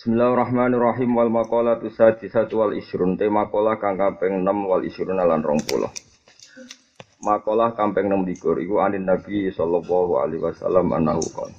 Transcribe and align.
Bismillahirrahmanirrahim. 0.00 1.12
Wal 1.12 1.28
maqalatu 1.28 1.92
sadisatu 1.92 2.64
wal 2.64 2.72
isrun 2.72 3.20
te 3.20 3.28
maqalah 3.28 3.76
kang 3.76 4.00
kaping 4.00 4.40
6 4.48 4.48
wal 4.64 4.80
isrun 4.80 5.12
lan 5.12 5.44
20. 5.44 7.20
Maqalah 7.20 7.76
kaping 7.76 8.08
6 8.08 8.24
likur. 8.24 8.56
Iku 8.64 8.80
anin 8.80 9.04
Nabi 9.04 9.52
sallallahu 9.52 10.24
alaihi 10.24 10.40
wasallam 10.40 10.88
annahu 10.96 11.20
qala 11.36 11.52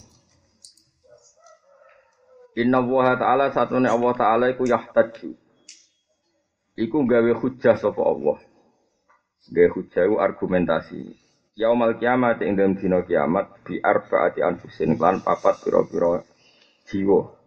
Inna 2.58 2.82
Allah 2.82 3.06
Ta'ala 3.14 3.46
satune 3.54 3.86
Allah 3.86 4.14
Ta'ala 4.18 4.50
iku 4.50 4.66
yahtaju 4.66 5.38
Iku 6.82 6.98
gawe 7.06 7.32
hujjah 7.38 7.78
sapa 7.78 8.02
Allah. 8.02 8.42
Gawe 9.54 9.70
hujjah 9.70 10.10
iku 10.10 10.18
argumentasi. 10.18 11.14
Yaumal 11.62 11.94
kiamat 12.02 12.42
ing 12.42 12.58
dalam 12.58 12.74
dina 12.74 13.06
kiamat 13.06 13.62
bi 13.62 13.78
arbaati 13.78 14.42
anfusin 14.42 14.98
lan 14.98 15.22
papat 15.22 15.62
pira-pira 15.62 16.26
jiwa 16.90 17.41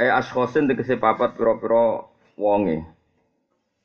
Eh 0.00 0.08
askhosin 0.08 0.64
tegese 0.64 0.96
papat 0.96 1.36
pira-pira 1.36 2.08
wonge. 2.40 2.80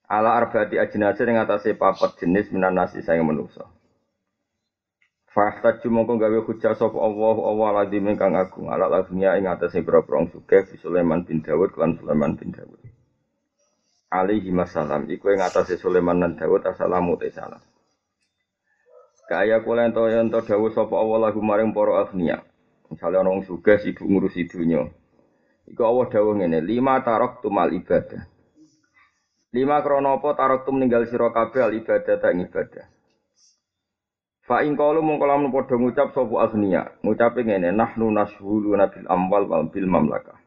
Ala 0.07 0.39
arbaati 0.39 0.79
ajnase 0.79 1.27
ing 1.27 1.35
atase 1.35 1.75
papat 1.75 2.15
jenis 2.23 2.55
minan 2.55 2.79
nasi 2.79 3.03
saya 3.03 3.19
manusa. 3.19 3.67
Fahtaju 5.35 5.87
mongko 5.91 6.15
gawe 6.15 6.39
hujjah 6.47 6.79
sapa 6.79 6.95
Allah 6.95 7.35
Allah 7.43 7.69
lazim 7.83 8.07
ingkang 8.07 8.39
agung 8.39 8.71
ala 8.71 8.87
lazimnya 8.87 9.35
ing 9.35 9.51
atase 9.51 9.83
pira-pira 9.83 10.23
sugih 10.31 10.63
bi 10.63 10.79
Sulaiman 10.79 11.27
bin 11.27 11.43
Dawud 11.43 11.75
lan 11.75 11.99
Sulaiman 11.99 12.39
bin 12.39 12.55
Dawud. 12.55 12.79
Alaihi 14.07 14.55
masalam 14.55 15.11
iku 15.11 15.35
ing 15.35 15.43
atase 15.43 15.75
Sulaiman 15.75 16.23
lan 16.23 16.39
Dawud 16.39 16.63
te 16.63 16.71
salam. 16.79 17.59
Kaya 19.27 19.59
kula 19.67 19.91
ento 19.91 20.07
ento 20.07 20.39
dawuh 20.47 20.71
sapa 20.71 20.95
Allah 20.95 21.27
lagu 21.27 21.43
maring 21.43 21.75
para 21.75 22.07
agniya. 22.07 22.39
Misale 22.87 23.19
ana 23.19 23.35
wong 23.35 23.43
sugih 23.43 23.83
sibuk 23.83 24.07
ngurusi 24.07 24.47
dunya. 24.47 24.87
Iku 25.65 25.81
Allah 25.81 26.05
dawuh 26.13 26.37
ngene, 26.37 26.61
lima 26.61 27.01
tarok 27.01 27.41
tumal 27.41 27.73
ibadah. 27.73 28.21
Lima 29.55 29.81
krono 29.81 30.19
apa 30.21 30.35
tarok 30.37 30.67
tu 30.67 30.71
meninggal 30.75 31.09
sira 31.09 31.33
kabeh 31.33 31.61
al 31.63 31.73
ibadah 31.73 32.15
ta 32.21 32.29
ibadah. 32.29 32.85
Fa 34.45 34.61
in 34.61 34.77
qalu 34.77 35.01
mung 35.01 35.17
kala 35.17 35.41
padha 35.49 35.73
ngucap 35.73 36.13
sapa 36.13 36.35
agniya, 36.45 37.01
ngucape 37.01 37.41
ngene, 37.41 37.73
nahnu 37.73 38.13
nashhulu 38.13 38.77
nabil 38.77 39.09
amwal 39.09 39.49
wal 39.49 39.65
bil 39.73 39.89
mamlakah. 39.89 40.37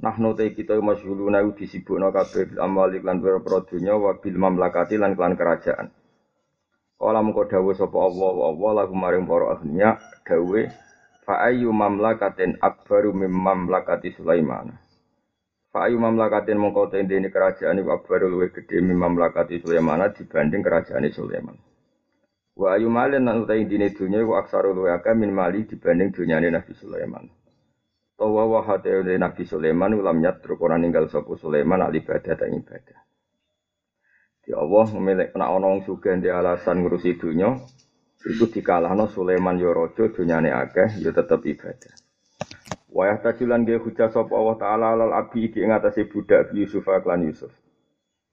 Nahnu 0.00 0.32
te 0.32 0.56
kita 0.56 0.80
masyhuluna 0.80 1.44
disibukno 1.52 2.08
kabeh 2.08 2.48
bil 2.48 2.60
amwal 2.64 2.88
lan 2.88 3.20
pira-pira 3.20 3.60
dunya 3.68 3.92
wa 3.92 4.16
bil 4.16 4.36
mamlakati 4.40 4.96
lan 4.96 5.12
kelan 5.12 5.36
kerajaan. 5.36 5.92
Kala 6.96 7.20
mengko 7.20 7.44
dawuh 7.44 7.76
sapa 7.76 7.96
Allah 7.96 8.32
Allah 8.52 8.70
lagu 8.72 8.96
maring 8.96 9.28
para 9.28 9.56
ahliya 9.56 10.00
dawuh 10.24 10.68
fa 11.30 11.46
ayyu 11.46 11.70
mamlakatin 11.70 12.58
akbaru 12.58 13.14
mim 13.14 13.30
mamlakati 13.30 14.10
Sulaiman. 14.18 14.74
Fa 15.70 15.86
ayyu 15.86 16.02
mamlakatin 16.02 16.58
mengko 16.58 16.90
tendene 16.90 17.30
kerajaan 17.30 17.78
iku 17.78 17.94
akbaru 17.94 18.26
luwih 18.26 18.50
gedhe 18.50 18.82
mim 18.82 18.98
mamlakati 18.98 19.62
Sulaiman 19.62 20.10
dibanding 20.10 20.58
kerajaan 20.58 21.06
Sulaiman. 21.14 21.54
Wa 22.58 22.74
ayu 22.74 22.90
malin 22.90 23.30
lan 23.30 23.46
utai 23.46 23.62
dine 23.62 23.94
dunya 23.94 24.26
iku 24.26 24.42
aksaru 24.42 24.74
luwih 24.74 24.98
akeh 24.98 25.14
min 25.14 25.30
mali 25.30 25.70
dibanding 25.70 26.10
dunyane 26.10 26.50
Nabi 26.50 26.74
Sulaiman. 26.74 27.30
Tawa 28.18 28.50
wa 28.50 28.66
hate 28.66 28.90
Nabi 29.14 29.46
Sulaiman 29.46 29.94
ulam 29.94 30.18
nyatru 30.18 30.58
ora 30.58 30.82
ninggal 30.82 31.06
sapa 31.14 31.30
Sulaiman 31.38 31.78
al 31.78 31.94
ibadah 31.94 32.34
ta 32.34 32.50
ibadah. 32.50 32.98
Di 34.42 34.50
Allah 34.50 34.86
memilih 34.98 35.30
kena 35.30 35.46
ana 35.46 35.78
wong 35.78 35.86
sugih 35.86 36.18
di 36.18 36.26
alasan 36.26 36.82
ngurusi 36.82 37.22
dunya 37.22 37.54
itu 38.28 38.44
dikalahno 38.52 39.08
Sulaiman 39.08 39.56
yo 39.56 39.72
raja 39.72 40.12
dunyane 40.12 40.52
akeh 40.52 41.00
yo 41.00 41.08
tetep 41.12 41.40
ibadah. 41.44 41.94
Wa 42.90 43.08
yahtajulan 43.08 43.64
ge 43.64 43.80
hujah 43.80 44.10
sapa 44.12 44.34
Allah 44.34 44.56
taala 44.60 44.86
alal 44.92 45.12
abi 45.14 45.48
iki 45.48 45.62
ing 45.62 45.72
atase 45.72 46.04
budak 46.10 46.52
Yusuf 46.52 46.84
lan 46.84 47.24
Yusuf. 47.24 47.54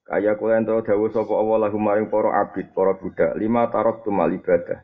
Kaya 0.07 0.39
kula 0.39 0.59
ento 0.59 0.75
dawuh 0.81 1.11
sapa 1.11 1.35
Allah 1.35 1.67
lahum 1.67 1.83
maring 1.83 2.07
para 2.07 2.31
abid, 2.41 2.71
para 2.71 2.95
budak, 2.95 3.35
lima 3.35 3.67
tarok 3.67 4.07
tumal 4.07 4.31
ibadah. 4.31 4.83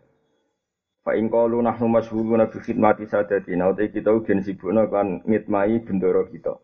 Fa 1.04 1.16
in 1.16 1.32
qalu 1.32 1.64
nahnu 1.64 1.88
masyghuluna 1.88 2.52
bi 2.52 2.60
khidmati 2.60 3.08
sadatina, 3.08 3.72
uta 3.72 3.88
kita 3.88 4.12
ugen 4.12 4.44
sibukna 4.44 4.88
kan 4.88 5.24
ngitmai 5.24 5.84
bendoro 5.84 6.28
kita. 6.28 6.60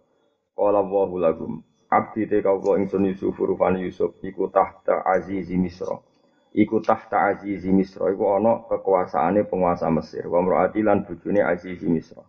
Qala 0.56 0.84
Allahu 0.84 1.16
lahum, 1.20 1.64
abdi 1.88 2.28
te 2.28 2.44
kawula 2.44 2.80
ingsun 2.84 3.08
Yusuf 3.08 3.36
rupane 3.40 3.80
Yusuf 3.84 4.16
iku 4.24 4.52
tahta 4.52 5.08
azizi 5.08 5.56
Misra. 5.56 6.09
Iku 6.50 6.82
tahta 6.82 7.30
azizi 7.30 7.70
Misra 7.70 8.10
iku 8.10 8.34
ana 8.34 8.66
kekuasaane 8.66 9.46
penguasa 9.46 9.94
Mesir. 9.94 10.26
Wa 10.26 10.42
mraati 10.42 10.82
lan 10.82 11.06
bojone 11.06 11.46
azizi 11.46 11.86
Misra. 11.86 12.26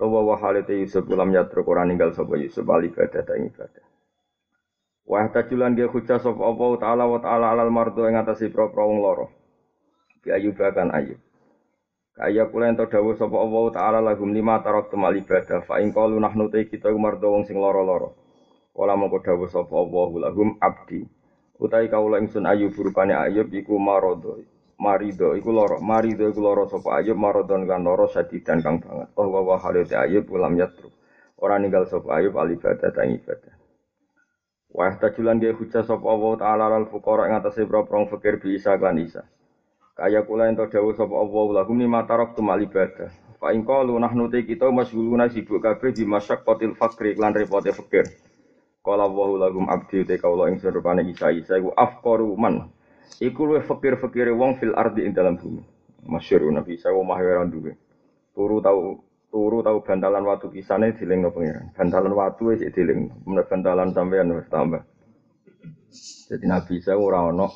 Tawa 0.00 0.24
wa 0.24 0.36
halate 0.40 0.80
Yusuf 0.80 1.04
ulam 1.12 1.28
yatruk 1.28 1.68
ora 1.68 1.84
ninggal 1.84 2.16
sapa 2.16 2.40
Yusuf 2.40 2.64
al 2.64 2.88
ibadah 2.88 3.20
ta 3.20 3.36
ibadah. 3.36 3.84
Wa 5.04 5.28
tajulan 5.28 5.76
ge 5.76 5.84
hujah 5.84 6.16
sapa 6.24 6.40
Allah 6.40 6.70
taala 6.80 7.04
wa 7.04 7.20
taala 7.20 7.52
alal 7.52 7.68
mardo 7.68 8.08
ing 8.08 8.16
atase 8.16 8.48
pro-pro 8.48 8.88
wong 8.88 9.04
loro. 9.04 9.26
Bi 10.24 10.32
ayub 10.32 10.56
kan 10.56 10.88
ayub. 10.96 11.20
Kaya 12.16 12.48
kula 12.48 12.72
ento 12.72 12.88
dawuh 12.88 13.12
sapa 13.12 13.36
Allah 13.36 13.64
taala 13.76 13.98
lahum 14.00 14.32
lima 14.32 14.60
tarok 14.64 14.88
temal 14.88 15.12
ibadah 15.12 15.64
fa 15.68 15.84
in 15.84 15.92
qalu 15.92 16.16
nahnu 16.16 16.48
te 16.48 16.64
kita 16.64 16.88
mardo 16.96 17.28
wong 17.32 17.44
sing 17.44 17.60
loro-loro. 17.60 18.16
Kala 18.72 18.96
mongko 18.96 19.20
dawuh 19.20 19.52
sapa 19.52 19.74
Allahu 19.76 20.16
lahum 20.16 20.56
abdi. 20.64 21.19
Utai 21.60 21.92
kaula 21.92 22.16
ingsun 22.16 22.48
ayub 22.48 22.72
rupane 22.72 23.12
ayub 23.12 23.52
iku 23.52 23.76
marodo. 23.76 24.40
Marido 24.80 25.36
iku 25.36 25.52
loro, 25.52 25.76
marido 25.76 26.24
iku 26.24 26.40
loro 26.40 26.64
sapa 26.64 27.04
ayub 27.04 27.20
marodon 27.20 27.68
kan 27.68 27.84
loro 27.84 28.08
sadidan 28.08 28.64
kang 28.64 28.80
banget. 28.80 29.12
Oh 29.20 29.28
wa 29.28 29.60
halite 29.60 29.92
ayub 29.92 30.24
ulam 30.32 30.56
yatru. 30.56 30.88
Ora 31.36 31.60
ninggal 31.60 31.84
sapa 31.84 32.16
ayub 32.16 32.32
al 32.40 32.56
ibadah 32.56 32.88
ta 32.88 33.04
ibadah. 33.04 33.54
Wa 34.72 34.88
tajulan 34.96 35.36
ge 35.36 35.52
hujah 35.52 35.84
sapa 35.84 36.00
Allah 36.00 36.32
taala 36.40 36.64
al 36.72 36.88
fuqara 36.88 37.28
ing 37.28 37.36
atase 37.36 37.68
pro-pro 37.68 38.08
fakir 38.08 38.40
bi 38.40 38.56
isa 38.56 38.80
lan 38.80 38.96
isa. 38.96 39.28
Kaya 39.92 40.24
kula 40.24 40.48
ento 40.48 40.64
dawuh 40.64 40.96
sapa 40.96 41.12
Allah 41.12 41.60
lahum 41.60 41.76
ni 41.76 41.84
matarok 41.84 42.32
tu 42.32 42.40
mal 42.40 42.56
ibadah. 42.56 43.12
Fa 43.36 43.52
in 43.52 43.68
qalu 43.68 44.00
nahnu 44.00 44.32
kita 44.32 44.72
masyghuluna 44.72 45.28
sibuk 45.28 45.60
kabeh 45.60 45.92
di 45.92 46.08
masyaqqatil 46.08 46.72
fakri 46.72 47.20
lan 47.20 47.36
repote 47.36 47.68
fakir. 47.76 48.08
Kala 48.80 49.04
wa 49.12 49.36
lahum 49.36 49.68
abdi 49.68 50.08
te 50.08 50.16
kaula 50.16 50.48
ing 50.48 50.56
rupane 50.56 51.04
Isa 51.04 51.28
Isa 51.28 51.60
iku 51.60 51.76
afqaru 51.76 52.32
man. 52.40 52.72
Iku 53.20 53.44
luwih 53.44 53.60
fakir-fakire 53.68 54.32
wong 54.32 54.56
fil 54.56 54.72
ardi 54.72 55.04
ing 55.04 55.12
dalam 55.12 55.36
bumi. 55.36 55.60
Masyhur 56.08 56.48
Nabi 56.48 56.80
Isa 56.80 56.88
wa 56.88 57.04
mahira 57.12 57.44
duwe. 57.44 57.76
Turu 58.32 58.64
tau 58.64 59.04
turu 59.28 59.60
tau 59.60 59.84
bantalan 59.84 60.24
watu 60.24 60.48
kisane 60.48 60.96
dilingno 60.96 61.28
pangeran. 61.28 61.76
Bantalan 61.76 62.12
watu 62.16 62.56
wis 62.56 62.64
diling. 62.72 63.12
Mun 63.28 63.44
bantalan 63.44 63.92
sampean 63.92 64.32
wis 64.32 64.48
tambah. 64.48 64.80
Jadi 66.32 66.44
Nabi 66.48 66.80
Isa 66.80 66.96
ora 66.96 67.28
ono 67.28 67.52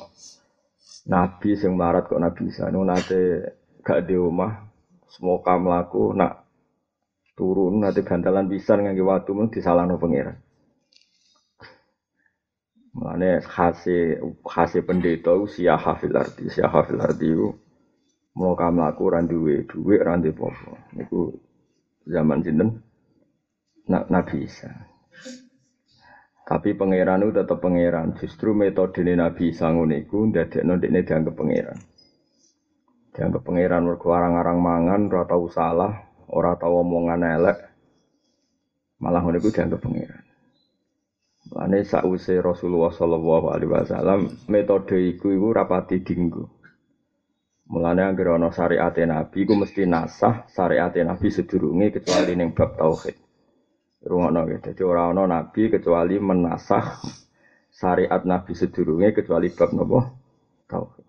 Nabi 1.09 1.57
sing 1.57 1.73
marat 1.73 2.05
kok 2.05 2.21
Nabi 2.21 2.53
Isa 2.53 2.69
nu 2.69 2.85
nate 2.85 3.49
gak 3.81 4.05
di 4.05 4.13
omah 4.13 4.61
semoga 5.09 5.57
mlaku 5.57 6.13
nak 6.13 6.45
turun 7.33 7.81
nate 7.81 8.05
bantalan 8.05 8.45
pisan 8.45 8.85
ngangge 8.85 9.01
watu 9.01 9.33
mun 9.33 9.49
disalahno 9.49 9.97
pangeran. 9.97 10.44
Mulane 12.95 13.43
khase 13.43 14.23
khase 14.47 14.79
pendeta 14.87 15.35
usia 15.35 15.75
hafil 15.75 16.15
arti, 16.15 16.47
usia 16.47 16.71
hafil 16.71 17.03
arti 17.03 17.27
itu 17.27 17.51
mau 18.39 18.55
kamu 18.55 18.87
laku 18.87 19.03
randuwe 19.11 19.67
duwe 19.67 19.99
randu 19.99 20.31
popo. 20.31 20.79
Niku 20.95 21.35
zaman 22.07 22.39
sinten 22.39 22.79
nak 23.91 24.07
Nabi 24.07 24.47
Isa. 24.47 24.71
Tapi 26.45 26.77
pangeran 26.77 27.25
itu 27.25 27.35
tetap 27.35 27.59
pangeran. 27.59 28.15
Justru 28.15 28.55
metode 28.55 29.03
Nabi 29.03 29.51
Isa 29.51 29.67
ngono 29.71 29.97
iku 29.97 30.31
ndadekno 30.31 30.79
dekne 30.79 30.99
dianggap 31.03 31.35
pangeran. 31.35 31.79
Dianggap 33.11 33.41
pangeran 33.43 33.83
mergo 33.87 34.07
arang-arang 34.15 34.59
mangan 34.63 35.01
ora 35.11 35.23
tau 35.27 35.47
salah, 35.51 35.93
ora 36.31 36.55
tau 36.55 36.79
omongan 36.79 37.27
elek. 37.27 37.57
Malah 39.03 39.19
ngono 39.19 39.41
dianggap 39.41 39.81
pangeran. 39.83 40.24
Lane 41.53 41.85
sakwise 41.85 42.41
Rasulullah 42.41 42.89
sallallahu 42.89 43.53
alaihi 43.53 43.69
wasallam 43.69 44.33
metode 44.49 44.97
iku 44.97 45.29
iku 45.29 45.53
rapati 45.53 46.01
dinggo. 46.01 46.49
Mulane 47.69 48.01
anggere 48.01 48.33
ana 48.33 48.49
syariat 48.49 48.93
Nabi 48.93 49.45
iku 49.45 49.53
mesti 49.53 49.85
nasah 49.85 50.49
syariat 50.49 50.93
Nabi 50.93 51.29
sedurunge 51.29 52.01
kecuali 52.01 52.33
ning 52.33 52.53
bab 52.57 52.77
tauhid. 52.77 53.17
Rungono 54.05 54.45
ya. 54.49 54.57
Dadi 54.61 54.81
ora 54.85 55.09
ana 55.09 55.25
nabi 55.25 55.69
kecuali 55.69 56.21
menasah 56.21 57.01
syariat 57.73 58.21
Nabi 58.25 58.53
sedurunge 58.53 59.13
kecuali 59.13 59.49
bab 59.49 59.69
napa? 59.73 60.01
Tauhid. 60.69 61.05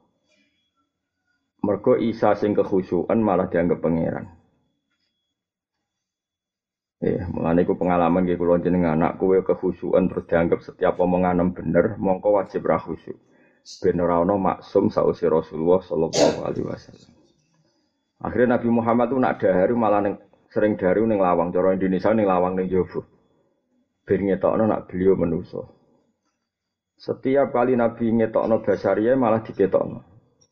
Mergo 1.65 1.97
Isa 1.97 2.37
sing 2.37 2.53
kekhusyukan 2.53 3.17
malah 3.21 3.49
dianggap 3.49 3.81
pangeran. 3.81 4.36
Ya, 7.07 7.23
mengenai 7.31 7.63
ku 7.63 7.79
pengalaman 7.79 8.27
gitu 8.27 8.43
kalau 8.43 8.59
jenengan 8.59 8.99
anak 8.99 9.23
kue 9.23 9.39
kehusuan 9.39 10.11
terus 10.11 10.27
dianggap 10.27 10.59
setiap 10.59 10.99
omongan 10.99 11.55
bener, 11.55 11.95
mongko 12.03 12.35
wajib 12.35 12.67
rahusu. 12.67 13.15
Ben 13.79 14.03
ora 14.03 14.27
maksum 14.27 14.91
sausi 14.91 15.31
Rasulullah 15.31 15.79
sallallahu 15.87 16.43
alaihi 16.43 16.67
wasallam. 16.67 17.11
Akhirnya 18.19 18.59
Nabi 18.59 18.69
Muhammad 18.75 19.07
tuh 19.15 19.23
nak 19.23 19.39
dahari 19.39 19.75
malah 19.79 20.03
neng, 20.03 20.19
sering 20.51 20.75
dari 20.75 20.99
neng 21.07 21.23
lawang, 21.23 21.55
cara 21.55 21.79
Indonesia 21.79 22.11
neng 22.11 22.27
lawang 22.27 22.59
neng 22.59 22.67
Jowo. 22.67 23.07
ben 24.07 24.23
ngetokno 24.27 24.67
nak 24.67 24.91
beliau 24.91 25.15
menuso. 25.15 25.63
Setiap 26.99 27.55
kali 27.55 27.79
Nabi 27.79 28.11
ngetokno 28.19 28.67
basaria 28.67 29.15
malah 29.15 29.47
diketokno. 29.47 30.03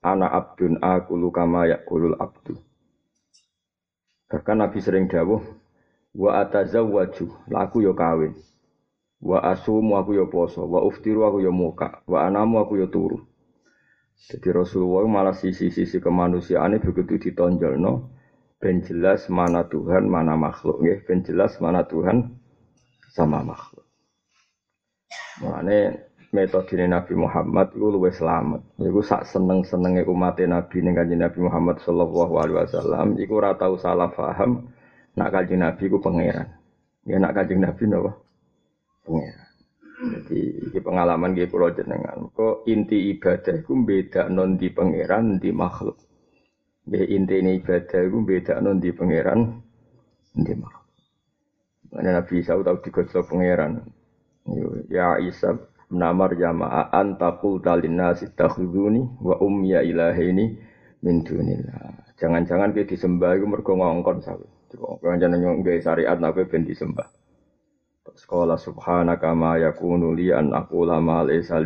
Ana 0.06 0.30
abdun 0.30 0.78
akulu 0.78 1.34
kama 1.34 1.66
yakulul 1.66 2.14
abdu. 2.14 2.58
Bahkan 4.30 4.56
Nabi 4.58 4.78
sering 4.78 5.10
dawuh 5.10 5.63
wa 6.14 6.40
atazawwaju, 6.40 7.26
laku 7.50 7.82
yo 7.82 7.92
kawin. 7.94 8.34
Wa 9.24 9.42
asumu 9.42 9.96
aku 9.98 10.14
yo 10.14 10.26
poso, 10.30 10.62
wa 10.68 10.84
uftiru 10.84 11.26
aku 11.26 11.42
yo 11.42 11.52
muka, 11.52 12.02
wa 12.06 12.24
anamu 12.26 12.62
aku 12.62 12.78
yo 12.78 12.86
turu. 12.86 13.18
Jadi 14.14 14.48
Rasulullah 14.54 15.04
malah 15.10 15.34
sisi-sisi 15.34 15.98
kemanusiaan 15.98 16.78
begitu 16.78 17.18
ditonjol 17.18 17.76
no, 17.76 18.14
ben 18.62 18.80
jelas 18.80 19.26
mana 19.28 19.66
Tuhan, 19.66 20.06
mana 20.06 20.38
makhluk, 20.38 20.80
ya. 20.86 20.96
ben 21.02 21.26
jelas 21.26 21.58
mana 21.58 21.82
Tuhan 21.84 22.38
sama 23.10 23.42
makhluk. 23.42 23.84
Makanya 25.42 25.98
metode 26.30 26.78
Nabi 26.86 27.14
Muhammad 27.18 27.74
itu 27.74 27.86
luwih 27.90 28.14
selamat. 28.14 28.62
Iku 28.78 29.02
sak 29.02 29.26
seneng 29.26 29.66
senengnya 29.66 30.06
umat 30.06 30.38
Nabi 30.42 30.78
ning 30.82 30.94
Nabi 30.94 31.38
Muhammad 31.42 31.82
Shallallahu 31.82 32.34
Alaihi 32.38 32.58
Wasallam. 32.66 33.08
Iku 33.18 33.42
ora 33.42 33.58
tau 33.58 33.74
salah 33.78 34.10
paham. 34.14 34.70
Nak 35.14 35.30
kanjeng 35.30 35.62
Nabi 35.62 35.84
ku 35.86 35.98
pangeran. 36.02 36.48
Ya 37.06 37.16
nak 37.22 37.34
kanjeng 37.38 37.62
Nabi 37.62 37.84
napa? 37.86 38.24
pengiran. 39.04 39.48
Jadi 39.94 40.40
ini 40.68 40.78
pengalaman 40.82 41.36
gue 41.36 41.46
pulau 41.46 41.70
jenengan. 41.70 42.28
Kok 42.34 42.66
inti 42.66 43.14
ibadah 43.14 43.62
itu 43.62 43.72
beda 43.78 44.26
non 44.26 44.58
di 44.58 44.68
pangeran 44.72 45.38
di 45.38 45.54
makhluk. 45.54 45.96
Ya 46.90 47.04
inti 47.06 47.40
ini 47.40 47.62
ibadah 47.62 48.00
itu 48.02 48.18
beda 48.24 48.58
non 48.58 48.82
di 48.82 48.90
pangeran 48.90 49.40
di 50.34 50.52
makhluk. 50.56 50.88
Mana 51.94 52.10
Nabi 52.18 52.42
Isa 52.42 52.58
tahu 52.58 52.82
digosok 52.82 53.22
pangeran. 53.30 53.86
Ya 54.90 55.14
Isa 55.22 55.56
namar 55.94 56.34
jamaah 56.34 56.90
antakul 56.90 57.62
talina 57.62 58.18
sitakhuduni 58.18 59.22
wa 59.22 59.38
umya 59.38 59.86
ilahini 59.86 60.58
min 61.06 61.22
dunillah. 61.22 62.18
Jangan-jangan 62.18 62.74
kita 62.74 62.98
disembah 62.98 63.38
itu 63.38 63.46
mergo 63.46 63.78
ngongkon 63.78 64.18
sawi. 64.26 64.53
Jangan-jangan 64.78 65.62
nggak 65.62 65.82
syariat 65.82 66.18
nabi 66.18 66.46
ben. 66.46 66.66
Sekolah 68.14 68.54
subhanaka 68.60 69.34
ma 69.34 69.58
yakunu 69.58 70.14
li 70.14 70.30
an 70.30 70.54
aqula 70.54 71.02
ma 71.02 71.26
laysa 71.26 71.58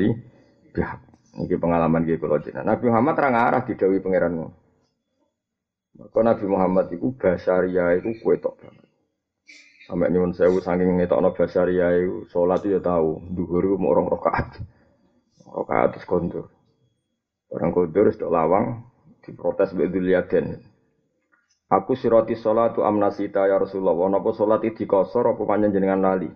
pengalaman 1.60 2.02
iki 2.08 2.18
kula 2.18 2.42
jenengan. 2.42 2.74
Nabi 2.74 2.90
Muhammad 2.90 3.14
ra 3.20 3.28
ngarah 3.30 3.62
didhawuhi 3.68 4.02
pangeranmu. 4.02 4.46
Maka 5.98 6.20
Nabi 6.22 6.46
Muhammad 6.46 6.86
iku 6.94 7.14
basaria 7.14 7.94
iku 7.98 8.10
kuwe 8.22 8.42
tok 8.42 8.58
banget. 8.58 8.86
Sampai 9.86 10.10
nyuwun 10.12 10.34
sewu 10.34 10.58
saking 10.58 10.98
ngetokno 10.98 11.34
basaria 11.34 11.94
iku 12.00 12.26
salat 12.32 12.62
ya 12.66 12.82
tau, 12.82 13.22
dhuwur 13.22 13.62
iku 13.70 13.76
mau 13.78 13.94
rong 13.94 14.08
rakaat. 14.10 14.62
Rakaat 15.46 15.88
terus 15.94 16.06
kondur. 16.08 16.46
Orang 17.48 17.70
kondur 17.70 18.10
wis 18.10 18.18
lawang 18.18 18.88
diprotes 19.22 19.74
mbek 19.74 19.90
Dzulyaden. 19.94 20.46
Aku 21.68 21.92
siroti 21.92 22.32
sholatu 22.32 22.80
amnasita 22.80 23.44
ya 23.44 23.60
Rasulullah. 23.60 24.08
Napa 24.08 24.32
sholat 24.32 24.64
itu 24.64 24.88
dikosor 24.88 25.36
apa 25.36 25.68
jenengan 25.68 26.00
lali? 26.00 26.32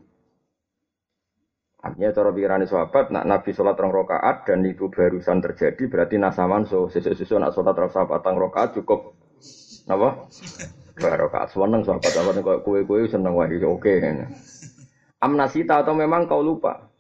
Artinya 1.83 2.15
cara 2.15 2.31
pikiran 2.31 2.63
sahabat, 2.63 3.11
nak 3.11 3.27
Nabi 3.27 3.51
sholat 3.51 3.75
rong 3.75 3.91
rokaat 3.91 4.47
dan 4.47 4.63
itu 4.63 4.87
barusan 4.87 5.43
terjadi 5.43 5.91
berarti 5.91 6.15
nasaman 6.15 6.63
so 6.63 6.87
sesuatu 6.87 7.43
nak 7.43 7.51
sholat 7.59 7.75
rong 7.75 7.91
sahabat 7.91 8.23
rong 8.23 8.39
rokaat 8.39 8.69
cukup 8.79 9.19
apa? 9.91 10.31
Dua 10.95 11.15
rokaat. 11.19 11.51
Seneng 11.51 11.83
sahabat 11.83 12.11
sahabat 12.13 12.35
kok 12.39 12.61
kue 12.63 12.87
kue 12.87 13.09
seneng 13.11 13.35
wah 13.35 13.51
oke. 13.51 13.95
Amnasita 15.19 15.83
atau 15.83 15.99
memang 15.99 16.31
kau 16.31 16.39
lupa? 16.39 16.93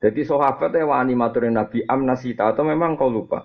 Jadi 0.00 0.24
sahabatnya 0.24 0.88
wani 0.88 1.12
maturin 1.12 1.52
Nabi 1.58 1.84
amnasita 1.84 2.48
atau 2.48 2.64
memang 2.64 2.96
kau 2.96 3.12
lupa? 3.12 3.44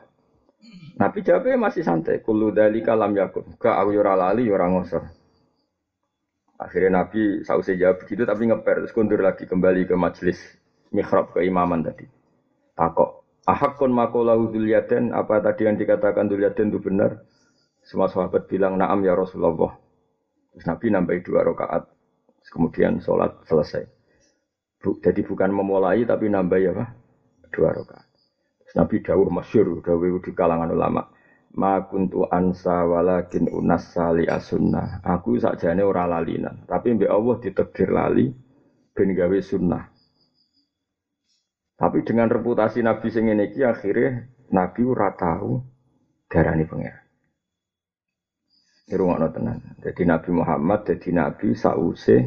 Nabi 1.00 1.24
jawabnya 1.24 1.56
masih 1.56 1.88
santai. 1.88 2.20
Kulu 2.20 2.52
dali 2.52 2.84
kalam 2.84 3.16
yakun. 3.16 3.56
Gak 3.56 3.72
aku 3.72 3.96
yura 3.96 4.20
lali 4.20 4.44
yura 4.44 4.68
ngosor. 4.68 5.08
Akhirnya 6.60 7.00
Nabi 7.02 7.40
sausai 7.48 7.80
jawab 7.80 8.04
begitu 8.04 8.28
tapi 8.28 8.52
ngeper 8.52 8.84
terus 8.84 8.92
kundur 8.92 9.24
lagi 9.24 9.48
kembali 9.48 9.88
ke 9.88 9.96
majelis 9.96 10.36
mihrab 10.92 11.32
keimaman 11.32 11.88
tadi. 11.88 12.04
Takok. 12.76 13.24
Ahakun 13.48 13.96
makolahu 13.96 14.52
duliaden 14.52 15.16
apa 15.16 15.40
tadi 15.40 15.72
yang 15.72 15.80
dikatakan 15.80 16.28
duliaden 16.28 16.68
itu 16.68 16.84
benar? 16.84 17.24
Semua 17.80 18.12
sahabat 18.12 18.52
bilang 18.52 18.76
naam 18.76 19.00
ya 19.08 19.16
Rasulullah. 19.16 19.80
Terus 20.52 20.68
Nabi 20.68 20.92
nambahi 20.92 21.24
dua 21.24 21.48
rakaat. 21.48 21.88
Kemudian 22.52 23.00
sholat 23.00 23.40
selesai. 23.48 23.88
jadi 24.80 25.22
bukan 25.24 25.52
memulai 25.56 26.04
tapi 26.04 26.28
nambahi 26.28 26.76
apa? 26.76 26.86
Dua 27.56 27.72
rakaat. 27.72 28.09
Nabi 28.78 29.02
dawuh 29.02 29.30
masyur, 29.34 29.82
dawuh 29.82 30.22
di 30.22 30.32
kalangan 30.34 30.70
ulama. 30.70 31.10
Ma 31.58 31.82
kuntu 31.90 32.30
ansa 32.30 32.86
walakin 32.86 33.50
unas 33.50 33.90
sali 33.90 34.30
asunnah. 34.30 35.02
Aku 35.02 35.34
sakjane 35.42 35.82
ora 35.82 36.06
lalinan, 36.06 36.70
tapi 36.70 36.94
mbek 36.94 37.10
Allah 37.10 37.36
ditakdir 37.42 37.90
lali 37.90 38.30
ben 38.94 39.10
gawe 39.18 39.40
sunnah. 39.42 39.90
Tapi 41.80 42.06
dengan 42.06 42.30
reputasi 42.30 42.86
Nabi 42.86 43.08
sing 43.10 43.32
ngene 43.32 43.50
iki 43.50 43.66
Nabi 44.54 44.82
ora 44.86 45.10
tahu 45.18 45.58
darani 46.30 46.70
pangeran. 46.70 47.06
Irungokno 48.90 49.28
tenan. 49.34 49.58
Jadi 49.82 50.02
Nabi 50.06 50.30
Muhammad 50.34 50.86
jadi 50.86 51.10
Nabi 51.14 51.54
sause 51.54 52.26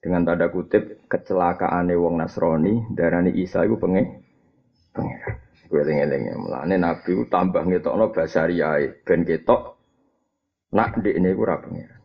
dengan 0.00 0.24
tanda 0.28 0.52
kutip 0.52 1.08
kecelakaane 1.08 1.96
wong 1.96 2.20
Nasrani 2.20 2.92
darani 2.92 3.32
Isa 3.40 3.64
iku 3.64 3.80
pengen 3.80 4.20
pangeran. 4.92 5.43
Eling-eling 5.72 6.36
mulane 6.36 6.76
Nabi 6.76 7.24
tambah 7.32 7.64
ngetokno 7.64 8.12
basariyae 8.12 9.04
ben 9.04 9.24
ketok 9.24 9.80
nak 10.74 10.98
ndek 11.00 11.14
ini 11.16 11.30
ora 11.32 11.62
pengiran. 11.62 12.00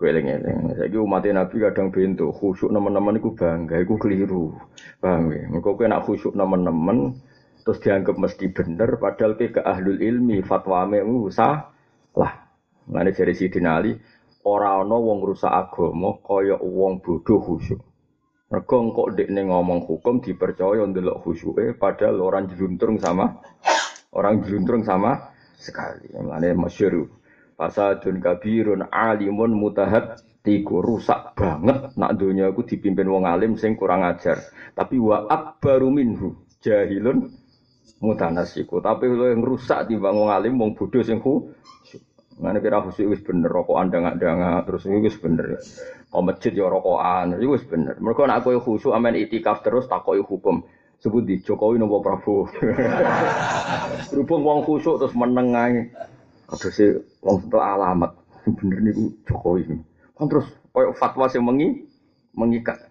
Gue 0.00 0.08
eling-eling. 0.16 0.80
Saiki 0.80 1.30
Nabi 1.32 1.56
kadang 1.60 1.92
bento 1.92 2.32
khusyuk 2.32 2.72
nemen-nemen 2.72 3.20
iku 3.20 3.36
bangga 3.36 3.76
iku 3.84 4.00
keliru. 4.00 4.56
Paham 4.96 5.28
ya? 5.32 5.44
Engko 5.48 5.76
nak 5.84 6.08
khusyuk 6.08 6.32
nemen-nemen 6.32 7.20
terus 7.60 7.78
dianggap 7.84 8.16
mesti 8.16 8.48
bener 8.48 8.96
padahal 8.96 9.36
ke 9.36 9.52
ke 9.52 9.60
ahlul 9.60 10.00
ilmi 10.00 10.40
fatwa 10.40 10.88
mu 10.88 11.28
salah. 11.28 12.32
Mulane 12.88 13.12
dari 13.12 13.36
Sidin 13.36 13.68
Ali 13.68 13.92
ora 14.48 14.80
ana 14.80 14.96
wong 14.96 15.20
rusak 15.20 15.52
agama 15.52 16.16
kaya 16.24 16.56
wong 16.56 17.04
bodoh 17.04 17.40
khusyuk. 17.44 17.89
Mergo 18.50 18.82
engkok 18.82 19.14
dekne 19.14 19.46
ngomong 19.46 19.86
hukum 19.86 20.18
dipercaya 20.18 20.82
ndelok 20.82 21.22
khusyuke 21.22 21.78
padahal 21.78 22.18
orang 22.18 22.50
jeluntrung 22.50 22.98
sama 22.98 23.38
orang 24.10 24.42
jeluntrung 24.42 24.82
sama 24.82 25.30
sekali. 25.54 26.10
Mulane 26.18 26.58
masyhur. 26.58 27.06
Fasadun 27.54 28.18
kabirun 28.18 28.90
alimun 28.90 29.54
mutahad 29.54 30.18
tiku 30.42 30.82
rusak 30.82 31.36
banget 31.36 31.92
nak 31.94 32.16
dunia 32.16 32.48
aku 32.50 32.64
dipimpin 32.64 33.06
wong 33.06 33.28
alim 33.28 33.54
sing 33.54 33.78
kurang 33.78 34.02
ajar. 34.02 34.42
Tapi 34.74 34.98
wa 34.98 35.30
akbaru 35.30 35.92
minhu 35.92 36.34
jahilun 36.58 37.30
mutanasiku. 38.02 38.82
Tapi 38.82 39.12
lo 39.12 39.30
yang 39.30 39.46
rusak 39.46 39.86
timbang 39.86 40.16
wong 40.16 40.32
alim 40.32 40.58
wong 40.58 40.74
bodoh 40.74 41.04
sing 41.04 41.22
Mana 42.40 42.56
kira 42.56 42.80
khusyuk 42.80 43.12
wis 43.12 43.20
bener 43.20 43.52
rokok 43.52 43.76
anda 43.76 44.00
nggak 44.00 44.16
nggak 44.16 44.64
terus 44.64 44.88
wis 44.88 45.16
bener. 45.20 45.60
Kau 46.08 46.24
masjid 46.24 46.56
ya 46.56 46.72
rokokan, 46.72 47.36
itu 47.36 47.52
wis 47.52 47.64
bener. 47.68 48.00
Mereka 48.00 48.24
nak 48.24 48.48
kau 48.48 48.56
khusyuk 48.56 48.96
amen 48.96 49.12
itikaf 49.12 49.60
terus 49.60 49.84
takoi 49.84 50.24
hukum. 50.24 50.64
Sebut 51.00 51.24
di 51.24 51.40
Jokowi 51.40 51.80
nopo 51.80 52.04
Prabowo. 52.04 52.48
Berhubung 54.12 54.44
wong 54.44 54.58
khusyuk 54.64 55.00
terus 55.00 55.12
menengai. 55.12 55.92
Ada 56.48 56.68
sih 56.72 56.96
wong 57.20 57.44
setelah 57.44 57.76
alamat. 57.76 58.16
Bener 58.48 58.88
nih 58.88 58.92
Jokowi. 59.28 59.76
Kan 60.16 60.26
terus 60.32 60.48
kau 60.72 60.96
fatwa 60.96 61.28
sih 61.28 61.44
mengi 61.44 61.84
mengikat. 62.32 62.88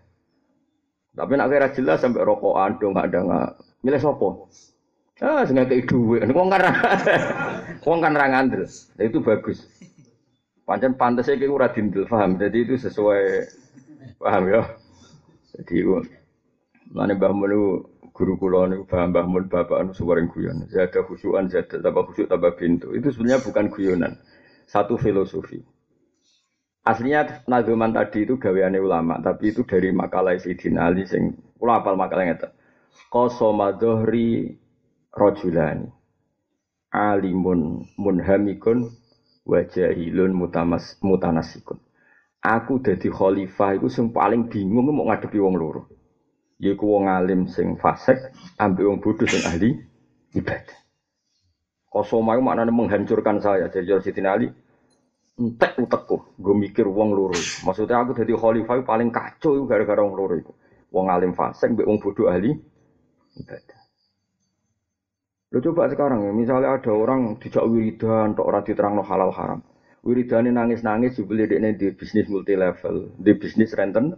Tapi 1.17 1.33
nak 1.33 1.49
kira 1.49 1.73
jelas 1.73 2.05
sampai 2.05 2.21
rokokan 2.21 2.77
dong 2.77 2.93
ada 3.01 3.17
nggak. 3.17 3.49
Milih 3.81 3.97
sopo. 3.97 4.45
Ah, 5.19 5.43
sing 5.43 5.59
ngekeki 5.59 5.83
dhuwit. 5.83 6.23
Wong 6.31 6.47
kan 6.47 6.63
wong 7.83 7.99
kan 7.99 8.15
ra 8.15 8.25
ngandel. 8.31 8.63
Nah, 8.95 9.03
itu 9.03 9.19
bagus. 9.19 9.67
Pancen 10.63 10.95
pantes 10.95 11.27
iki 11.27 11.49
ora 11.49 11.67
dindel, 11.67 12.07
paham. 12.07 12.39
Jadi 12.39 12.63
itu 12.63 12.75
sesuai 12.79 13.23
paham 14.15 14.43
ya. 14.47 14.63
Jadi 15.59 15.83
Mane 16.89 17.13
Mbah 17.19 17.33
Mun 17.35 17.51
guru 18.15 18.33
kula 18.39 18.71
niku 18.71 18.87
paham 18.87 19.11
Mbah 19.11 19.25
Mun 19.27 19.45
bapak 19.51 19.83
anu 19.83 19.91
suwaring 19.91 20.31
guyon. 20.31 20.65
Zada 20.71 21.03
khusyuan 21.03 21.51
zada 21.51 21.83
tambah 21.83 22.07
khusyuk 22.09 22.31
tambah 22.31 22.55
pintu. 22.55 22.95
Itu 22.95 23.11
sebenarnya 23.11 23.43
bukan 23.43 23.65
guyonan. 23.69 24.13
Satu 24.65 24.95
filosofi. 24.95 25.59
Aslinya 26.87 27.43
nazuman 27.45 27.91
tadi 27.91 28.23
itu 28.23 28.39
gaweane 28.39 28.79
ulama, 28.81 29.19
tapi 29.21 29.51
itu 29.53 29.61
dari 29.67 29.91
makalah 29.93 30.33
Sayyidina 30.39 30.89
Ali 30.89 31.05
sing 31.05 31.37
kula 31.59 31.83
apal 31.83 31.99
makalah 31.99 32.25
ngeten. 32.25 32.49
Qasama 33.13 33.75
rojulani 35.13 35.89
alimun 36.93 37.85
munhamikun 37.97 38.89
wajahilun 39.45 40.33
mutamas 40.33 40.97
mutanasikun 41.01 41.79
Aku 42.39 42.79
dadi 42.79 43.11
khalifah 43.11 43.75
iku 43.75 43.91
sing 43.91 44.15
paling 44.15 44.47
bingung 44.47 44.87
mau 44.95 45.11
ngadepi 45.11 45.43
wong 45.43 45.59
loro. 45.59 45.91
Yaiku 46.55 46.87
wong 46.87 47.11
alim 47.11 47.51
sing 47.51 47.75
fasik 47.75 48.15
ambek 48.55 48.87
wong 48.87 49.03
bodoh 49.03 49.27
sing 49.27 49.43
ahli 49.43 49.75
ibadah. 50.31 50.79
Kosoma 51.91 52.39
itu 52.39 52.43
maknanya 52.45 52.71
menghancurkan 52.71 53.43
saya. 53.43 53.67
Jadi 53.67 53.91
Siti 53.99 54.23
Ali, 54.23 54.47
entek 55.35 55.75
utekku, 55.83 56.39
gue 56.39 56.55
mikir 56.55 56.87
wong 56.87 57.11
loro. 57.11 57.35
Maksudnya 57.67 57.99
aku 58.07 58.15
jadi 58.15 58.31
khalifah 58.39 58.87
paling 58.87 59.11
kacau 59.11 59.67
gara-gara 59.67 59.99
wong 59.99 60.15
loro 60.15 60.35
itu. 60.39 60.51
Wong 60.95 61.11
alim 61.11 61.35
fasik, 61.35 61.75
mbek 61.75 61.87
wong 61.91 61.99
bodoh 61.99 62.31
ahli 62.31 62.55
ibadah. 63.35 63.78
Lo 65.49 65.57
coba 65.65 65.89
sekarang 65.89 66.29
ya, 66.29 66.31
misalnya 66.31 66.77
ada 66.77 66.93
orang 66.93 67.41
dijak 67.41 67.65
wiridan, 67.65 68.37
tok 68.37 68.45
ora 68.45 68.61
diterangno 68.61 69.01
halal 69.01 69.33
haram 69.33 69.59
wiridane 70.03 70.51
nangis-nangis 70.51 71.19
jebule 71.19 71.47
dekne 71.47 71.75
di 71.75 71.91
bisnis 71.91 72.27
multi 72.31 72.55
level, 72.55 73.11
di 73.19 73.31
bisnis 73.35 73.75
renten. 73.75 74.15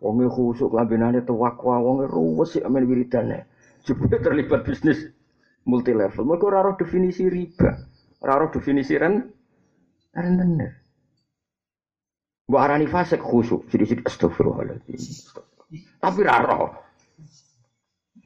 Wonge 0.00 0.26
khusuk 0.32 0.72
lambene 0.72 1.20
tuwakwa, 1.20 1.76
wonge 1.84 2.08
ruwes 2.08 2.56
sik 2.56 2.64
amen 2.64 2.88
wiridane. 2.88 3.44
Jebule 3.84 4.16
terlibat 4.20 4.64
bisnis 4.64 5.12
multi 5.68 5.92
level. 5.92 6.24
Mergo 6.24 6.48
ora 6.48 6.72
definisi 6.76 7.28
riba. 7.28 7.76
Ora 8.24 8.48
definisi 8.48 8.96
ren 8.96 9.28
rentenir. 10.16 10.72
Mbok 12.48 12.60
arani 12.60 12.86
fasik 12.90 13.22
khusuk, 13.22 13.68
jadi 13.70 14.00
astagfirullahaladzim. 14.02 14.98
Tapi 16.00 16.18
ora 16.24 16.36
roh. 16.42 16.89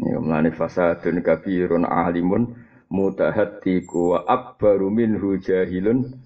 Ya 0.02 0.18
mlane 0.18 0.50
fasadun 0.50 1.22
kabirun 1.22 1.86
alimun 1.86 2.58
mutahatiku 2.90 4.18
wa 4.18 4.18
akbaru 4.26 4.90
minhu 4.90 5.38
jahilun 5.38 6.18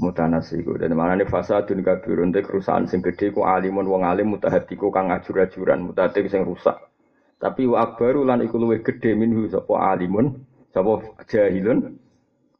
mutanasiku. 0.00 0.80
Dan 0.80 0.96
mana 0.96 1.28
fasadun 1.28 1.84
kabirun 1.84 2.32
teh 2.32 2.40
kerusakan 2.40 2.88
sing 2.88 3.04
gede 3.04 3.36
ku 3.36 3.44
alimun 3.44 3.84
wong 3.84 4.08
alim 4.08 4.32
mutahatiku 4.32 4.88
kang 4.88 5.12
ajur-ajuran 5.12 5.84
mutahatik 5.84 6.32
sing 6.32 6.48
rusak. 6.48 6.80
Tapi 7.36 7.68
wa 7.68 7.84
akbaru 7.84 8.24
lan 8.24 8.40
iku 8.40 8.56
luwih 8.56 8.80
gede 8.80 9.12
minhu 9.12 9.48
sapa 9.52 9.96
alimun 9.96 10.40
sapa 10.72 11.04
jahilun 11.28 12.00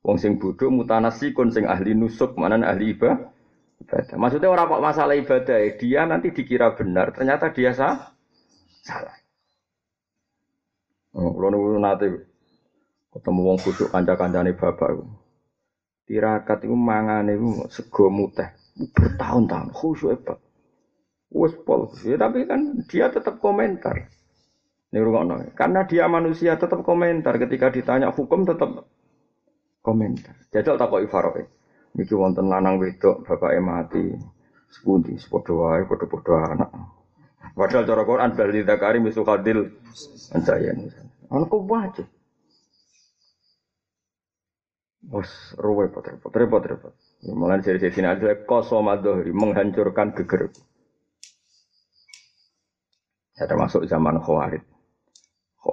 wong 0.04 0.16
sing 0.20 0.36
bodoh 0.36 0.68
mutanasikun 0.68 1.52
sing 1.52 1.64
ahli 1.64 1.96
nusuk 1.96 2.36
mana 2.36 2.60
ahli 2.68 2.92
ibadah. 2.92 3.32
Maksudnya 4.16 4.52
orang 4.52 4.68
kok 4.68 4.84
masalah 4.84 5.16
ibadah 5.16 5.56
dia 5.80 6.04
nanti 6.04 6.36
dikira 6.36 6.76
benar 6.76 7.16
ternyata 7.16 7.48
dia 7.48 7.72
sah 7.72 8.12
salah 8.84 9.19
oh, 11.16 11.30
kalau 11.34 11.78
nanti 11.78 12.08
ketemu 13.10 13.40
wong 13.42 13.58
khusyuk 13.58 13.90
kanca-kancane 13.90 14.54
bapak 14.54 14.94
iku. 14.94 15.04
Tirakat 16.06 16.58
iku 16.66 16.76
mangane 16.78 17.34
iku 17.38 17.66
sego 17.70 18.06
muteh 18.10 18.50
bertahun-tahun 18.94 19.70
khusyuk 19.74 20.10
hebat. 20.14 20.38
Wes 21.30 21.54
pol, 21.62 21.86
ya, 22.02 22.18
tapi 22.18 22.42
kan 22.42 22.82
dia 22.90 23.06
tetap 23.06 23.38
komentar. 23.38 24.10
Nih 24.90 24.98
rungokno, 24.98 25.54
karena 25.54 25.86
dia 25.86 26.10
manusia 26.10 26.58
tetap 26.58 26.82
komentar 26.82 27.38
ketika 27.38 27.70
ditanya 27.70 28.10
hukum 28.10 28.42
tetap 28.42 28.90
komentar. 29.86 30.34
Jajal 30.50 30.74
takoki 30.74 31.06
Faroe. 31.06 31.46
Niki 31.94 32.14
wonten 32.18 32.50
lanang 32.50 32.82
wedok 32.82 33.22
bapake 33.22 33.62
mati. 33.62 34.10
Sepundi, 34.70 35.18
sepodo 35.18 35.66
wae, 35.66 35.82
podo-podo 35.86 36.38
anak. 36.38 36.70
Padahal 37.40 37.85
cara 37.88 38.02
Quran 38.04 38.30
bal 38.37 38.50
dzakari 38.52 38.99
misu 39.00 39.25
kadil 39.25 39.59
ancayan. 40.32 40.92
Ana 41.32 41.44
kok 41.49 41.64
wajib. 41.66 42.06
Wes 45.11 45.56
ruwe 45.56 45.88
repot 45.88 46.04
repot 46.37 46.62
repot. 46.62 46.92
Ya, 47.25 47.32
Mulai 47.35 47.64
dari 47.64 47.80
sini 47.80 48.06
ada 48.06 48.37
kosomadohri 48.47 49.32
menghancurkan 49.32 50.12
geger. 50.14 50.52
Saya 53.35 53.49
termasuk 53.49 53.88
zaman 53.88 54.20
khawarid. 54.20 54.61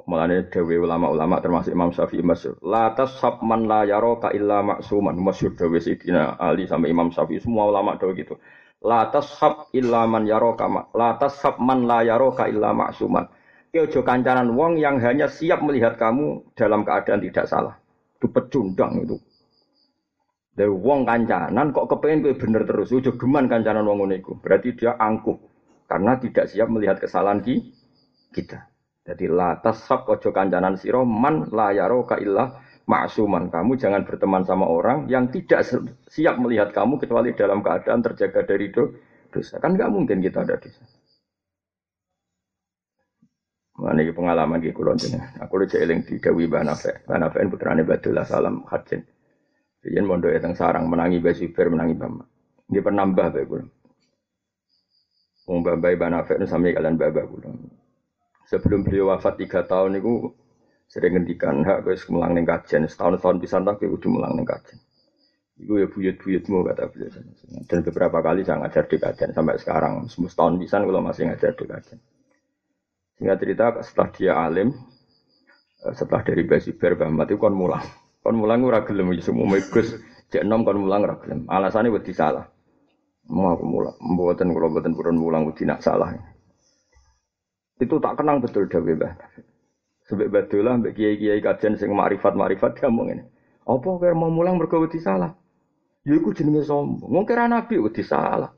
Mulane 0.07 0.51
dewe 0.51 0.79
ulama-ulama 0.83 1.39
termasuk 1.39 1.71
Imam 1.71 1.91
Syafi'i 1.91 2.23
masyhur. 2.23 2.59
La 2.63 2.91
tasabman 2.95 3.67
la 3.67 3.83
yaraka 3.87 4.31
illa 4.35 4.63
maksuman. 4.63 5.15
Masyhur 5.15 5.55
dewe 5.55 5.79
Sayyidina 5.83 6.39
Ali 6.39 6.67
sampai 6.67 6.91
Imam 6.91 7.11
Syafi'i 7.11 7.43
semua 7.43 7.67
ulama 7.67 7.99
dewe 7.99 8.15
gitu. 8.15 8.39
La 8.85 9.09
tashab 9.09 9.73
illa 9.73 10.05
man 10.05 10.29
yaraka 10.29 10.69
la 10.93 11.17
tashab 11.17 11.57
man 11.57 11.89
la 11.89 12.05
yaraka 12.05 12.45
illa 12.45 12.73
maksuman. 12.77 13.25
Ki 13.73 13.81
ojo 13.83 14.05
kancanan 14.05 14.53
wong 14.53 14.77
yang 14.77 15.01
hanya 15.01 15.25
siap 15.25 15.65
melihat 15.65 15.97
kamu 15.97 16.53
dalam 16.53 16.85
keadaan 16.85 17.19
tidak 17.25 17.49
salah. 17.49 17.75
Itu 18.17 18.29
pecundang 18.29 19.01
itu. 19.01 19.17
Dari 20.57 20.69
wong 20.73 21.05
kancanan 21.05 21.69
kok 21.69 21.85
kepengen 21.85 22.25
gue 22.25 22.33
bener 22.33 22.65
terus, 22.65 22.89
ujo 22.89 23.13
geman 23.13 23.45
kancanan 23.45 23.85
wong 23.85 24.09
iku. 24.13 24.37
Berarti 24.41 24.73
dia 24.73 24.97
angkuh 24.97 25.37
karena 25.85 26.17
tidak 26.17 26.49
siap 26.49 26.69
melihat 26.69 26.97
kesalahan 26.97 27.41
ki 27.41 27.61
kita. 28.33 28.65
Jadi 29.05 29.25
la 29.29 29.57
tasab 29.61 30.05
ojo 30.09 30.29
kancanan 30.33 30.75
siro 30.77 31.05
man 31.07 31.49
la 31.53 31.73
yaro 31.73 32.05
ka 32.05 32.17
illah 32.19 32.66
maksuman. 32.87 33.51
Kamu 33.51 33.75
jangan 33.75 34.07
berteman 34.07 34.47
sama 34.47 34.65
orang 34.65 35.05
yang 35.11 35.27
tidak 35.29 35.67
siap 36.07 36.39
melihat 36.39 36.71
kamu 36.71 36.97
kecuali 36.97 37.35
dalam 37.35 37.59
keadaan 37.61 38.01
terjaga 38.01 38.47
dari 38.47 38.71
dosa. 39.29 39.59
Kan 39.59 39.75
nggak 39.75 39.91
mungkin 39.91 40.23
kita 40.23 40.47
ada 40.47 40.55
dosa. 40.57 40.81
Mana 43.77 44.01
ini 44.01 44.09
pengalaman 44.09 44.57
di 44.57 44.73
kulon 44.73 44.97
Aku 45.37 45.61
udah 45.61 45.69
eling 45.77 46.01
di 46.01 46.17
Dawi 46.17 46.49
Banafe. 46.49 47.05
Banafe 47.05 47.45
putrane 47.45 47.85
Badullah 47.85 48.25
Salam 48.25 48.65
Hajin. 48.65 49.05
Jadi 49.85 50.01
mondok 50.01 50.33
yang 50.33 50.57
sarang 50.57 50.89
menangi 50.89 51.21
Basibir 51.21 51.69
menangi 51.69 51.93
Bama. 51.93 52.25
Dia 52.65 52.81
penambah 52.81 53.27
bae 53.37 53.45
kula. 53.45 53.65
Wong 55.47 55.63
Mbah 55.63 55.91
Ibn 55.95 56.13
Afek 56.19 56.43
sami 56.49 56.75
kalian 56.75 56.99
Mbah 56.99 57.23
kula. 57.29 57.53
Sebelum 58.49 58.83
beliau 58.83 59.13
wafat 59.13 59.39
tiga 59.39 59.63
tahun 59.63 60.01
itu 60.01 60.33
sering 60.87 61.19
ngendikan 61.19 61.67
hak 61.67 61.83
wis 61.83 62.07
mulang 62.07 62.31
ning 62.31 62.47
kajian 62.47 62.87
setahun 62.87 63.19
tahun 63.19 63.43
pisan 63.43 63.67
tak 63.67 63.83
kudu 63.83 64.07
mulang 64.07 64.39
ning 64.39 64.47
kajian. 64.47 64.79
Iku 65.57 65.81
ya 65.81 65.87
buyut-buyutmu 65.89 66.69
kata 66.69 66.85
beliau. 66.93 67.17
Dan 67.65 67.81
beberapa 67.81 68.21
kali 68.21 68.45
saya 68.45 68.61
ngajar 68.61 68.85
di 68.85 68.97
kajian 69.01 69.33
sampai 69.33 69.57
sekarang. 69.57 70.05
Setahun 70.05 70.55
pisan 70.61 70.85
kalau 70.85 71.01
masih 71.01 71.27
ngajar 71.27 71.51
di 71.57 71.65
kajian. 71.65 71.99
Singkat 73.17 73.37
cerita 73.41 73.65
setelah 73.81 74.09
dia 74.13 74.33
alim, 74.37 74.69
eh, 75.81 75.93
setelah 75.97 76.21
dari 76.21 76.45
Basibir 76.45 76.93
Mbah 76.93 77.09
Mat 77.09 77.33
itu 77.33 77.41
kon 77.41 77.57
mulang. 77.57 77.81
Kon 78.21 78.37
mulang 78.37 78.61
ora 78.61 78.85
gelem 78.85 79.09
ya, 79.17 79.33
umum 79.33 79.57
Gus 79.57 79.97
cek 80.29 80.45
nom 80.45 80.61
kon 80.61 80.77
mulang 80.77 81.01
ora 81.01 81.17
gelem. 81.17 81.49
Alasane 81.49 81.89
wedi 81.89 82.13
salah. 82.13 82.45
Mau 83.27 83.51
aku 83.51 83.65
mulang, 83.65 83.97
mboten 83.99 84.53
kula 84.55 84.71
mboten 84.71 84.93
purun 84.93 85.17
mulang 85.17 85.49
wedi 85.49 85.65
nak 85.65 85.81
salah. 85.81 86.13
Itu 87.81 87.97
tak 87.97 88.21
kenang 88.21 88.39
betul 88.39 88.69
dawuh 88.69 88.93
Mbah. 88.93 89.13
Sebab 90.07 90.27
batulah 90.31 90.79
mbek 90.79 90.95
kiai-kiai 90.95 91.43
kajian 91.43 91.75
sing 91.75 91.91
makrifat-makrifat 91.91 92.79
ngomong 92.79 93.07
ini. 93.11 93.23
Apa 93.67 93.87
kira 93.99 94.15
mau 94.15 94.31
mulang 94.31 94.55
mergo 94.55 94.79
wedi 94.79 95.03
salah? 95.03 95.35
Ya 96.07 96.15
iku 96.15 96.31
jenenge 96.31 96.63
sombong. 96.63 97.11
Wong 97.11 97.27
kira 97.27 97.51
nabi 97.51 97.75
wedi 97.75 98.03
salah. 98.07 98.55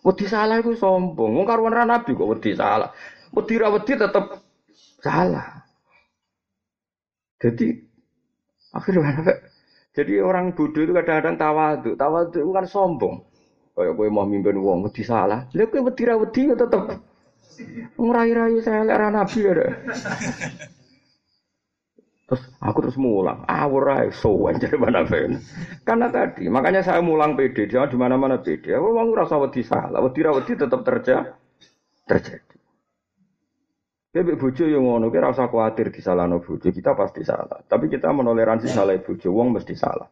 Wedi 0.00 0.24
salah 0.24 0.56
iku 0.56 0.72
sombong. 0.72 1.36
Wong 1.36 1.44
karuan 1.44 1.76
ra 1.76 1.84
nabi 1.84 2.16
kok 2.16 2.24
wedi 2.24 2.56
salah. 2.56 2.88
Wedi 3.36 3.54
ra 3.60 3.68
wedi 3.68 3.92
tetep 3.92 4.24
salah. 5.04 5.60
Jadi 7.36 7.86
Akhirnya 8.76 9.40
jadi 9.96 10.20
orang 10.20 10.52
bodoh 10.52 10.84
itu 10.84 10.92
kadang-kadang 10.92 11.40
tawaduk. 11.40 11.94
Tawaduk 11.96 12.40
itu 12.44 12.52
kan 12.52 12.66
sombong. 12.68 13.24
Kayak 13.76 13.92
gue 13.92 14.08
mau 14.08 14.24
mimpin 14.24 14.56
uang, 14.56 14.88
wedi 14.88 15.04
salah. 15.04 15.48
Lihat 15.52 15.68
gue 15.72 15.80
wedi 15.80 16.02
wedi 16.04 16.40
ya 16.52 16.56
tetep 16.56 16.84
ngerayu-rayu 17.96 18.60
saya 18.60 18.84
lihat 18.84 19.12
nabi 19.16 19.38
ya. 19.48 19.52
Terus 22.26 22.42
aku 22.58 22.78
terus 22.82 22.98
mulang, 22.98 23.46
awur 23.46 23.86
ae 23.94 24.10
sowan 24.10 24.58
jadi 24.62 24.74
mana 24.74 25.06
fen. 25.06 25.38
Karena 25.86 26.10
tadi, 26.10 26.50
makanya 26.50 26.82
saya 26.82 26.98
mulang 26.98 27.38
PD, 27.38 27.70
jangan 27.70 27.86
di 27.86 27.98
mana-mana 27.98 28.42
PD. 28.42 28.74
Aku 28.74 28.98
mau 28.98 29.06
ngerasa 29.06 29.38
wedi 29.38 29.62
salah, 29.62 30.02
wedi 30.02 30.26
wedi 30.26 30.52
tetap 30.58 30.82
terjadi. 30.82 31.30
Terjadi. 32.06 32.56
Bebek 34.10 34.40
bojo 34.40 34.64
yang 34.64 34.80
ngono 34.80 35.12
kira 35.12 35.28
usah 35.28 35.46
khawatir 35.52 35.92
disalahno 35.92 36.42
bojo, 36.42 36.72
kita 36.72 36.98
pasti 36.98 37.22
salah. 37.22 37.62
Tapi 37.62 37.86
kita 37.86 38.10
menoleransi 38.10 38.66
salah 38.66 38.96
bojo, 38.98 39.28
wong 39.30 39.54
mesti 39.54 39.76
salah. 39.78 40.08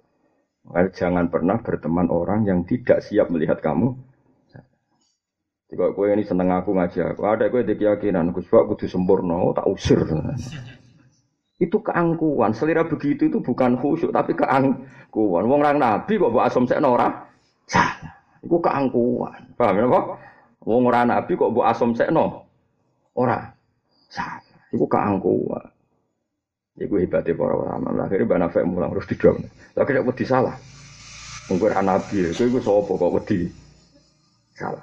Makanya 0.71 0.91
jangan 0.95 1.27
pernah 1.33 1.57
berteman 1.61 2.13
orang 2.13 2.47
yang 2.47 2.63
tidak 2.63 3.03
siap 3.03 3.33
melihat 3.33 3.59
kamu. 3.59 3.97
Jika 5.73 5.91
kue 5.97 6.13
ini 6.13 6.23
seneng 6.23 6.53
aku 6.55 6.77
ngaji 6.77 7.17
aku, 7.17 7.23
ada 7.27 7.51
kue 7.51 7.67
di 7.67 7.75
keyakinan, 7.75 8.31
Gus 8.31 8.47
Pak 8.47 8.71
kudu 8.71 8.87
sempurna, 8.87 9.35
oh, 9.41 9.57
tak 9.57 9.67
usir. 9.67 9.99
Itu 11.65 11.81
keangkuhan. 11.81 12.53
Selera 12.53 12.85
begitu 12.85 13.33
itu 13.33 13.41
bukan 13.41 13.81
khusyuk, 13.81 14.13
tapi 14.13 14.37
keangkuhan. 14.37 15.45
Wong 15.49 15.61
orang 15.65 15.81
nabi 15.81 16.21
kok 16.21 16.29
buat 16.29 16.53
asom 16.53 16.69
seknora, 16.69 17.09
salah. 17.65 18.13
Itu 18.45 18.61
keangkuhan. 18.61 19.57
Paham 19.57 19.81
ya, 19.81 19.87
Pak? 19.89 20.05
Wong 20.69 20.85
orang 20.85 21.09
nabi 21.09 21.33
kok 21.33 21.53
buat 21.57 21.73
asom 21.73 21.97
sekno, 21.97 22.45
ora. 23.17 23.49
Salah. 24.13 24.45
Iku 24.75 24.85
keangkuhan. 24.85 25.65
Iku 26.75 26.99
hebatnya 26.99 27.39
para 27.39 27.55
ulama. 27.55 27.89
Akhirnya 28.03 28.27
Mbak 28.27 28.39
Nafek 28.43 28.67
mulang 28.67 28.91
terus 28.91 29.07
didom. 29.07 29.37
Lagi 29.79 29.91
tidak 29.95 30.07
wedi 30.11 30.25
salah. 30.27 30.57
Mungkin 31.47 31.77
nabi, 31.87 32.35
itu 32.35 32.43
itu 32.51 32.59
sopo 32.59 32.99
kok 32.99 33.15
wedi 33.15 33.47
salah. 34.59 34.83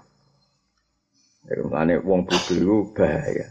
Jadi 1.44 1.62
mana 1.68 1.98
wong 2.00 2.24
bodoh 2.24 2.56
itu 2.56 2.78
bahaya. 2.96 3.50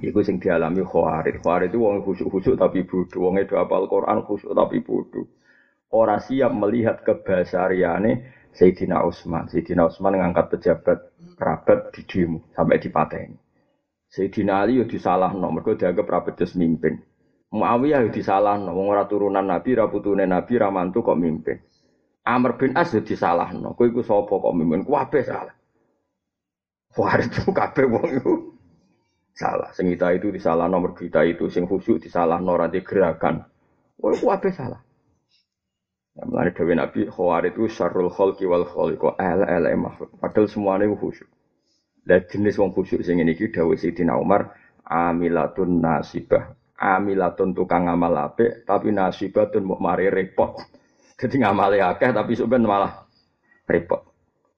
Iku 0.00 0.24
sing 0.24 0.40
dialami 0.40 0.80
khawarid. 0.80 1.44
Khawarid 1.44 1.68
itu 1.68 1.84
wong 1.84 2.00
khusyuk-khusyuk 2.00 2.56
tapi 2.56 2.88
bodoh. 2.88 3.28
Wong 3.28 3.36
itu 3.36 3.60
apal 3.60 3.84
Quran 3.84 4.24
khusyuk 4.24 4.56
tapi 4.56 4.80
bodoh. 4.80 5.28
Orang 5.92 6.24
siap 6.24 6.48
melihat 6.56 7.04
kebasariane 7.04 8.24
Sayyidina 8.56 9.04
Utsman. 9.04 9.52
Sayyidina 9.52 9.92
Utsman 9.92 10.16
ngangkat 10.16 10.56
pejabat 10.56 10.98
kerabat 11.36 11.92
di 11.92 12.08
demo 12.08 12.48
sampai 12.56 12.80
dipateni. 12.80 13.36
Sayyidina 14.08 14.64
Ali 14.64 14.80
yo 14.80 14.88
disalahno 14.88 15.52
mergo 15.52 15.76
dianggap 15.76 16.08
ra 16.08 16.20
becus 16.24 16.56
mimpin. 16.56 16.96
Muawiyah 17.52 18.08
yo 18.08 18.10
disalahno 18.12 18.72
wong 18.72 18.88
ora 18.88 19.04
turunan 19.04 19.44
Nabi, 19.44 19.76
ra 19.76 19.92
putune 19.92 20.24
Nabi, 20.24 20.56
ra 20.56 20.72
mantu 20.72 21.04
kok 21.04 21.20
mimpin. 21.20 21.60
Amr 22.24 22.56
bin 22.56 22.72
As 22.76 22.96
yo 22.96 23.04
disalahno. 23.04 23.76
Kowe 23.76 23.88
iku 23.88 24.00
sapa 24.00 24.32
kok 24.32 24.56
mimpin? 24.56 24.88
Kabeh 24.88 25.24
salah. 25.24 25.56
Wah, 26.92 27.16
itu 27.16 27.48
kabeh 27.48 27.88
wong 27.88 28.08
iku 28.20 28.51
salah. 29.34 29.72
Sing 29.72 29.88
kita 29.92 30.12
itu 30.16 30.28
disalah 30.32 30.68
nomor 30.68 30.96
kita 30.96 31.24
itu, 31.24 31.48
sing 31.48 31.64
khusyuk 31.64 32.00
disalah 32.00 32.38
ora 32.40 32.68
gerakan. 32.68 33.44
Wah, 34.00 34.12
kabeh 34.14 34.52
salah. 34.52 34.80
Ya, 36.12 36.28
melani 36.28 36.52
Dewi 36.52 36.76
Nabi, 36.76 37.00
khawar 37.08 37.48
itu 37.48 37.64
syarul 37.72 38.12
khalqi 38.12 38.44
wal 38.44 38.68
khaliqo, 38.68 39.16
ala 39.16 39.48
ala 39.48 39.72
makhluk. 39.72 40.12
Padahal 40.20 40.44
semuanya 40.44 40.92
khusyuk. 40.92 41.28
Dan 42.02 42.26
jenis 42.28 42.58
wong 42.58 42.74
khusyuk 42.74 43.00
sing 43.06 43.22
ini 43.22 43.32
ki 43.38 43.54
Dawi 43.54 43.78
Sidina 43.78 44.18
Umar 44.18 44.52
amilatun 44.82 45.78
nasibah. 45.80 46.52
Amilatun 46.74 47.54
tukang 47.54 47.86
ngamal 47.86 48.10
apik 48.18 48.66
tapi 48.66 48.90
nasibatun 48.90 49.62
mau 49.62 49.78
mari 49.78 50.10
repot. 50.10 50.58
Jadi 51.22 51.38
ngamale 51.38 51.78
akeh 51.78 52.10
tapi 52.10 52.34
sebenarnya 52.34 52.66
malah 52.66 52.92
repot. 53.70 54.02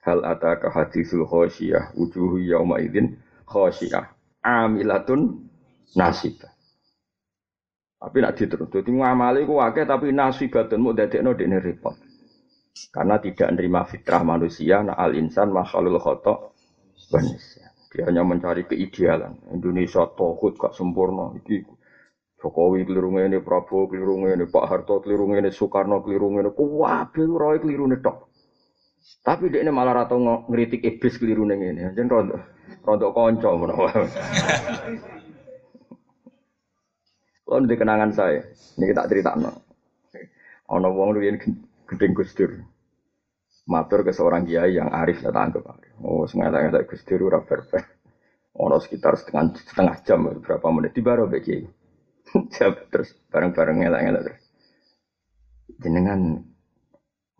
Hal 0.00 0.24
ataka 0.24 0.72
hadisul 0.72 1.28
khosyiyah 1.28 1.92
wujuhu 1.92 2.40
yauma 2.48 2.80
idzin 2.80 3.20
khosyiyah 3.44 4.08
amilatun 4.44 5.48
nasibah. 5.96 6.52
Tapi 8.04 8.16
nak 8.20 8.36
diterus, 8.36 8.68
jadi 8.68 8.92
ngamali 8.92 9.48
ku 9.48 9.56
akeh 9.64 9.88
tapi 9.88 10.12
nasibatun 10.12 10.76
mau 10.84 10.92
dadekno 10.92 11.32
dekne 11.32 11.56
repot. 11.56 11.96
Karena 12.92 13.16
tidak 13.16 13.48
menerima 13.54 13.80
fitrah 13.88 14.20
manusia, 14.20 14.84
nah 14.84 14.98
al 15.00 15.16
insan 15.16 15.48
makhlul 15.48 15.96
khotok 15.96 16.52
Indonesia. 17.08 17.72
Dia 17.94 18.10
hanya 18.10 18.26
mencari 18.26 18.66
keidealan. 18.66 19.54
Indonesia 19.54 20.02
tohut 20.18 20.58
gak 20.58 20.74
sempurna. 20.74 21.30
Iki 21.38 21.62
Jokowi 22.42 22.82
keliru 22.84 23.14
ini, 23.22 23.38
Prabowo 23.38 23.86
keliru 23.88 24.26
ini, 24.26 24.44
Pak 24.50 24.66
Harto 24.66 24.98
keliru 25.00 25.30
ini, 25.32 25.48
Soekarno 25.54 26.02
keliru 26.02 26.34
ini, 26.34 26.50
kuwabe 26.50 27.22
roy 27.24 27.62
keliru 27.62 27.86
ini 27.88 28.02
tok. 28.02 28.33
Tapi 29.24 29.52
dia 29.52 29.60
ini 29.64 29.72
malah 29.72 30.04
rata 30.04 30.16
ngeritik 30.16 30.84
iblis 30.84 31.20
keliru 31.20 31.44
ini. 31.48 31.80
Jadi 31.92 32.08
rontok, 32.08 32.40
rontok 32.84 33.10
konco 33.12 33.50
menawa. 33.56 33.92
Kalau 37.44 37.68
di 37.68 37.76
kenangan 37.76 38.10
saya, 38.12 38.40
ini 38.80 38.84
kita 38.88 39.04
cerita 39.08 39.36
no. 39.36 39.52
Ono 40.72 40.88
wong 40.96 41.12
lu 41.12 41.20
yang 41.20 41.36
gedeng 41.84 42.16
gusdur 42.16 42.50
matur 43.64 44.04
ke 44.04 44.12
seorang 44.12 44.44
kiai 44.44 44.76
yang 44.76 44.92
arif 44.92 45.24
saya 45.24 45.32
tangkap 45.32 45.64
oh 46.04 46.28
sengaja 46.28 46.68
ngelak 46.68 46.84
gus 46.84 47.00
dur 47.08 47.32
ora 47.32 47.40
berber 47.40 47.80
ono 48.60 48.76
sekitar 48.76 49.16
setengah 49.16 49.56
setengah 49.56 49.96
jam 50.04 50.20
berapa 50.44 50.66
menit 50.68 50.92
di 50.92 51.00
bagi 51.00 51.64
jam 52.54 52.76
terus 52.92 53.16
bareng-bareng 53.32 53.76
ngelak 53.80 54.00
ngelak 54.04 54.22
terus 54.28 54.44
jenengan 55.80 56.44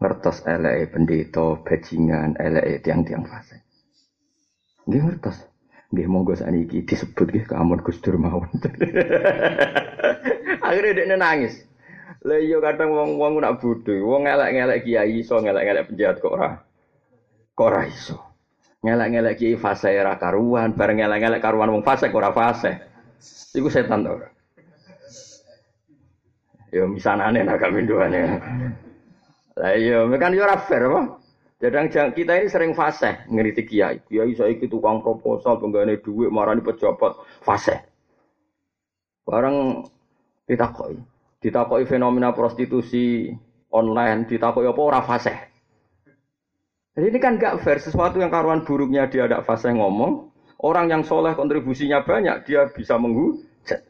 ngertos 0.00 0.42
LE 0.46 0.86
pendeta 0.90 1.58
bajingan 1.62 2.38
LE 2.38 2.82
tiang-tiang 2.82 3.26
fase 3.26 3.62
dia 4.88 5.02
ngertos 5.02 5.46
dia 5.94 6.10
monggo 6.10 6.34
saniki 6.34 6.82
disebut 6.82 7.30
nggih 7.30 7.46
kamun 7.46 7.78
Gus 7.82 8.02
Dur 8.02 8.18
mawon 8.18 8.48
akhirnya 10.66 10.92
dia 10.92 11.14
nangis 11.14 11.62
lah 12.24 12.40
iya 12.40 12.57
kadang 12.57 12.88
wong-wong 12.88 13.37
nak 13.37 13.61
bodho, 13.61 14.00
wong 14.00 14.24
ngelek-ngelek 14.24 14.88
kiai 14.88 15.20
iso 15.20 15.37
ngelek-ngelek 15.44 15.92
penjahat 15.92 16.16
kok 16.24 16.33
ora. 16.33 16.57
Kok 17.52 17.68
ora 17.68 17.85
iso. 17.85 18.16
Ngelek-ngelek 18.80 19.37
kiai 19.37 19.61
fase 19.61 19.92
ora 20.00 20.16
karuan, 20.16 20.72
bareng 20.72 21.04
ngelek-ngelek 21.04 21.44
karuan 21.44 21.68
wong 21.68 21.85
fase 21.85 22.09
kok 22.09 22.16
ora 22.16 22.33
fase. 22.33 22.80
Iku 23.52 23.68
setan 23.68 24.09
to 24.09 24.16
ora. 24.16 24.28
Yo 26.72 26.88
misanane 26.88 27.44
nak 27.44 27.61
kaminduane. 27.61 28.20
Lah 29.55 29.73
iya, 29.79 30.03
kan 30.19 30.35
yo 30.35 30.43
ora 30.43 30.59
fair 30.59 30.90
apa? 30.90 31.23
Jadang 31.62 31.87
kita 31.88 32.43
ini 32.43 32.51
sering 32.51 32.75
fase 32.75 33.25
ngeritik 33.31 33.71
kiai. 33.71 34.03
Kiai 34.05 34.35
saiki 34.35 34.67
tukang 34.67 35.01
proposal 35.01 35.62
penggane 35.62 36.03
duit 36.03 36.29
marani 36.29 36.61
pejabat 36.61 37.14
fase. 37.40 37.79
Barang 39.25 39.87
ditakoki 40.45 41.14
ditakoki 41.45 41.85
fenomena 41.85 42.33
prostitusi 42.33 43.29
online, 43.69 44.25
ditakoki 44.25 44.64
apa 44.64 44.81
ora 44.81 45.01
fasih. 45.05 45.37
Jadi 46.97 47.07
ini 47.12 47.19
kan 47.21 47.37
gak 47.37 47.61
fair, 47.61 47.83
sesuatu 47.83 48.17
yang 48.17 48.33
karuan 48.33 48.64
buruknya 48.64 49.11
dia 49.12 49.29
ada 49.29 49.45
fase 49.45 49.69
ngomong, 49.69 50.33
orang 50.64 50.88
yang 50.88 51.03
soleh 51.05 51.37
kontribusinya 51.37 52.07
banyak, 52.07 52.49
dia 52.49 52.71
bisa 52.71 52.97
menghujat. 52.97 53.83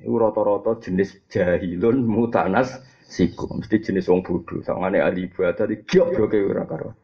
Ini 0.00 0.10
rata-rata 0.10 0.80
jenis 0.80 1.28
jahilun 1.28 2.08
mutanas 2.08 2.80
siku, 3.06 3.46
mesti 3.54 3.78
jenis 3.80 4.10
wong 4.10 4.26
bodoh. 4.26 4.60
Sangane 4.66 5.00
ahli 5.00 5.30
ibadah 5.30 5.66
di 5.70 5.82
giok 5.86 6.28
ke 6.28 6.38
ora 6.42 6.66
karuan. 6.66 6.96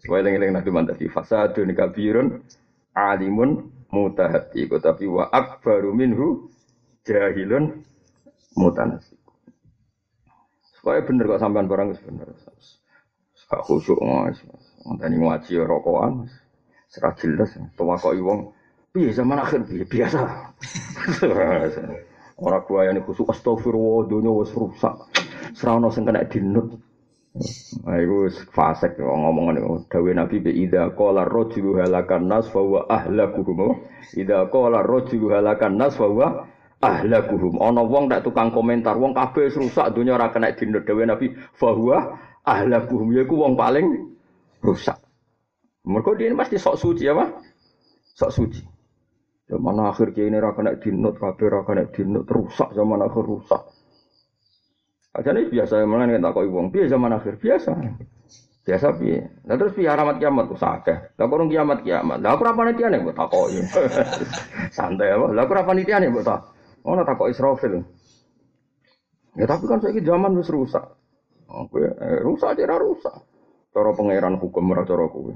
Sesuai 0.00 0.24
lengi-lengi 0.24 0.56
nabi 0.56 0.70
mantap 0.72 0.96
fasadun 0.96 1.76
kabirun 1.76 2.40
alimun 2.96 3.68
mutahati 3.92 4.64
tapi 4.80 5.04
wa 5.04 5.28
akbaru 5.28 5.92
minhu 5.92 6.48
jahilun 7.04 7.84
mutanasik. 8.56 9.20
Supaya 10.80 11.04
bener 11.04 11.28
kok 11.28 11.42
sampean 11.44 11.68
barang 11.68 11.92
bener. 12.00 12.32
Gak 13.50 13.62
khusyuk 13.66 14.00
mas. 14.00 14.40
Tadi 14.80 15.16
ngaji 15.18 15.52
rokokan. 15.66 16.30
Serah 16.88 17.12
jelas. 17.18 17.52
Tua 17.76 18.00
kok 18.00 18.16
iwong. 18.16 18.54
Piye 18.90 19.12
zaman 19.12 19.42
akhir 19.42 19.68
piye 19.68 19.84
biasa. 19.84 20.20
Orang 22.40 22.64
gua 22.64 22.88
yang 22.88 23.04
khusyuk 23.04 23.28
astagfirullah 23.28 24.08
dunia 24.08 24.32
was 24.32 24.54
rusak. 24.56 24.96
Serana 25.54 25.88
sing 25.90 26.06
kena 26.06 26.26
dinut. 26.26 26.78
Nah, 27.86 27.94
itu 27.94 28.26
fasek 28.50 28.98
ngomongan 28.98 29.62
itu. 29.62 30.02
Nabi 30.10 30.36
bi 30.42 30.50
ida 30.66 30.90
qala 30.98 31.22
rajulu 31.30 31.78
halakan 31.78 32.26
nas 32.26 32.50
fa 32.50 32.58
huwa 32.58 32.90
ahlakuhum. 32.90 33.86
Ida 34.18 34.50
qala 34.50 34.82
rajulu 34.82 35.30
halakan 35.30 35.78
nas 35.78 35.94
fa 35.94 36.10
huwa 36.10 36.50
ahlakuhum. 36.82 37.62
Ana 37.62 37.86
wong 37.86 38.10
tak 38.10 38.26
tukang 38.26 38.50
komentar, 38.50 38.98
wong 38.98 39.14
kabeh 39.14 39.46
rusak 39.46 39.94
dunia 39.94 40.18
ora 40.18 40.34
kena 40.34 40.50
dinut 40.58 40.82
dhewe 40.82 41.06
Nabi 41.06 41.30
bahwa 41.54 42.18
ahlakuhum 42.42 43.14
yaiku 43.14 43.38
wong 43.38 43.54
paling 43.54 44.10
rusak. 44.64 44.98
Mereka 45.86 46.18
dia 46.18 46.34
pasti 46.34 46.58
sok 46.58 46.76
suci 46.76 47.06
apa? 47.08 47.30
Sok 48.18 48.30
suci. 48.34 48.62
Zaman 49.46 49.82
akhir 49.82 50.14
ini 50.18 50.38
ora 50.38 50.54
kena 50.54 50.74
dinut, 50.78 51.14
kabeh 51.18 51.46
ora 51.46 51.62
kena 51.62 51.84
dinut, 51.94 52.26
rusak 52.26 52.74
zaman 52.74 53.02
akhir 53.06 53.22
rusak. 53.22 53.62
Aja 55.10 55.34
nih 55.34 55.50
biasa 55.50 55.82
mana 55.90 56.06
kita 56.06 56.30
kok 56.30 56.46
wong 56.46 56.70
biasa 56.70 56.94
zaman 56.94 57.10
akhir 57.18 57.34
biasa. 57.42 57.70
Biasa 58.62 58.86
piye. 58.94 59.18
Lah 59.50 59.58
terus 59.58 59.74
piye 59.74 59.90
alamat 59.90 60.22
kiamat 60.22 60.46
ku 60.46 60.54
sakeh. 60.54 61.18
Lah 61.18 61.26
kiamat 61.26 61.82
kiamat. 61.82 62.22
Lah 62.22 62.38
aku 62.38 62.46
ora 62.46 62.54
panitiane 62.54 63.02
mbok 63.02 63.18
takoki. 63.18 63.58
Santai 64.76 65.10
apa? 65.10 65.34
Lah 65.34 65.42
aku 65.42 65.52
ora 65.58 65.66
panitiane 65.66 66.06
mbok 66.14 66.22
tak. 66.22 66.40
Oh, 66.86 66.94
nak 66.94 67.10
takut 67.10 67.28
Israfil. 67.28 67.82
Ya 69.34 69.44
tapi 69.50 69.66
kan 69.66 69.82
saya 69.82 69.98
zaman 69.98 70.38
wis 70.38 70.48
rusak. 70.48 70.86
Oh, 71.50 71.66
eh, 71.74 72.22
rusak 72.22 72.54
aja 72.54 72.78
rusak. 72.78 73.16
Cara 73.74 73.90
pangeran 73.94 74.38
hukum 74.38 74.70
ora 74.70 74.86
cara 74.86 75.10
kowe. 75.10 75.34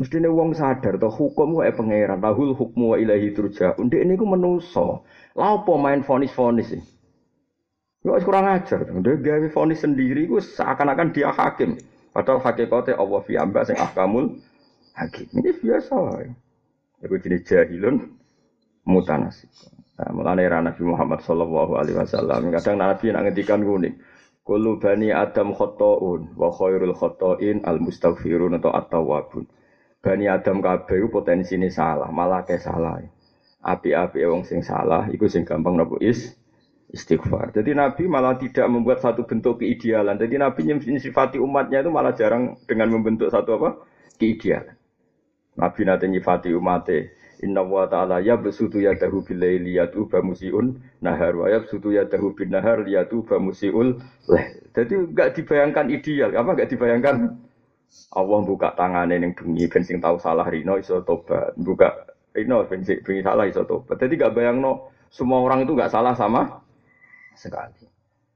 Mestine 0.00 0.26
wong 0.32 0.56
sadar 0.56 0.98
to 0.98 1.06
hukum 1.06 1.60
wae 1.60 1.70
pangeran, 1.70 2.18
lahul 2.18 2.56
hukmu 2.56 2.92
wa 2.92 2.96
ilahi 2.98 3.30
turja. 3.36 3.76
Ndek 3.78 4.02
niku 4.08 4.24
menusa. 4.26 5.04
Lah 5.36 5.60
apa 5.60 5.72
main 5.78 6.02
fonis-fonis 6.02 6.72
sih? 6.72 6.82
Ya 8.04 8.20
kurang 8.20 8.44
ajar. 8.44 8.84
Ndek 8.84 9.24
gawe 9.24 9.48
fonis 9.48 9.80
sendiri 9.80 10.28
ku 10.28 10.36
seakan-akan 10.36 11.16
dia 11.16 11.32
hakim. 11.32 11.80
Padahal 12.12 12.44
hakikate 12.44 12.92
Allah 12.92 13.20
fi 13.24 13.40
amba 13.40 13.64
sing 13.64 13.80
ahkamul 13.80 14.44
hakim. 14.92 15.24
Ini 15.32 15.56
biasa 15.56 15.92
wae. 15.96 16.28
Iku 17.00 17.16
jenis 17.16 17.48
jahilun 17.48 18.12
mutanasik. 18.84 19.48
Nah, 19.96 20.10
mulane 20.12 20.44
era 20.44 20.60
Nabi 20.60 20.84
Muhammad 20.84 21.24
sallallahu 21.24 21.80
alaihi 21.80 21.96
wasallam 21.96 22.52
kadang 22.52 22.76
Nabi 22.76 23.08
nak 23.08 23.24
ngendikan 23.24 23.64
kuning. 23.64 23.96
Kullu 24.44 24.76
bani 24.76 25.08
Adam 25.08 25.56
khotoun 25.56 26.36
wa 26.36 26.52
khairul 26.52 26.92
khotoin 26.92 27.64
al 27.64 27.80
mustaghfirun 27.80 28.60
atau 28.60 28.76
at-tawwabun. 28.76 29.48
Bani 30.04 30.28
Adam 30.28 30.60
kabeh 30.60 31.08
potensi 31.08 31.56
ini 31.56 31.72
salah, 31.72 32.12
malah 32.12 32.44
ke 32.44 32.60
salah. 32.60 33.00
Api-api 33.64 34.20
wong 34.28 34.44
sing 34.44 34.60
salah 34.60 35.08
iku 35.08 35.24
sing 35.24 35.48
gampang 35.48 35.80
nopo 35.80 35.96
is 36.04 36.36
istighfar. 36.94 37.50
Jadi 37.50 37.74
Nabi 37.74 38.06
malah 38.06 38.38
tidak 38.38 38.70
membuat 38.70 39.02
satu 39.02 39.26
bentuk 39.26 39.58
keidealan. 39.60 40.14
Jadi 40.14 40.38
Nabi 40.38 40.60
nyifati 40.70 41.42
umatnya 41.42 41.82
itu 41.82 41.90
malah 41.90 42.14
jarang 42.14 42.54
dengan 42.70 42.94
membentuk 42.94 43.34
satu 43.34 43.58
apa? 43.58 43.82
Keidealan. 44.22 44.78
Nabi 45.58 45.80
nanti 45.82 46.06
nyifati 46.06 46.54
umatnya. 46.54 47.10
Inna 47.44 47.60
wa 47.60 47.84
ta'ala 47.84 48.24
ya 48.24 48.40
besutu 48.40 48.80
ya 48.80 48.96
dahu 48.96 49.20
bilai 49.20 49.60
liyatu 49.60 50.08
bamusiun 50.08 50.80
nahar 51.04 51.36
wa 51.36 51.50
ya 51.50 51.60
besutu 51.60 51.92
ya 51.92 52.08
dahu 52.08 52.32
bin 52.32 52.54
nahar 52.54 52.80
liyatu 52.80 53.20
bamusiul 53.26 54.00
leh. 54.32 54.46
Jadi 54.72 55.12
enggak 55.12 55.36
dibayangkan 55.36 55.92
ideal. 55.92 56.32
Apa 56.32 56.56
enggak 56.56 56.72
dibayangkan? 56.72 57.36
Allah 58.16 58.40
buka 58.48 58.72
tangannya 58.72 59.20
yang 59.20 59.36
bunyi 59.36 59.68
bensin 59.68 60.00
tahu 60.00 60.16
salah 60.16 60.48
rino 60.48 60.80
iso 60.80 61.04
tobat. 61.04 61.52
Buka 61.60 62.08
rino 62.32 62.64
bensin 62.64 63.04
bunyi 63.04 63.20
salah 63.20 63.44
iso 63.44 63.66
tobat. 63.68 64.00
Jadi 64.00 64.16
enggak 64.16 64.32
bayang 64.32 64.64
no 64.64 64.88
semua 65.12 65.44
orang 65.44 65.68
itu 65.68 65.76
enggak 65.76 65.92
salah 65.92 66.16
sama 66.16 66.63
sekali. 67.36 67.86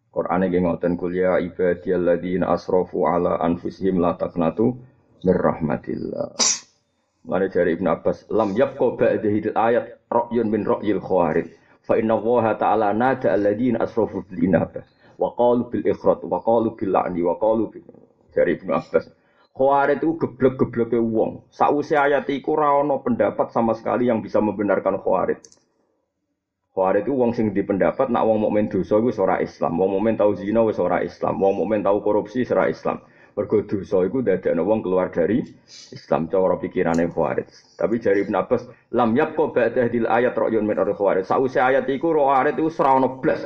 Quran 0.09 0.49
ini 0.49 0.65
ngoten 0.65 0.97
kuliah 0.97 1.39
ya 1.39 1.47
ibadiyalladzina 1.47 2.49
asrafu 2.49 3.07
ala 3.07 3.39
anfusihim 3.45 4.01
la 4.01 4.17
taqnatu 4.17 4.75
rahmatillah. 5.23 6.35
Mane 7.29 7.47
dari 7.53 7.77
Ibnu 7.77 7.89
Abbas, 7.93 8.25
lam 8.33 8.57
yabqa 8.57 8.97
ba'da 8.97 9.29
ayat 9.53 10.09
ra'yun 10.09 10.49
min 10.49 10.65
ra'yil 10.65 11.03
khawarij. 11.03 11.53
Fa 11.85 12.01
inna 12.01 12.17
Allah 12.17 12.57
ta'ala 12.57 12.89
nada 12.97 13.37
alladzina 13.37 13.85
asrafu 13.85 14.25
bil 14.25 14.49
inabah 14.49 14.85
wa 15.21 15.35
qalu 15.37 15.69
bil 15.69 15.85
ikhrat 15.85 16.25
wa 16.25 16.41
qalu 16.41 16.73
bil 16.79 16.95
la'ni 16.95 17.21
wa 17.21 17.37
qalu 17.37 17.69
bil 17.69 17.85
dari 18.33 18.57
Ibnu 18.57 18.73
Abbas. 18.73 19.13
Khawarij 19.53 20.01
itu 20.01 20.15
geblek-gebleke 20.17 20.97
wong. 21.03 21.51
Sausé 21.51 21.99
ayat 21.99 22.31
iku 22.31 22.55
ora 22.55 22.79
pendapat 23.03 23.51
sama 23.51 23.75
sekali 23.75 24.07
yang 24.09 24.23
bisa 24.25 24.39
membenarkan 24.39 25.03
Khawarij. 25.03 25.43
Khawarij 26.79 27.11
itu 27.11 27.11
wong 27.11 27.35
sing 27.35 27.51
pendapat 27.51 28.07
nak 28.07 28.23
wong 28.23 28.47
mukmin 28.47 28.71
dosa 28.71 29.03
iku 29.03 29.11
ora 29.19 29.43
Islam, 29.43 29.83
wong 29.83 29.99
mukmin 29.99 30.15
tau 30.15 30.31
zina 30.31 30.63
wis 30.63 30.79
ora 30.79 31.03
Islam, 31.03 31.43
wong 31.43 31.59
mukmin 31.59 31.83
tau 31.83 31.99
korupsi 31.99 32.47
ora 32.55 32.71
Islam. 32.71 33.03
Mergo 33.35 33.67
dosa 33.67 34.07
iku 34.07 34.23
dadekno 34.23 34.63
wong 34.63 34.87
keluar 34.87 35.11
dari 35.11 35.43
Islam 35.91 36.31
cara 36.31 36.55
pikirane 36.55 37.11
Khawarij. 37.11 37.51
Tapi 37.75 37.99
jari 37.99 38.23
Ibn 38.23 38.35
Abbas, 38.39 38.71
lam 38.95 39.11
yabqa 39.19 39.51
ba'da 39.51 39.91
hadil 39.91 40.07
ayat 40.07 40.39
ra'yun 40.39 40.63
min 40.63 40.79
Khawarij. 40.79 41.27
Sausé 41.27 41.59
ayat 41.59 41.83
iku 41.91 42.15
Khawarij 42.15 42.55
iku 42.55 42.71
ora 42.71 42.91
ono 42.95 43.19
blas. 43.19 43.43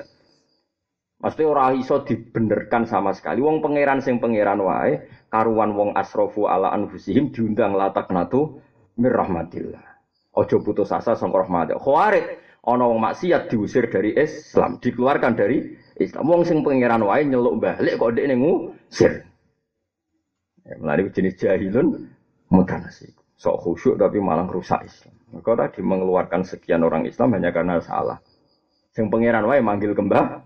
Mesti 1.24 1.42
ora 1.48 1.72
iso 1.72 2.04
dibenerkan 2.04 2.84
sama 2.84 3.16
sekali. 3.16 3.40
Wong 3.40 3.64
pangeran 3.64 4.04
sing 4.04 4.20
pangeran 4.20 4.60
wae, 4.60 5.08
karuan 5.32 5.72
wong 5.72 5.96
asrofu 5.96 6.52
ala 6.52 6.68
anfusihim 6.76 7.32
diundang 7.32 7.80
latak 7.80 8.12
natu 8.12 8.60
mir. 9.00 9.16
Ojo 10.36 10.56
putus 10.60 10.92
asa 10.92 11.16
sangka 11.16 11.48
rahmat. 11.48 11.80
Khawarij 11.80 12.41
ana 12.62 12.84
wong 12.86 13.00
maksiat 13.02 13.50
diusir 13.50 13.90
dari 13.90 14.14
Islam, 14.14 14.78
dikeluarkan 14.78 15.32
dari 15.34 15.74
Islam. 15.98 16.30
Wong 16.30 16.42
sing 16.46 16.62
pangeran 16.62 17.02
wae 17.02 17.26
nyeluk 17.26 17.58
balik 17.58 17.98
kok 17.98 18.14
ndek 18.14 18.38
ngusir. 18.38 19.12
Ya, 20.62 20.74
melalui 20.78 21.10
jenis 21.10 21.34
jahilun 21.42 22.06
mutanasi. 22.54 23.10
Sok 23.34 23.58
khusyuk 23.66 23.98
tapi 23.98 24.22
malah 24.22 24.46
rusak 24.46 24.86
Islam. 24.86 25.14
Maka 25.34 25.66
tadi 25.66 25.82
mengeluarkan 25.82 26.46
sekian 26.46 26.86
orang 26.86 27.02
Islam 27.10 27.34
hanya 27.34 27.50
karena 27.50 27.82
salah. 27.82 28.22
Sing 28.94 29.10
pangeran 29.10 29.42
wae 29.50 29.58
manggil 29.58 29.98
kembali. 29.98 30.38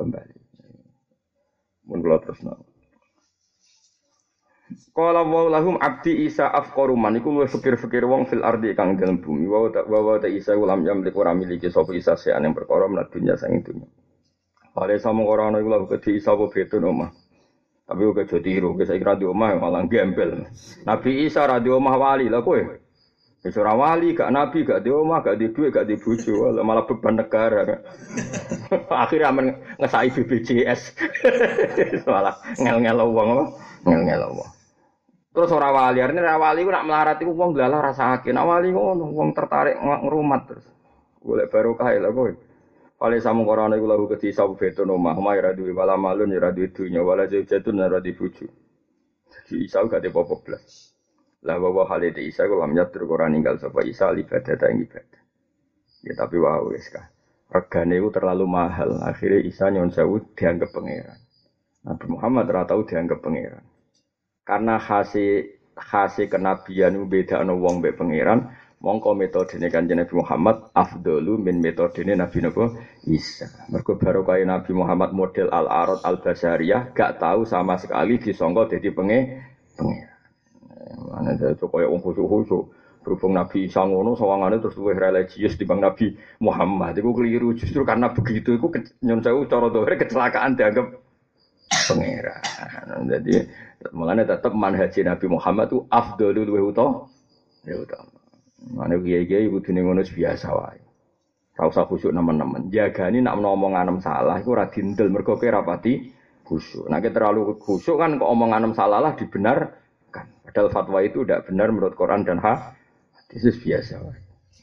Kembali. 0.00 0.34
Mun 1.84 2.00
terus 2.00 2.40
nang. 2.40 2.64
Kala 4.94 5.20
wa 5.26 5.50
lahum 5.52 5.76
abdi 5.76 6.24
Isa 6.24 6.48
afqaru 6.48 6.96
man 6.96 7.20
iku 7.20 7.34
luwih 7.34 7.50
fikir-fikir 7.52 8.08
wong 8.08 8.24
fil 8.30 8.40
ardi 8.40 8.72
kang 8.72 8.96
dalem 8.96 9.20
bumi 9.20 9.44
wa 9.44 9.68
wa 9.68 9.98
wa 10.00 10.14
ta 10.16 10.30
Isa 10.30 10.56
ulam 10.56 10.86
yamlik 10.86 11.12
ora 11.18 11.36
miliki 11.36 11.68
sapa 11.68 11.92
Isa 11.92 12.16
sean 12.16 12.40
yang 12.46 12.56
perkara 12.56 12.88
menat 12.88 13.12
dunya 13.12 13.36
sang 13.36 13.60
dunya. 13.60 13.84
Pare 14.72 14.96
sama 14.96 15.22
ora 15.22 15.52
ana 15.52 15.60
iku 15.60 15.84
kedhi 15.90 16.16
Isa 16.16 16.32
apa 16.32 16.48
betun 16.48 16.90
omah. 16.90 17.10
Tapi 17.84 18.00
uga 18.00 18.24
jadi 18.24 18.40
tiru, 18.40 18.72
saya 18.80 18.96
kira 18.96 19.12
di 19.20 19.28
omah 19.28 19.60
malah 19.60 19.84
gembel. 19.84 20.48
Nabi 20.88 21.28
Isa 21.28 21.44
ra 21.44 21.60
di 21.60 21.68
wali 21.68 22.32
lah 22.32 22.40
kowe. 22.40 22.56
Wis 23.44 23.60
ora 23.60 23.76
wali, 23.76 24.16
gak 24.16 24.32
nabi, 24.32 24.64
gak 24.64 24.80
di 24.80 24.88
omah, 24.88 25.20
gak 25.20 25.36
di 25.36 25.52
duit, 25.52 25.68
gak 25.68 25.84
di 25.84 26.00
bojo, 26.00 26.48
malah 26.64 26.88
beban 26.88 27.20
negara. 27.20 27.60
Akhirnya 29.04 29.28
aman 29.28 29.52
ngesai 29.76 30.08
BPJS. 30.16 30.96
malah 32.08 32.40
ngel-ngel 32.56 33.04
wong? 33.04 33.52
Ngel-ngel 33.84 34.32
wong. 34.32 34.53
Terus 35.34 35.50
ora 35.50 35.74
wali, 35.74 35.98
artinya 35.98 36.22
ora 36.30 36.38
wali 36.38 36.62
ku 36.62 36.70
nak 36.70 36.86
melarat 36.86 37.18
iku 37.18 37.34
wong 37.34 37.58
glalah 37.58 37.90
rasa 37.90 38.14
sakit. 38.14 38.30
Nak 38.30 38.46
wali 38.46 38.70
ngono, 38.70 39.10
wong 39.10 39.34
tertarik 39.34 39.74
ngrumat 39.82 40.46
terus. 40.46 40.66
Golek 41.18 41.50
barokah 41.50 41.90
lha 41.90 42.10
kowe. 42.14 42.30
Wale 43.02 43.18
samu 43.18 43.42
korone 43.42 43.74
iku 43.74 43.86
lahu 43.90 44.06
keti 44.06 44.30
sabu 44.30 44.54
beto 44.54 44.86
no 44.86 44.94
mah 44.94 45.18
mai 45.18 45.42
duwe 45.58 45.74
wala 45.74 45.98
malun 45.98 46.30
ya 46.30 46.54
duwe 46.54 46.70
dunya 46.70 47.02
wala 47.02 47.26
jatun 47.26 47.82
ora 47.82 47.98
di 47.98 48.14
bojo. 48.14 48.46
Jadi 49.26 49.66
Isa 49.66 49.82
gak 49.82 50.06
ada 50.06 50.14
apa 50.14 50.34
blas. 50.38 50.94
Lah 51.42 51.58
bahwa 51.58 51.82
hal 51.90 52.06
itu 52.06 52.22
Isa 52.22 52.46
kok 52.46 52.54
lam 52.54 52.70
yatur 52.72 53.10
ora 53.10 53.26
ninggal 53.26 53.58
sapa 53.58 53.82
Isa 53.82 54.14
ibadah 54.14 54.54
ta 54.54 54.70
ibadah. 54.70 55.22
Ya 56.06 56.14
tapi 56.14 56.38
wah 56.38 56.62
wis 56.70 56.86
kah. 56.94 57.10
Regane 57.50 57.98
itu 57.98 58.08
terlalu 58.14 58.46
mahal. 58.46 59.02
Akhirnya 59.02 59.42
Isa 59.42 59.66
nyon 59.68 59.90
sewu 59.90 60.22
dianggap 60.38 60.70
pangeran. 60.70 61.18
Nabi 61.84 62.06
Muhammad 62.06 62.46
ora 62.54 62.62
tau 62.64 62.86
dianggap 62.86 63.18
pangeran. 63.18 63.73
Karena 64.44 64.76
hasil 64.76 65.56
hasil 65.74 66.28
kenabian 66.28 66.94
itu 66.94 67.08
beda 67.08 67.40
no 67.42 67.56
wong 67.58 67.80
be 67.80 67.96
pangeran, 67.96 68.52
mongko 68.84 69.16
metodene 69.16 69.72
kanjeng 69.72 70.04
Nabi 70.04 70.14
Muhammad 70.20 70.68
afdalu 70.76 71.40
min 71.40 71.64
metodene 71.64 72.12
Nabi 72.12 72.44
Nabi 72.44 72.76
Isa. 73.08 73.48
Mergo 73.72 73.96
baru 73.96 74.20
kaya 74.20 74.44
Nabi 74.44 74.76
Muhammad 74.76 75.16
model 75.16 75.48
al 75.48 75.66
arad 75.66 76.04
al 76.04 76.20
basariyah 76.20 76.92
gak 76.92 77.16
tahu 77.16 77.48
sama 77.48 77.80
sekali 77.80 78.20
disongko 78.20 78.68
jadi 78.68 78.92
penge 78.92 79.18
pangeran. 79.80 80.12
Mana 81.08 81.32
tuh 81.56 81.68
kaya 81.72 81.88
wong 81.88 82.04
khusyuk-khusyuk. 82.04 82.64
Berhubung 83.04 83.36
Nabi 83.36 83.68
Isa 83.68 83.84
ngono 83.84 84.16
sawangane 84.16 84.64
terus 84.64 84.80
luwih 84.80 84.96
religius 84.96 85.60
dibanding 85.60 85.84
Nabi 85.84 86.06
Muhammad. 86.40 86.96
Iku 86.96 87.12
keliru 87.12 87.52
justru 87.52 87.84
karena 87.84 88.08
begitu 88.12 88.56
iku 88.56 88.72
nyon 89.04 89.20
sewu 89.20 89.44
cara 89.44 89.68
dohre 89.68 90.00
kecelakaan 90.00 90.56
dianggap 90.56 91.03
pangeran. 91.70 92.40
Jadi 93.08 93.34
Makanya 93.92 94.24
tetap 94.36 94.56
manhaji 94.56 95.04
Nabi 95.04 95.26
Muhammad 95.28 95.68
itu 95.68 95.84
afdolul 95.92 96.48
luwih 96.48 96.72
utama. 96.72 97.04
Mana 98.64 98.96
kiai-kiai 98.96 99.44
ibu 99.44 99.60
dunia 99.60 99.84
ngono 99.84 100.00
biasa 100.00 100.48
wae. 100.56 100.80
Ora 101.60 101.68
usah 101.68 101.84
nemen-nemen. 101.86 102.72
Jagani 102.72 103.20
nak 103.20 103.36
ngomong 103.36 103.76
anem 103.76 104.00
salah 104.00 104.40
iku 104.40 104.56
ora 104.56 104.72
dindel 104.72 105.12
mergo 105.12 105.36
kowe 105.36 105.44
rapati 105.44 106.08
khusyuk. 106.48 106.88
Nek 106.88 107.12
terlalu 107.12 107.60
khusyuk 107.60 108.00
kan 108.00 108.16
kok 108.16 108.30
omong 108.30 108.56
anem 108.56 108.72
salah 108.72 109.04
lah 109.04 109.12
dibenarkan. 109.20 110.26
Padahal 110.48 110.68
fatwa 110.72 110.98
itu 111.04 111.22
tidak 111.22 111.44
benar 111.46 111.68
menurut 111.68 111.92
Quran 111.92 112.24
dan 112.24 112.40
hadis 112.40 113.54
biasa 113.60 114.00
wae. 114.00 114.20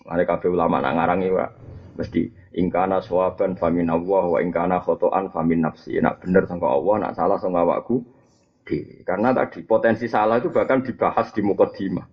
Mane 0.10 0.24
kabeh 0.26 0.50
ulama 0.50 0.82
nak 0.82 0.98
ngarangi 0.98 1.30
wae 1.30 1.50
mesti 1.96 2.32
ingkana 2.56 3.04
sawaban 3.04 3.56
famin 3.56 3.88
Allah 3.92 4.24
wa 4.28 4.40
ingkana 4.40 4.80
khotoan 4.84 5.32
famin 5.32 5.64
nafsi. 5.64 6.00
Nak 6.00 6.24
bener 6.24 6.48
sangka 6.48 6.68
Allah, 6.68 6.96
nak 7.08 7.14
salah 7.16 7.38
sangka 7.40 7.64
awakku 7.64 8.04
dewi. 8.66 9.04
Karena 9.04 9.36
tadi 9.36 9.66
potensi 9.66 10.08
salah 10.08 10.40
itu 10.40 10.54
bahkan 10.54 10.86
dibahas 10.86 11.34
di 11.36 11.42
mukadimah. 11.44 12.08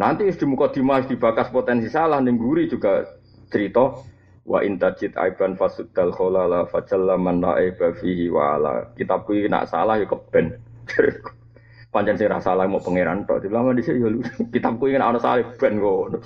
Nanti 0.00 0.26
di 0.26 0.46
mukadimah 0.48 1.06
dibahas 1.06 1.52
potensi 1.52 1.86
salah, 1.92 2.18
nengguri 2.18 2.66
juga 2.66 3.06
cerita 3.52 4.00
wa 4.48 4.58
intajid 4.64 5.14
aiban 5.20 5.54
fasuddal 5.54 6.10
kholala 6.10 6.66
fajalla 6.66 7.14
man 7.20 7.44
aiba 7.44 7.92
fihi 7.94 8.32
wa 8.32 8.56
ala. 8.56 8.74
Kitabku 8.96 9.36
nak 9.46 9.68
salah 9.68 10.00
ya 10.00 10.08
keben. 10.08 10.56
Panjang 11.94 12.14
sing 12.14 12.30
salah 12.38 12.70
mau 12.70 12.78
pangeran 12.78 13.26
tok. 13.26 13.42
Dilama 13.42 13.74
dhisik 13.74 13.98
ya 13.98 14.08
kitabku 14.54 14.86
ingin 14.90 15.02
ana 15.02 15.18
salah 15.18 15.42
ben 15.58 15.82
kok. 15.82 16.22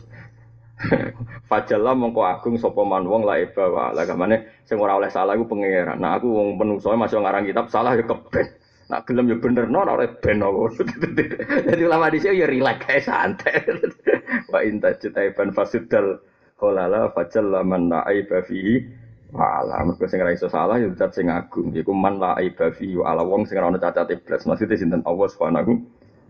Fajalla 1.50 1.94
mongko 1.94 2.22
agung 2.26 2.56
sapa 2.58 2.82
man 2.82 3.06
wong 3.06 3.22
la 3.22 3.38
eba 3.38 3.70
wa 3.70 3.84
la 3.94 4.02
gamane 4.02 4.62
sing 4.66 4.76
ora 4.82 4.98
oleh 4.98 5.10
salah 5.10 5.38
iku 5.38 5.46
pangeran. 5.46 6.02
Nah 6.02 6.18
aku 6.18 6.26
wong 6.28 6.58
penungso 6.58 6.90
masih 6.94 7.22
ngarang 7.22 7.46
kitab 7.46 7.70
salah 7.70 7.94
ya 7.94 8.04
keben. 8.04 8.46
Nak 8.84 9.08
gelem 9.08 9.32
ya 9.32 9.36
bener 9.40 9.64
no 9.70 9.80
ora 9.86 10.04
ben 10.04 10.44
Jadi 10.44 11.82
ulama 11.88 12.12
dhisik 12.12 12.36
ya 12.36 12.44
relax 12.44 12.84
kae 12.84 13.00
santai. 13.00 13.64
Wa 14.52 14.60
inta 14.60 14.92
ban 15.32 15.48
fasudal 15.56 16.20
kholala 16.60 17.08
fajalla 17.16 17.64
man 17.64 17.88
la 17.88 18.04
aiba 18.04 18.44
fihi 18.44 18.84
wa 19.32 19.64
ala. 19.64 19.88
Mergo 19.88 20.04
sing 20.04 20.20
ora 20.20 20.36
iso 20.36 20.52
salah 20.52 20.76
ya 20.76 20.90
zat 20.98 21.16
sing 21.16 21.32
agung. 21.32 21.72
Iku 21.72 21.96
man 21.96 22.20
la 22.20 22.36
aiba 22.36 22.74
fihi 22.74 22.98
ala 23.00 23.24
wong 23.24 23.48
sing 23.48 23.56
ora 23.56 23.72
ono 23.72 23.80
cacate 23.80 24.20
blas. 24.20 24.44
Maksudnya 24.44 24.76
sinten 24.76 25.00
Allah 25.08 25.28
Subhanahu 25.32 25.72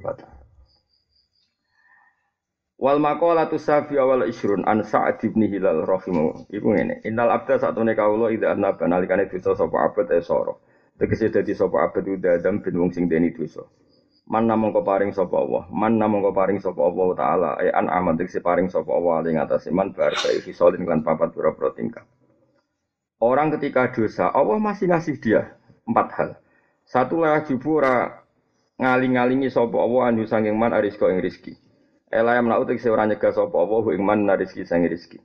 wa 0.05 0.15
taala. 0.15 0.44
Wal 2.85 3.01
maqalatu 3.01 3.57
safi 3.57 3.97
awal 3.97 4.29
isrun 4.29 4.61
an 4.69 4.85
Sa'ad 4.85 5.17
bin 5.25 5.49
Hilal 5.49 5.89
rahimahu. 5.89 6.53
Iku 6.53 6.69
ngene, 6.77 7.01
innal 7.09 7.33
abda 7.33 7.57
satune 7.57 7.97
kawula 7.97 8.29
idza 8.29 8.53
annaba 8.53 8.85
nalikane 8.85 9.25
dosa 9.25 9.57
sapa 9.57 9.89
abad 9.89 10.13
e 10.13 10.21
soro. 10.21 10.61
Tegese 11.01 11.33
dadi 11.33 11.57
sapa 11.57 11.89
abad 11.89 12.05
udah 12.05 12.37
adam 12.37 12.61
bin 12.61 12.77
wong 12.77 12.93
sing 12.93 13.09
deni 13.09 13.33
dosa. 13.33 13.65
Man 14.29 14.45
namung 14.45 14.77
paring 14.77 15.17
sapa 15.17 15.33
Allah, 15.33 15.65
man 15.73 15.97
namung 15.97 16.29
paring 16.29 16.61
sapa 16.61 16.77
Allah 16.85 17.09
taala 17.17 17.51
e 17.65 17.73
an 17.73 17.89
aman 17.89 18.21
tegese 18.21 18.45
paring 18.45 18.69
sapa 18.69 18.93
Allah 18.93 19.33
ing 19.33 19.41
atase 19.41 19.73
man 19.73 19.97
bar 19.97 20.13
sae 20.21 20.45
fisolin 20.45 20.85
kan 20.85 21.01
papat 21.01 21.33
pira-pira 21.33 21.73
tingkah. 21.73 22.05
Orang 23.17 23.49
ketika 23.57 23.97
dosa, 23.97 24.29
Allah 24.29 24.61
masih 24.61 24.93
ngasih 24.93 25.17
dia 25.25 25.57
empat 25.89 26.09
hal. 26.21 26.31
Satu 26.85 27.25
lah 27.25 27.49
jubura 27.49 28.29
ngaling-ngalingi 28.77 29.49
sapa 29.49 29.73
Allah 29.73 30.13
anu 30.13 30.29
sanging 30.29 30.53
man 30.61 30.77
arisko 30.77 31.09
ing 31.09 31.25
rizki. 31.25 31.64
Ela 32.15 32.39
yang 32.39 32.47
utik 32.63 32.79
seorang 32.79 33.11
nyegah 33.11 33.35
sapa 33.35 33.59
Allah 33.59 33.83
ing 33.91 34.07
man 34.07 34.23
rizki 34.39 34.63
sanging 34.63 34.87
rizki. 34.87 35.19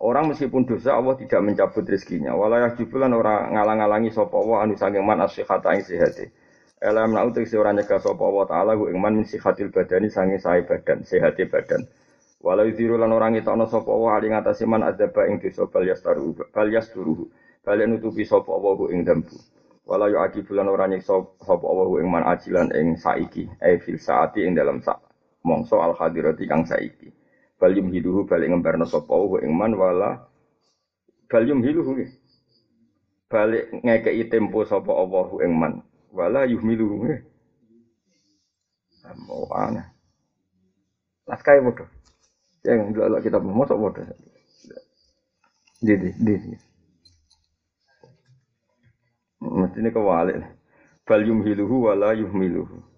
Orang 0.00 0.32
meskipun 0.32 0.64
dosa 0.64 0.96
Allah 0.96 1.20
tidak 1.20 1.44
mencabut 1.44 1.84
rezekinya. 1.84 2.32
Walayah 2.32 2.72
jubulan 2.80 3.12
orang 3.12 3.52
ngalang-ngalangi 3.52 4.08
sapa 4.08 4.32
Allah 4.32 4.64
anu 4.64 4.72
sanging 4.72 5.04
man 5.04 5.20
asyihata 5.20 5.76
ing 5.76 5.84
sehate. 5.84 6.32
Ela 6.80 7.04
yang 7.04 7.28
utik 7.28 7.44
seorang 7.44 7.76
nyegah 7.76 8.00
sapa 8.00 8.24
Allah 8.24 8.44
taala 8.48 8.72
ing 8.72 8.96
man 8.96 9.20
min 9.20 9.28
sihatil 9.28 9.68
badani 9.68 10.08
sanging 10.08 10.40
sae 10.40 10.64
badan, 10.64 11.04
sehate 11.04 11.44
badan. 11.44 11.84
Walau 12.40 12.72
diru 12.72 12.96
lan 12.96 13.12
orang 13.12 13.36
itu 13.36 13.52
ana 13.52 13.68
sapa 13.68 13.92
wa 13.92 14.16
ali 14.16 14.32
ngatasi 14.32 14.64
man 14.64 14.80
adzaba 14.80 15.28
ing 15.28 15.44
dosa 15.44 15.68
bal 15.68 15.84
yastaru 15.84 16.32
bal 16.56 16.72
yasturuhu. 16.72 17.28
Bal 17.60 17.84
nutupi 17.84 18.24
sapa 18.24 18.48
ing 18.88 19.04
dambu. 19.04 19.36
Walau 19.84 20.08
yu 20.08 20.16
aki 20.24 20.40
bulan 20.48 20.72
ora 20.72 20.88
nyiksa 20.88 21.20
sapa 21.44 21.68
wa 21.68 22.00
ing 22.00 22.08
man 22.08 22.24
ajilan 22.32 22.72
ing 22.72 22.96
saiki, 22.96 23.44
e 23.60 23.76
fil 23.76 24.00
saati 24.00 24.40
ing 24.40 24.56
dalam 24.56 24.80
sak 24.80 25.04
mongso 25.44 25.78
al 25.84 25.92
hadirati 25.94 26.48
kang 26.48 26.64
saiki. 26.64 27.12
Bal 27.60 27.76
yumhiluhu 27.76 28.26
bal 28.26 28.42
ngembarno 28.42 28.88
sapa 28.88 29.14
wa 29.14 29.38
ing 29.38 29.52
man 29.54 29.72
wala 29.76 30.26
bal 31.28 31.44
yumhiluhu 31.44 31.90
nggih. 31.94 32.10
Balik 33.34 33.72
ngekei 33.82 34.30
tempo 34.30 34.62
sapa 34.62 34.92
Allah 34.94 35.28
ing 35.42 35.52
man. 35.58 35.82
Wala 36.14 36.46
yuhmiluhu 36.46 36.94
nggih. 37.02 37.20
Ambo 39.04 39.50
ana. 39.50 39.90
Laskai 41.26 41.60
bodoh. 41.60 41.88
Yang 42.64 42.94
dulu 42.96 43.16
kita 43.20 43.38
mosok 43.42 43.78
bodoh. 43.80 44.06
Di 45.82 45.94
di 45.98 46.10
di. 46.14 46.34
Ini 49.44 49.90
kewalik. 49.90 50.36
Bal 51.04 51.20
yumhiluhu 51.26 51.90
wala 51.90 52.14
yuhmiluhu. 52.14 52.93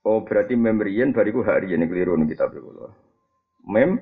Oh 0.00 0.24
berarti 0.24 0.56
memrian 0.56 1.12
bariku 1.12 1.44
ini 1.44 1.84
keliru 1.84 2.16
nih 2.16 2.32
kita 2.32 2.48
berkulo. 2.48 2.92
Mem 3.68 4.00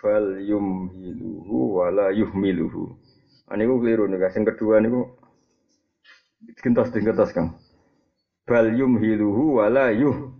bal 0.00 0.40
yumhiluhu 0.40 1.80
wala 1.80 2.08
yuhmiluhu. 2.12 2.96
Ini 3.52 3.62
ku 3.68 3.74
keliru 3.84 4.08
nih. 4.08 4.18
Yang 4.20 4.56
kedua 4.56 4.80
nih 4.80 4.88
ku 4.88 5.02
gentos 6.60 7.32
kang 7.36 7.60
bal 8.48 8.72
yumhiluhu 8.72 9.60
wala 9.60 9.92
yuh 9.92 10.32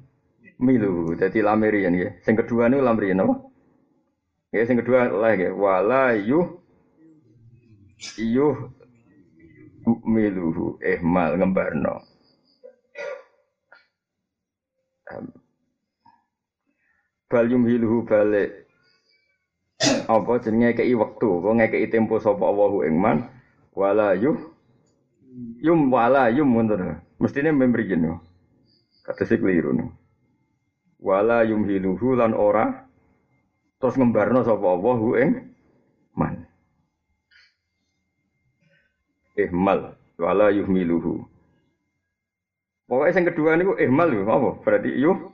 miluhu. 0.57 1.17
Jadi 1.21 1.45
lamirian 1.45 1.93
ya. 1.97 2.17
Sing 2.25 2.37
kedua 2.37 2.73
ini 2.73 2.81
lamirian 2.81 3.21
apa? 3.21 3.45
Ya 4.57 4.65
sing 4.65 4.81
kedua 4.81 5.13
lah. 5.13 5.37
Wala 5.53 6.17
yuh 6.17 6.59
yuh 8.17 8.80
miluhu 9.87 10.81
ihmal 10.83 11.37
ngembarno. 11.37 11.95
Bal 17.31 17.47
yumhiluhu 17.47 18.07
balik 18.07 18.67
apa 20.11 20.33
jenenge 20.43 20.83
kei 20.83 20.93
wektu, 20.93 21.41
apa 21.41 21.49
ngekei 21.57 21.89
tempo 21.89 22.19
sapa 22.19 22.43
Allahu 22.43 22.85
ing 22.85 22.99
man 22.99 23.31
wala 23.73 24.19
yuh 24.19 24.37
yum 25.63 25.89
wala 25.89 26.29
yum 26.29 26.51
ngono 26.53 27.01
Mestinya 27.21 27.53
memberi 27.53 27.85
jenuh. 27.85 28.17
Kata 29.05 29.29
si 29.29 29.37
keliru 29.37 29.77
nih. 29.77 29.93
Wala 31.05 31.45
yumhiluhu 31.45 32.17
lan 32.17 32.33
ora 32.33 32.89
terus 33.77 33.97
ngembarno 33.97 34.41
sapa 34.41 34.67
Allah 34.67 34.97
hu 34.97 35.09
ing 35.21 35.31
man. 36.17 36.50
Ihmal 39.49 39.97
wala 40.21 40.53
yuhmiluhu. 40.53 41.25
Pokoknya 42.91 43.15
yang 43.23 43.27
kedua 43.31 43.55
ini 43.55 43.65
ihmal 43.87 44.09
yuk, 44.11 44.27
apa? 44.27 44.51
Berarti 44.67 44.91
yuh 44.99 45.31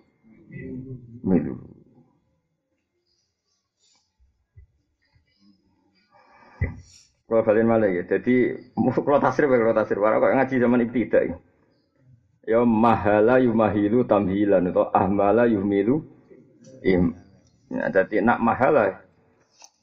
milu. 1.25 1.57
Kalau 7.27 7.43
kalian 7.43 7.67
malah 7.67 7.91
ya, 7.91 8.07
jadi 8.07 8.55
kalau 8.77 9.19
tasrif 9.19 9.51
kalau 9.51 9.75
tasrif, 9.75 9.99
kalau 9.99 10.23
ngaji 10.23 10.55
zaman 10.63 10.85
ibtidak 10.87 11.23
ya. 11.27 11.37
Ya 12.47 12.61
mahala 12.63 13.43
yumahilu 13.43 14.07
tamhilan 14.07 14.71
atau 14.71 14.87
ahmala 14.95 15.51
yumilu 15.51 16.07
im. 16.87 17.19
Ya, 17.67 17.91
jadi 17.91 18.23
nak 18.23 18.39
mahala 18.39 19.03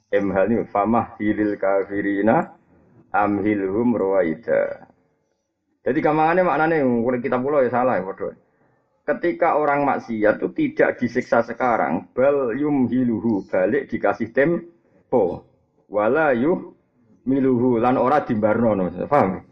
imhal 0.08 0.48
ini 0.48 0.64
famah 0.72 1.20
hilil 1.20 1.60
kafirina 1.60 2.56
amhilhum 3.14 3.94
rawaida. 3.94 4.90
Jadi 5.84 6.00
kamangannya 6.00 6.44
maknanya 6.48 6.76
kalau 6.82 7.20
kita 7.22 7.38
pulau 7.38 7.62
ya 7.62 7.70
salah 7.70 8.00
ya 8.00 8.04
bodoh. 8.04 8.34
Ketika 9.04 9.60
orang 9.60 9.84
maksiat 9.84 10.40
itu 10.40 10.48
tidak 10.56 10.96
disiksa 10.96 11.44
sekarang, 11.44 12.08
bal 12.16 12.56
yumhiluhu 12.56 13.44
balik 13.52 13.92
dikasih 13.92 14.32
tempo, 14.32 15.44
wala 15.92 16.32
yuh 16.32 16.72
miluhu 17.28 17.84
lan 17.84 18.00
ora 18.00 18.24
dimbarno, 18.24 18.80
paham? 19.12 19.44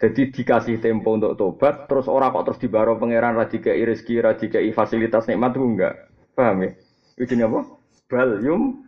Jadi 0.00 0.32
dikasih 0.32 0.82
tempo 0.82 1.14
untuk 1.14 1.38
tobat, 1.38 1.86
terus 1.86 2.10
orang 2.10 2.34
kok 2.34 2.50
terus 2.50 2.58
dibaro 2.58 2.98
pangeran 2.98 3.36
radikai 3.36 3.78
rezeki, 3.84 4.24
radikai 4.24 4.72
fasilitas 4.74 5.28
nikmat 5.30 5.54
itu 5.54 5.60
enggak. 5.62 5.94
Paham 6.34 6.66
ya? 6.66 6.70
Itu 7.20 7.36
apa? 7.36 7.60
Bal 8.10 8.42
yum 8.42 8.80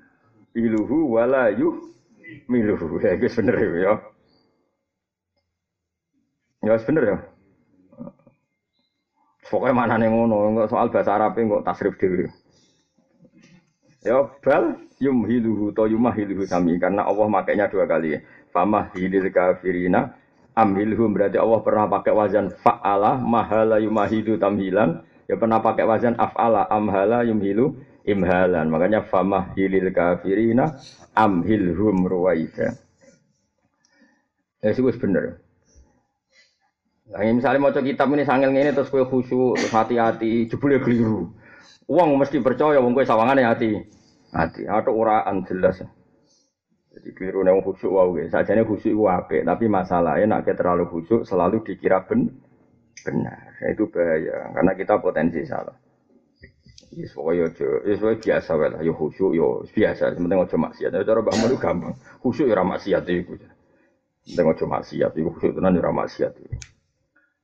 iluhu 0.56 1.14
wala 1.14 1.52
yuh 1.52 1.91
miluhu. 2.48 2.98
Ya 3.04 3.16
itu 3.16 3.28
bener 3.38 3.56
ya. 3.58 3.94
Ya 6.62 6.74
bener 6.78 7.02
ya. 7.04 7.16
Pokoknya 9.50 9.74
mana 9.76 9.94
nih 10.00 10.08
ngono, 10.08 10.48
enggak 10.48 10.70
soal 10.72 10.88
bahasa 10.88 11.12
Arab 11.12 11.36
enggak 11.36 11.66
tasrif 11.66 11.94
dulu. 12.00 12.24
Ya 14.02 14.24
bal 14.40 14.80
yum 14.98 15.26
hiluhu 15.28 15.70
to 15.76 15.86
yumah 15.86 16.14
hiluhu 16.14 16.42
sami 16.48 16.78
karena 16.80 17.04
Allah 17.04 17.26
makainya 17.28 17.68
dua 17.68 17.84
kali. 17.84 18.18
Famah 18.52 18.92
hilil 18.96 19.28
kafirina 19.32 20.16
amhilhum 20.52 21.16
berarti 21.16 21.40
Allah 21.40 21.60
pernah 21.64 21.88
pakai 21.88 22.12
wazan 22.12 22.52
fa'ala 22.60 23.16
mahala 23.16 23.80
yumahidu 23.80 24.36
tamhilan 24.36 25.00
ya 25.28 25.36
pernah 25.40 25.64
pakai 25.64 25.84
wazan 25.88 26.14
af'ala 26.20 26.68
amhala 26.68 27.24
yumhilu 27.24 27.72
imhalan 28.06 28.66
makanya 28.68 29.06
famah 29.06 29.54
hilil 29.54 29.90
kafirina 29.94 30.78
amhilhum 31.14 32.06
ruwaida 32.06 32.74
ya 34.62 34.70
sih 34.74 34.82
bener 34.82 35.42
Nah, 37.12 37.28
misalnya 37.28 37.60
mau 37.60 37.68
kitab 37.68 38.08
ini 38.16 38.24
sangil 38.24 38.56
ini 38.56 38.72
terus 38.72 38.88
kue 38.88 39.04
khusyuk, 39.04 39.60
terus 39.60 39.68
hati-hati, 39.68 40.48
jebule 40.48 40.80
keliru. 40.80 41.28
Uang 41.84 42.16
mesti 42.16 42.40
percaya, 42.40 42.80
uang 42.80 42.96
kue 42.96 43.04
sawangannya 43.04 43.44
hati, 43.52 43.76
hati. 44.32 44.64
Atau 44.64 44.96
uraan 44.96 45.44
jelas. 45.44 45.84
Jadi 46.92 47.08
keliru 47.12 47.44
nang 47.44 47.60
khusyuk 47.60 47.92
wae. 47.92 48.28
Ya. 48.28 48.40
Sajane 48.40 48.64
khusyuk 48.64 48.96
ku 48.96 49.04
apik, 49.12 49.44
tapi 49.44 49.68
masalahnya 49.68 50.40
nak 50.40 50.48
terlalu 50.48 50.88
khusyuk 50.88 51.28
selalu 51.28 51.60
dikira 51.68 52.00
ben 52.08 52.32
benar. 53.04 53.60
Itu 53.68 53.92
bahaya 53.92 54.48
karena 54.56 54.72
kita 54.72 54.94
potensi 55.04 55.44
salah. 55.44 55.81
Ya 56.92 57.08
pokoknya 57.08 57.48
aja, 57.48 57.68
ya 57.88 58.12
biasa 58.20 58.50
wae 58.60 58.68
lah, 58.68 58.80
ya 58.84 58.92
khusyuk 58.92 59.32
yo 59.32 59.64
biasa, 59.64 60.12
penting 60.12 60.36
aja 60.36 60.56
maksiat. 60.60 60.92
Cara 60.92 61.24
Mbah 61.24 61.36
Mun 61.40 61.56
gampang. 61.56 61.94
Khusyuk 62.20 62.52
ya 62.52 62.60
ora 62.60 62.68
maksiat 62.68 63.08
iku. 63.08 63.40
Penting 64.28 64.46
aja 64.52 64.64
maksiat, 64.68 65.12
iku 65.16 65.28
khusyuk 65.32 65.56
tenan 65.56 65.72
ya 65.72 65.80
ora 65.88 65.92
maksiat. 66.04 66.32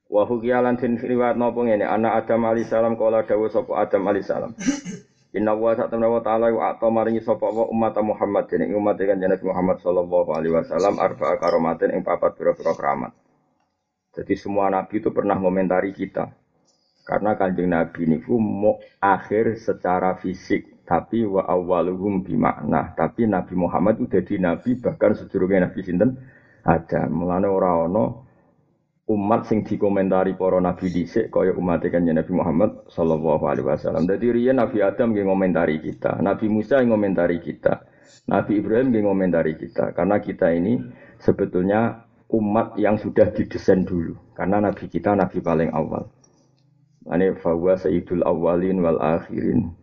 Wa 0.05 0.29
hukiyalan 0.29 0.77
tin 0.77 1.01
riwayat 1.01 1.33
napa 1.37 1.65
ngene, 1.65 1.81
anak 1.81 2.25
Adam 2.25 2.45
alaihissalam 2.45 2.93
kala 2.93 3.25
dawuh 3.25 3.49
sapa 3.49 3.73
Adam 3.73 4.05
alaihissalam. 4.05 4.53
Inna 5.33 5.53
wa 5.53 5.77
sa'tamna 5.77 6.09
wa 6.09 6.21
ta'ala 6.25 6.49
wa 6.49 6.73
ato 6.73 6.89
maringi 6.89 7.21
sapa 7.21 7.45
wa 7.49 7.69
umat 7.69 7.93
Muhammad 8.01 8.49
dene 8.49 8.69
umat 8.73 8.97
kan 8.97 9.21
Nabi 9.21 9.45
Muhammad 9.45 9.77
sallallahu 9.81 10.29
alaihi 10.33 10.53
wasallam 10.57 10.97
arba'a 10.97 11.37
karomatin 11.37 11.93
ing 11.93 12.01
papat 12.01 12.33
pira-pira 12.33 12.73
keramat. 12.73 13.13
Jadi 14.09 14.33
semua 14.33 14.73
nabi 14.73 14.97
itu 14.97 15.13
pernah 15.13 15.37
komentari 15.37 15.93
kita. 15.93 16.33
Karena 17.09 17.33
kanjeng 17.33 17.73
nabi 17.73 18.05
niku 18.05 18.37
mau 18.37 18.77
akhir 19.01 19.57
secara 19.57 20.13
fisik, 20.21 20.85
tapi 20.85 21.25
wa 21.25 21.41
awwaluhum 21.49 22.21
bimakna. 22.21 22.93
Tapi 22.93 23.25
Nabi 23.25 23.57
Muhammad 23.57 23.97
udah 23.97 24.21
di 24.21 24.37
nabi 24.37 24.77
bahkan 24.77 25.17
sedurunge 25.17 25.57
nabi 25.57 25.81
sinten 25.81 26.21
ada. 26.61 27.09
Mulane 27.09 27.49
ora 27.49 27.81
ana 27.81 28.13
umat 29.09 29.49
sing 29.49 29.65
dikomentari 29.65 30.37
para 30.37 30.61
nabi 30.61 30.93
dhisik 30.93 31.33
kaya 31.33 31.57
umat 31.57 31.81
kanjeng 31.89 32.13
Nabi 32.13 32.29
Muhammad 32.29 32.85
sallallahu 32.93 33.49
alaihi 33.49 33.65
wasallam. 33.65 34.05
Dadi 34.05 34.29
riyen 34.29 34.61
Nabi 34.61 34.85
Adam 34.85 35.17
nggih 35.17 35.25
ngomentari 35.25 35.81
kita, 35.81 36.21
Nabi 36.21 36.45
Musa 36.45 36.77
yang 36.77 36.93
ngomentari 36.93 37.41
kita, 37.41 37.89
Nabi 38.29 38.61
Ibrahim 38.61 38.93
nggih 38.93 39.03
ngomentari 39.09 39.57
kita. 39.57 39.97
Karena 39.97 40.21
kita 40.21 40.53
ini 40.53 40.77
sebetulnya 41.17 42.05
umat 42.29 42.77
yang 42.77 43.01
sudah 43.01 43.33
didesain 43.33 43.81
dulu. 43.81 44.13
Karena 44.37 44.61
nabi 44.61 44.85
kita 44.85 45.17
nabi 45.17 45.41
paling 45.41 45.73
awal. 45.73 46.05
Ane 47.09 47.33
fawa 47.41 47.73
sayyidul 47.73 48.21
awalin 48.21 48.85
wal 48.85 49.01
akhirin. 49.01 49.73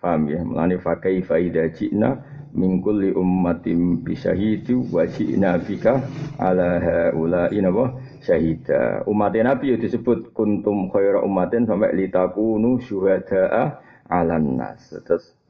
Paham 0.00 0.28
ya? 0.28 0.40
Mulane 0.44 0.80
fa 0.80 0.96
kaifa 0.96 1.36
idza 1.40 1.68
ji'na 1.72 2.20
min 2.56 2.80
kulli 2.80 3.12
ummatin 3.12 4.00
bi 4.00 4.16
syahidi 4.16 4.72
wa 4.76 5.04
ji'na 5.04 5.60
bika 5.60 6.00
ala 6.40 6.80
haula 6.80 7.48
inapa 7.52 7.96
syahida. 8.24 9.04
Umat 9.08 9.36
Nabi 9.36 9.76
disebut 9.76 10.32
kuntum 10.36 10.88
khaira 10.88 11.20
ummatin 11.24 11.68
sampai 11.68 11.92
litakunu 11.96 12.80
syuhada'a 12.80 13.80
'alan 14.08 14.56
nas. 14.56 14.92
Terus 15.04 15.40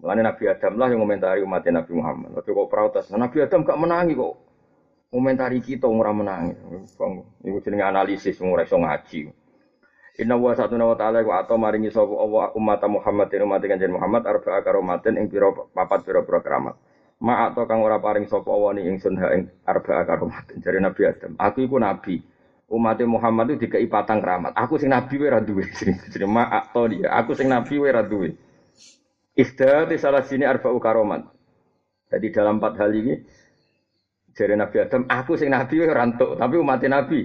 Mulane 0.00 0.24
Nabi 0.24 0.48
Adam 0.48 0.80
lah 0.80 0.88
yang 0.88 1.04
komentari 1.04 1.44
umat 1.44 1.60
Nabi 1.68 1.92
Muhammad. 1.92 2.32
Tapi 2.32 2.56
kok 2.56 2.70
protes, 2.72 3.12
Nabi 3.12 3.36
Adam 3.44 3.68
gak 3.68 3.76
menangi 3.76 4.16
kok. 4.16 4.34
Komentari 5.12 5.60
kita 5.60 5.84
ora 5.84 6.08
menangi. 6.14 6.56
Iku 7.44 7.58
jenenge 7.60 7.84
analisis 7.84 8.40
ora 8.40 8.64
iso 8.64 8.80
ngaji. 8.80 9.28
Inna 10.20 10.36
wa 10.36 10.52
satu 10.52 10.76
wa 10.76 10.92
ta'ala 10.92 11.24
wa 11.24 11.40
atau 11.40 11.56
maringi 11.56 11.88
sapa 11.88 12.12
Allah 12.12 12.52
umat 12.52 12.84
Muhammad 12.92 13.32
umat 13.32 13.64
kanjeng 13.64 13.96
Muhammad 13.96 14.28
arba'a 14.28 14.60
karomatin 14.60 15.16
ing 15.16 15.32
pira 15.32 15.48
papat 15.72 16.04
pira-pira 16.04 16.44
keramat. 16.44 16.76
Ma 17.24 17.48
atau 17.48 17.64
kang 17.64 17.80
ora 17.80 17.96
paring 17.96 18.28
sapa 18.28 18.52
Allah 18.52 18.76
ni 18.76 18.84
ingsun 18.92 19.16
ha 19.16 19.32
ing 19.32 19.48
arba'a 19.64 20.04
karomatin 20.04 20.60
jare 20.60 20.76
Nabi 20.76 21.08
Adam. 21.08 21.32
Aku 21.40 21.64
iku 21.64 21.80
nabi. 21.80 22.20
Umat 22.68 23.00
Muhammad 23.08 23.56
itu 23.56 23.66
dikai 23.66 23.88
patang 23.88 24.20
keramat. 24.20 24.52
Aku 24.60 24.76
sing 24.76 24.92
nabi 24.92 25.16
wae 25.16 25.32
ra 25.32 25.40
duwe. 25.40 25.64
Jadi 26.12 26.26
ma 26.28 26.52
atau 26.52 26.84
dia. 26.84 27.08
Aku 27.16 27.32
sing 27.32 27.48
nabi 27.48 27.80
wae 27.80 27.88
ra 27.88 28.04
duwe. 28.04 28.36
Di 29.32 29.96
salah 29.96 30.20
sini 30.20 30.44
arba'u 30.44 30.76
karomat. 30.76 31.24
Jadi 32.12 32.28
dalam 32.28 32.60
empat 32.60 32.76
hal 32.76 32.92
ini 32.92 33.14
jare 34.36 34.52
Nabi 34.52 34.76
Adam, 34.84 35.08
aku 35.08 35.40
sing 35.40 35.48
nabi 35.48 35.80
wae 35.80 35.88
ora 35.88 36.04
tapi 36.12 36.54
umat 36.60 36.84
Nabi. 36.84 37.20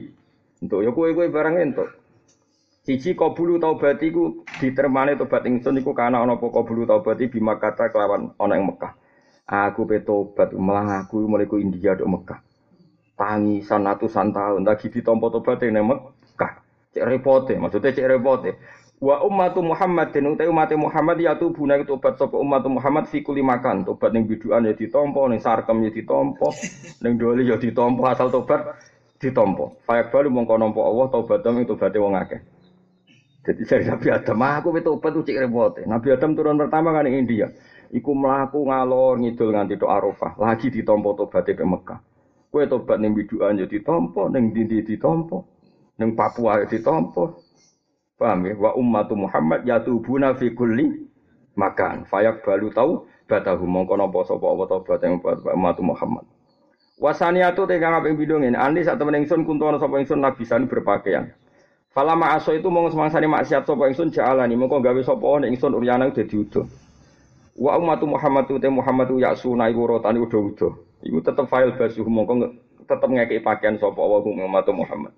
Untuk 0.63 0.79
ya 0.79 0.95
kowe-kowe 0.95 1.27
barang 1.27 1.55
entuk. 1.59 2.04
Siji 2.85 3.17
kabulu 3.17 3.57
taubat 3.57 3.97
iku 4.05 4.45
ditermane 4.61 5.17
tobat 5.17 5.41
ingsun 5.49 5.81
iku 5.81 5.97
kana 5.97 6.21
ana 6.21 6.37
apa 6.37 6.53
kabulu 6.53 6.85
taubat 6.85 7.17
bima 7.17 7.57
kata 7.57 7.89
kelawan 7.89 8.37
ana 8.37 8.61
ing 8.61 8.69
Mekah. 8.69 8.93
Aku 9.49 9.89
pe 9.89 10.05
tobat 10.05 10.53
malah 10.53 11.01
aku 11.01 11.25
mulai 11.25 11.49
ku 11.49 11.57
India 11.57 11.97
dok 11.97 12.05
Mekah. 12.05 12.45
Tangisan 13.17 13.89
atusan 13.89 14.29
tahun 14.29 14.69
lagi 14.69 14.93
ditampa 14.93 15.33
tobat 15.33 15.65
ning 15.65 15.81
Mekah. 15.81 16.61
Cek 16.93 17.09
repote, 17.09 17.57
maksudnya 17.57 17.89
cek 17.89 18.05
repote. 18.05 18.53
Wa 19.01 19.25
ummatu 19.25 19.65
Muhammadin 19.65 20.37
utai 20.37 20.45
umat 20.45 20.69
Muhammad 20.77 21.17
ya 21.17 21.33
tu 21.41 21.49
buna 21.49 21.81
tobat 21.81 22.21
sapa 22.21 22.37
umat 22.37 22.69
Muhammad 22.69 23.09
fi 23.09 23.25
kuli 23.25 23.41
makan. 23.41 23.81
Tobat 23.81 24.13
ning 24.13 24.29
biduan 24.29 24.61
ya 24.61 24.77
ditampa, 24.77 25.25
ning 25.25 25.41
sarkem 25.41 25.81
ya 25.81 25.89
ditampa, 25.89 26.53
ning 27.01 27.17
doli 27.17 27.49
ya 27.49 27.57
ditampa 27.57 28.13
asal 28.13 28.29
tobat 28.29 28.77
ditampa. 29.17 29.73
Fayak 29.89 30.13
balu 30.13 30.29
mongko 30.29 30.53
nampa 30.61 30.85
Allah 30.85 31.09
tobat 31.09 31.41
ing 31.49 31.65
tobate 31.65 31.97
wong 31.97 32.13
akeh. 32.13 32.53
Jadi 33.45 33.61
dari 33.61 33.85
Nabi 33.85 34.07
Adam, 34.09 34.41
aku 34.41 34.73
itu 34.73 34.89
obat 34.89 35.13
cek 35.13 35.37
repot. 35.45 35.77
Nabi 35.85 36.07
Adam 36.09 36.33
turun 36.33 36.57
pertama 36.57 36.89
kan 36.89 37.05
di 37.05 37.13
India. 37.13 37.53
Iku 37.93 38.17
melaku 38.17 38.65
ngalor 38.65 39.21
ngidul 39.21 39.53
nganti 39.53 39.77
do 39.77 39.85
Arafah. 39.85 40.33
Lagi 40.41 40.73
ditompo 40.73 41.13
tobat 41.13 41.45
ke 41.45 41.61
Mekah. 41.61 42.01
Kue 42.49 42.65
tobat 42.65 42.97
ning 42.97 43.13
biduan 43.13 43.61
yo 43.61 43.69
ditompo, 43.69 44.33
ning 44.33 44.49
dindi 44.49 44.81
ditompo, 44.81 45.45
ning 46.01 46.17
Papua 46.17 46.65
yo 46.65 46.65
ditompo. 46.65 47.45
Paham 48.17 48.49
ya? 48.49 48.53
Wa 48.57 48.73
ummatu 48.73 49.13
Muhammad 49.13 49.61
yatubuna 49.61 50.33
fi 50.33 50.49
kulli 50.49 51.05
makan. 51.53 52.09
Fayak 52.09 52.41
balu 52.41 52.73
tau 52.73 53.05
batahu 53.29 53.69
mongko 53.69 53.93
napa 53.93 54.25
sapa 54.25 54.45
apa 54.49 54.63
tobat 54.65 54.99
yang 55.05 55.21
umat 55.53 55.77
Muhammad. 55.85 56.25
Wasaniatu 56.97 57.69
tegang 57.69 57.93
apa 57.93 58.09
yang 58.09 58.17
bidung 58.17 58.41
ini. 58.41 58.57
Andi 58.57 58.81
saat 58.81 58.97
temen 58.97 59.21
kuntuan 59.45 59.77
sapa 59.77 60.01
ingsun 60.01 60.23
nabisan 60.23 60.65
berpakaian. 60.65 61.29
Fala 61.95 62.11
ma'aso 62.11 62.51
itu 62.51 62.67
mau 62.67 62.91
semangsane 62.91 63.23
maksiat 63.23 63.63
sapa 63.63 63.87
ingsun 63.87 64.11
jalani 64.11 64.59
mongko 64.59 64.83
gawe 64.83 64.99
sapa 64.99 65.39
nek 65.39 65.55
ingsun 65.55 65.79
uryana 65.79 66.11
dadi 66.11 66.35
udo. 66.35 66.67
Wa 67.55 67.79
ummatu 67.79 68.03
Muhammad 68.03 68.51
te 68.51 68.67
Muhammad 68.67 69.15
ya 69.15 69.31
sunai 69.31 69.71
urutane 69.71 70.19
udo-udo. 70.19 70.75
Iku 70.99 71.23
tetep 71.23 71.47
file 71.47 71.71
basuh 71.71 72.03
mongko 72.03 72.51
tetep 72.83 73.07
ngekeki 73.07 73.39
pakaian 73.39 73.79
sapa 73.79 73.95
wa 73.95 74.19
ummatu 74.19 74.75
Muhammad. 74.75 75.15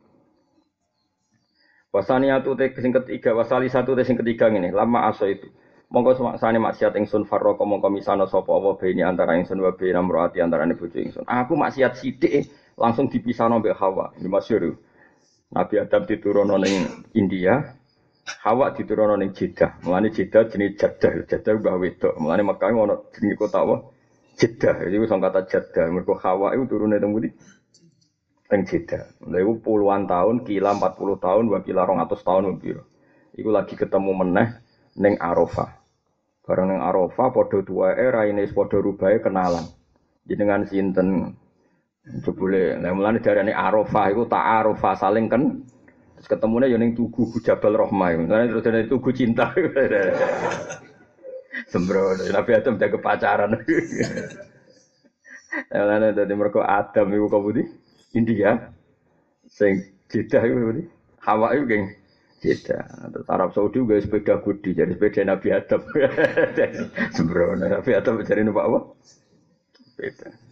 Wasaniatu 1.90 2.54
te 2.54 2.70
sing 2.78 2.94
ketiga 2.94 3.34
wasali 3.34 3.74
satu 3.74 3.98
te 3.98 4.06
sing 4.06 4.14
ketiga 4.14 4.54
ngene 4.54 4.70
lama 4.70 5.10
aso 5.10 5.26
itu. 5.26 5.50
Monggo 5.90 6.14
semangsane 6.14 6.62
maksiat 6.62 6.94
ingsun 6.94 7.26
farroko 7.26 7.66
mongko 7.66 7.90
misano 7.90 8.30
sapa 8.30 8.54
apa 8.54 8.78
beni 8.78 9.02
antara 9.02 9.34
ingsun 9.34 9.58
wa 9.66 9.74
beni 9.74 9.98
amroati 9.98 10.46
antarané 10.46 10.78
bojo 10.78 11.02
ingsun. 11.02 11.26
Aku 11.26 11.58
maksiat 11.58 11.98
sithik 11.98 12.54
langsung 12.78 13.10
dipisahno 13.10 13.58
mbek 13.58 13.74
Hawa. 13.74 14.14
Ini 14.22 14.30
masyhur. 14.30 14.78
Nabi 15.48 15.80
Adam 15.80 16.04
diturunkan 16.04 16.60
ning 16.60 16.76
India, 17.16 17.80
Hawa 18.44 18.76
diturunkan 18.76 19.24
ning 19.24 19.32
Jeddah. 19.32 19.80
Mulane 19.88 20.12
Jeddah 20.12 20.44
jenis 20.52 20.76
Jeddah, 20.76 21.24
Jeddah 21.24 21.54
mbah 21.64 21.80
wedok. 21.80 22.20
Mulane 22.20 22.44
Mekah 22.44 22.68
ono 22.76 23.08
jenenge 23.16 23.40
kota 23.40 23.64
apa? 23.64 23.88
Jeddah. 24.36 24.84
Sing 24.84 25.20
kata 25.24 25.48
Jeddah. 25.48 25.88
Mergo 25.88 26.20
Hawa 26.20 26.52
itu 26.52 26.68
turune 26.68 27.00
teng 27.00 27.16
pundi? 27.16 27.32
Teng 28.52 28.68
Jeddah. 28.68 29.08
Lha 29.24 29.38
iku 29.40 29.64
puluhan 29.64 30.04
tahun, 30.04 30.44
kila 30.44 30.76
40 30.76 31.16
tahun, 31.24 31.44
wa 31.48 31.60
kila 31.64 31.88
200 31.88 32.28
tahun 32.28 32.44
piro. 32.60 32.84
Iku 33.32 33.48
lagi 33.48 33.80
ketemu 33.80 34.12
meneh 34.20 34.50
ning 35.00 35.16
Arafah. 35.16 35.80
Bareng 36.44 36.76
ning 36.76 36.80
Arafah 36.84 37.32
padha 37.32 37.64
tuwae 37.64 38.04
raine 38.12 38.44
padha 38.52 38.84
rubahe 38.84 39.24
kenalan. 39.24 39.64
Jenengan 40.28 40.68
sinten? 40.68 41.40
Jebule, 42.08 42.80
nah 42.80 42.96
mulane 42.96 43.20
darane 43.20 43.52
Arafah 43.52 44.16
iku 44.16 44.32
tak 44.32 44.40
Arafah 44.40 44.96
saling 44.96 45.28
kan 45.28 45.60
terus 46.16 46.28
ketemunya 46.32 46.72
ya 46.72 46.80
ning 46.80 46.96
tugu 46.96 47.28
Jabal 47.44 47.76
Rahmah. 47.76 48.24
Mulane 48.24 48.48
terus 48.48 48.64
dari 48.64 48.88
tugu 48.88 49.12
cinta. 49.12 49.52
Sembro, 51.72 52.16
Nabi 52.16 52.52
Adam 52.56 52.80
jaga 52.80 52.98
pacaran. 53.04 53.60
Mulane 55.76 56.16
dadi 56.16 56.32
mergo 56.32 56.64
Adam 56.64 57.12
iku 57.12 57.28
kabudi 57.28 57.68
India 58.16 58.72
sing 59.52 59.84
Jeddah 60.08 60.48
iku 60.48 60.56
kabudi. 60.64 60.84
Hawa 61.28 61.60
iku 61.60 61.64
geng 61.68 61.92
Jeddah. 62.40 63.12
Terus 63.12 63.28
Arab 63.28 63.52
Saudi 63.52 63.84
juga 63.84 64.00
sepeda 64.00 64.40
gudi, 64.40 64.72
jadi 64.72 64.96
sepeda 64.96 65.28
Nabi 65.28 65.52
Adam. 65.52 65.84
Sembro, 67.18 67.52
Nabi 67.60 67.92
Adam 67.92 68.24
jadi 68.24 68.48
numpak 68.48 68.64
apa? 68.64 68.80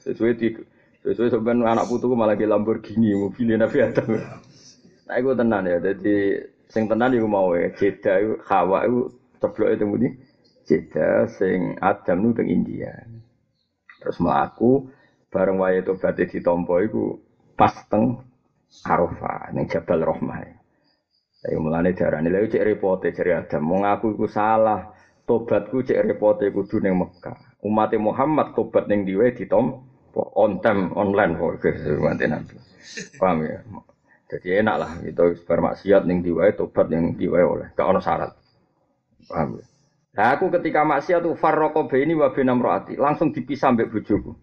Sesuai 0.04 0.36
di 0.36 0.75
Sesuai 1.06 1.38
sebenarnya 1.38 1.78
anak 1.78 1.86
putuku 1.86 2.18
malah 2.18 2.34
ke 2.34 2.50
Lamborghini, 2.50 3.14
mobilnya 3.14 3.62
Nabi 3.62 3.78
Adam. 3.78 4.10
Nah, 5.06 5.16
itu 5.22 5.38
tenan 5.38 5.70
ya. 5.70 5.78
Jadi, 5.78 6.18
sing 6.66 6.90
tenan 6.90 7.14
itu 7.14 7.30
mau 7.30 7.54
ya. 7.54 7.70
Jeda 7.78 8.18
itu, 8.18 8.42
Hawa 8.50 8.90
itu, 8.90 9.14
ceblok 9.38 9.70
itu 9.70 9.86
mudi. 9.86 10.10
Jeda, 10.66 11.30
sing 11.30 11.78
Adam 11.78 12.26
itu 12.26 12.42
teng 12.42 12.50
India. 12.50 13.06
Terus 14.02 14.18
melaku, 14.18 14.90
bareng 15.30 15.62
waya 15.62 15.86
itu 15.86 15.94
berarti 15.94 16.26
ditompo 16.26 16.74
itu, 16.82 17.22
pas 17.54 17.86
teng 17.86 18.26
Arafah, 18.82 19.54
ning 19.54 19.70
Jabal 19.70 20.02
Rahmah. 20.02 20.42
Tapi 21.46 21.54
mulane 21.62 21.94
darane 21.94 22.34
lha 22.34 22.50
cek 22.50 22.66
repote 22.66 23.14
cari 23.14 23.30
Adam, 23.30 23.62
mau 23.62 23.86
ngaku 23.86 24.18
iku 24.18 24.26
salah. 24.26 24.90
Tobatku 25.22 25.86
cek 25.86 26.02
repote 26.02 26.50
kudu 26.50 26.82
ning 26.82 26.98
Mekah. 26.98 27.62
Umat 27.62 27.94
Muhammad 28.02 28.58
tobat 28.58 28.90
ning 28.90 29.06
diwe 29.06 29.30
ditompo 29.38 29.95
on 30.16 30.64
time 30.64 30.96
online 30.96 31.36
kok 31.36 31.60
nanti 32.00 32.26
nanti 32.26 32.56
paham 33.20 33.44
ya? 33.44 33.60
Jadi 34.26 34.48
enak 34.58 34.76
lah 34.82 34.92
itu 35.06 35.46
bermaksiat 35.46 36.02
ning 36.10 36.26
diwae 36.26 36.58
tobat 36.58 36.90
yang 36.90 37.14
diwae 37.14 37.46
oleh. 37.46 37.68
Gak 37.78 37.86
ono 37.86 38.02
syarat. 38.02 38.34
Paham 39.30 39.62
ya? 39.62 39.66
Nah, 40.16 40.28
aku 40.40 40.48
ketika 40.48 40.88
maksiat 40.88 41.22
tuh 41.22 41.36
farroko 41.36 41.86
ini 41.94 42.16
wa 42.16 42.32
binam 42.32 42.64
roati 42.64 42.96
langsung 42.96 43.36
dipisah 43.36 43.76
mbek 43.76 43.92
bojoku. 43.92 44.34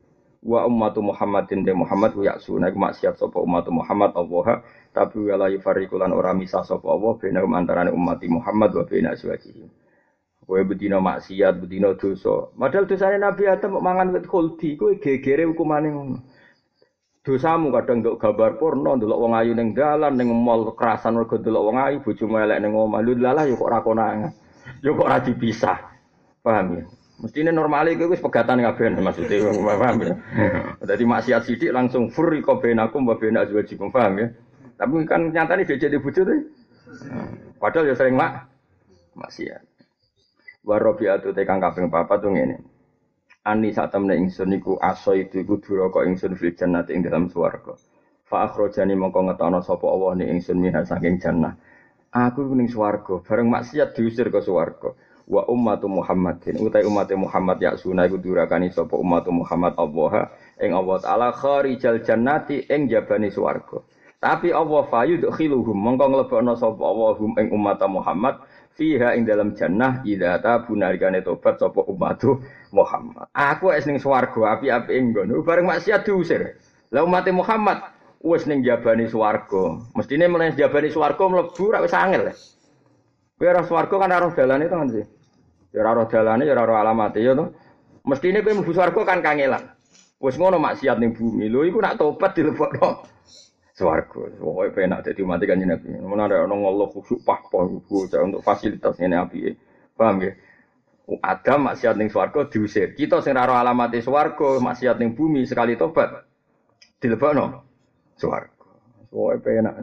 Wa 0.42 0.66
ummatu 0.66 1.00
Muhammadin 1.00 1.62
de 1.62 1.72
Muhammad 1.72 2.18
wa 2.18 2.22
yaksuna 2.28 2.70
maksiat 2.74 3.14
sapa 3.14 3.38
ummatu 3.38 3.70
Muhammad 3.70 4.10
Allah 4.12 4.66
tapi 4.90 5.22
wala 5.30 5.46
yufarriqulan 5.48 6.10
ora 6.12 6.34
misah 6.34 6.66
sapa 6.66 6.84
Allah 6.86 7.14
binam 7.18 7.50
antarané 7.54 7.90
umat 7.94 8.22
Muhammad 8.26 8.70
wa 8.74 8.84
aswajihi. 8.84 9.81
Kowe 10.42 10.62
bedino 10.66 10.98
maksiat, 10.98 11.62
bedino 11.62 11.94
dosa. 11.94 12.50
Padahal 12.58 12.90
dosane 12.90 13.16
Nabi 13.18 13.46
Adam 13.46 13.78
mangan 13.78 14.10
wit 14.10 14.26
khuldi, 14.26 14.74
kowe 14.74 14.92
gegere 14.98 15.46
hukumane 15.46 15.88
ngono. 15.90 16.16
Dosamu 17.22 17.70
kadang 17.70 18.02
nduk 18.02 18.18
gambar 18.18 18.58
porno, 18.58 18.98
ndelok 18.98 19.20
wong 19.22 19.38
ayu 19.38 19.54
ning 19.54 19.78
dalan, 19.78 20.18
ning 20.18 20.26
mall 20.34 20.74
kerasan 20.74 21.14
mergo 21.14 21.38
ndelok 21.38 21.62
wong 21.70 21.78
ayu, 21.78 21.96
bojomu 22.02 22.42
elek 22.42 22.58
ning 22.58 22.74
omah. 22.74 22.98
Lha 22.98 23.14
lalah 23.14 23.44
yo 23.46 23.54
kok 23.54 23.70
ora 23.70 23.78
konangan. 23.78 24.34
Yo 24.82 24.98
kok 24.98 25.06
ora 25.06 25.22
dipisah. 25.22 25.78
Paham 26.42 26.66
ya? 26.74 26.82
Mestine 27.22 27.54
normale 27.54 27.94
kowe 27.94 28.10
wis 28.10 28.18
pegatan 28.18 28.66
kabeh 28.66 28.98
maksudnya 28.98 29.54
paham 29.78 29.96
ya. 30.02 30.14
Dadi 30.82 31.06
maksiat 31.06 31.46
sithik 31.46 31.70
langsung 31.70 32.10
furi 32.10 32.42
benakum 32.42 33.06
wa 33.06 33.14
bena 33.14 33.46
azwajikum 33.46 33.94
paham 33.94 34.18
ya. 34.18 34.26
Tapi 34.74 35.06
kan 35.06 35.30
nyatane 35.30 35.62
dhek 35.62 35.78
di 35.78 36.02
bojo 36.02 36.26
Padahal 37.62 37.86
ya 37.86 37.94
sering 37.94 38.18
mak 38.18 38.50
maksiat. 39.14 39.71
Warobiatu 40.62 41.34
tekang 41.34 41.58
kaping 41.58 41.90
papat 41.90 42.22
tuh 42.22 42.30
ngene. 42.30 42.62
Ani 43.42 43.74
saat 43.74 43.90
temen 43.90 44.14
ingsun 44.14 44.54
iku 44.54 44.78
aso 44.78 45.18
itu 45.18 45.42
iku 45.42 45.58
duraka 45.58 46.06
ingsun 46.06 46.38
fil 46.38 46.54
jannati 46.54 46.94
ing 46.94 47.02
dalam 47.02 47.26
swarga. 47.26 47.74
Fa 48.22 48.46
akhrajani 48.46 48.94
mongko 48.94 49.26
ngetono 49.26 49.58
sapa 49.58 49.82
Allah 49.90 50.22
ni 50.22 50.30
ingsun 50.30 50.62
minha 50.62 50.86
saking 50.86 51.18
jannah. 51.18 51.58
Aku 52.14 52.46
ning 52.54 52.70
swarga, 52.70 53.18
bareng 53.26 53.50
maksiat 53.50 53.98
diusir 53.98 54.30
ke 54.30 54.38
swarga. 54.38 54.94
Wa 55.26 55.50
ummatu 55.50 55.90
Muhammadin 55.90 56.62
utai 56.62 56.86
umat 56.86 57.10
Muhammad 57.18 57.58
ya 57.58 57.74
sunah 57.74 58.06
iku 58.06 58.22
durakani 58.22 58.70
sapa 58.70 58.94
umat 58.94 59.26
Muhammad 59.34 59.74
Allah 59.74 60.30
ing 60.62 60.70
Allah 60.70 61.02
taala 61.02 61.28
kharijal 61.34 61.98
jannati 62.06 62.70
ing 62.70 62.86
jabani 62.86 63.34
swarga. 63.34 63.82
Tapi 64.22 64.54
Allah 64.54 64.86
fayudkhiluhum 64.86 65.74
mongko 65.74 66.06
nglebokno 66.06 66.54
sapa 66.54 66.82
Allah 66.86 67.18
hum 67.18 67.34
ing 67.42 67.50
umat 67.50 67.82
Muhammad 67.90 68.38
fiha 68.76 69.14
ing 69.16 69.28
dalam 69.28 69.52
jannah 69.52 70.00
idza 70.04 70.40
tabu 70.40 70.72
nalikane 70.76 71.20
tobat 71.20 71.60
sapa 71.60 71.84
umat 71.86 72.24
Muhammad. 72.72 73.28
Aku 73.36 73.68
wis 73.72 73.84
ning 73.84 74.00
swarga 74.00 74.56
api-api 74.58 74.92
nggon 74.96 75.32
bareng 75.44 75.68
maksiat 75.68 76.08
diusir. 76.08 76.56
Lah 76.92 77.04
umat 77.04 77.28
Muhammad 77.32 77.84
wis 78.24 78.48
ning 78.48 78.64
jabani 78.64 79.08
swarga. 79.08 79.80
Mestine 79.96 80.28
meneh 80.28 80.56
jabani 80.56 80.88
swarga 80.88 81.24
mlebu 81.28 81.64
ra 81.72 81.78
wis 81.84 81.92
angel. 81.92 82.32
Kowe 83.36 83.48
ora 83.48 83.62
swarga 83.66 83.94
kan 84.00 84.12
ora 84.12 84.28
dalane 84.32 84.64
to 84.68 84.76
kan 84.76 84.88
sih. 84.88 85.06
Ya 85.72 85.84
ora 85.84 86.08
dalane 86.08 86.44
ya 86.48 86.56
ora 86.56 86.80
alamate 86.80 87.20
ya 87.20 87.36
to. 87.36 87.52
Mestine 88.08 88.40
kowe 88.40 88.56
mlebu 88.56 88.72
swarga 88.72 89.00
kan 89.04 89.20
kangelan. 89.20 89.68
Wis 90.22 90.38
ngono 90.40 90.56
maksiat 90.56 90.96
ning 90.96 91.12
bumi. 91.12 91.50
Lho 91.50 91.66
iku 91.68 91.82
nak 91.82 92.00
tobat 92.00 92.32
dilebokno 92.32 93.04
swarga. 93.72 94.32
Pokoke 94.36 94.70
penak 94.72 95.04
dadi 95.04 95.22
mati 95.24 95.44
kan 95.48 95.60
Nabi. 95.60 95.96
Mun 96.00 96.20
ada 96.20 96.44
ono 96.44 96.54
Allah 96.68 96.86
khusyuk 96.92 97.24
pah-pah 97.24 97.64
untuk 97.68 98.44
fasilitas 98.44 98.96
ngene 99.00 99.16
apike. 99.16 99.50
Paham 99.96 100.20
nggih? 100.20 100.34
Adam 101.20 101.68
maksiat 101.68 101.98
ning 101.98 102.08
swarga 102.08 102.48
diusir. 102.48 102.94
Kita 102.94 103.20
sing 103.20 103.36
ora 103.36 103.60
alamate 103.60 104.00
swarga, 104.00 104.62
maksiat 104.62 104.96
ning 104.96 105.12
bumi 105.12 105.44
sekali 105.44 105.76
tobat 105.76 106.24
dilebokno 107.00 107.64
swarga. 108.16 108.68
Pokoke 109.10 109.36
penak. 109.40 109.74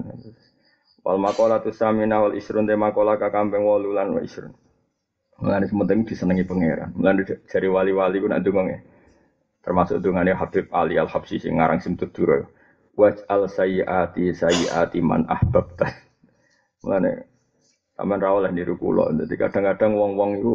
Wal 1.05 1.17
makola 1.17 1.63
tu 1.63 1.71
samina 1.71 2.21
wal 2.21 2.35
isrun 2.35 2.67
de 2.67 2.75
makola 2.75 3.17
kakambeng 3.17 3.65
wolu 3.65 3.93
lan 3.93 4.13
wa 4.15 4.21
isrun. 4.21 4.53
Mulane 5.39 5.65
sementing 5.71 6.03
disenengi 6.03 6.43
pangeran. 6.43 6.91
Mulane 6.99 7.23
jari 7.47 7.67
wali-wali 7.71 8.19
ku 8.19 8.27
nak 8.27 8.43
ndonga 8.43 8.75
Termasuk 9.59 9.99
dungane 10.03 10.35
Habib 10.35 10.71
Ali 10.71 10.95
Al 10.99 11.07
Habsyi 11.07 11.39
sing 11.39 11.59
ngarang 11.59 11.83
Simtud 11.83 12.11
Dura. 12.15 12.43
Waj'al 12.99 13.47
sayyiati 13.47 14.35
sayyiati 14.35 14.99
man 14.99 15.23
ahbabta. 15.31 15.87
Mulane 16.83 17.11
aman 17.95 18.19
ra 18.19 18.35
oleh 18.35 18.51
niru 18.51 18.75
kula. 18.75 19.15
Dadi 19.15 19.35
kadang-kadang 19.39 19.95
wong-wong 19.95 20.31
iku 20.43 20.53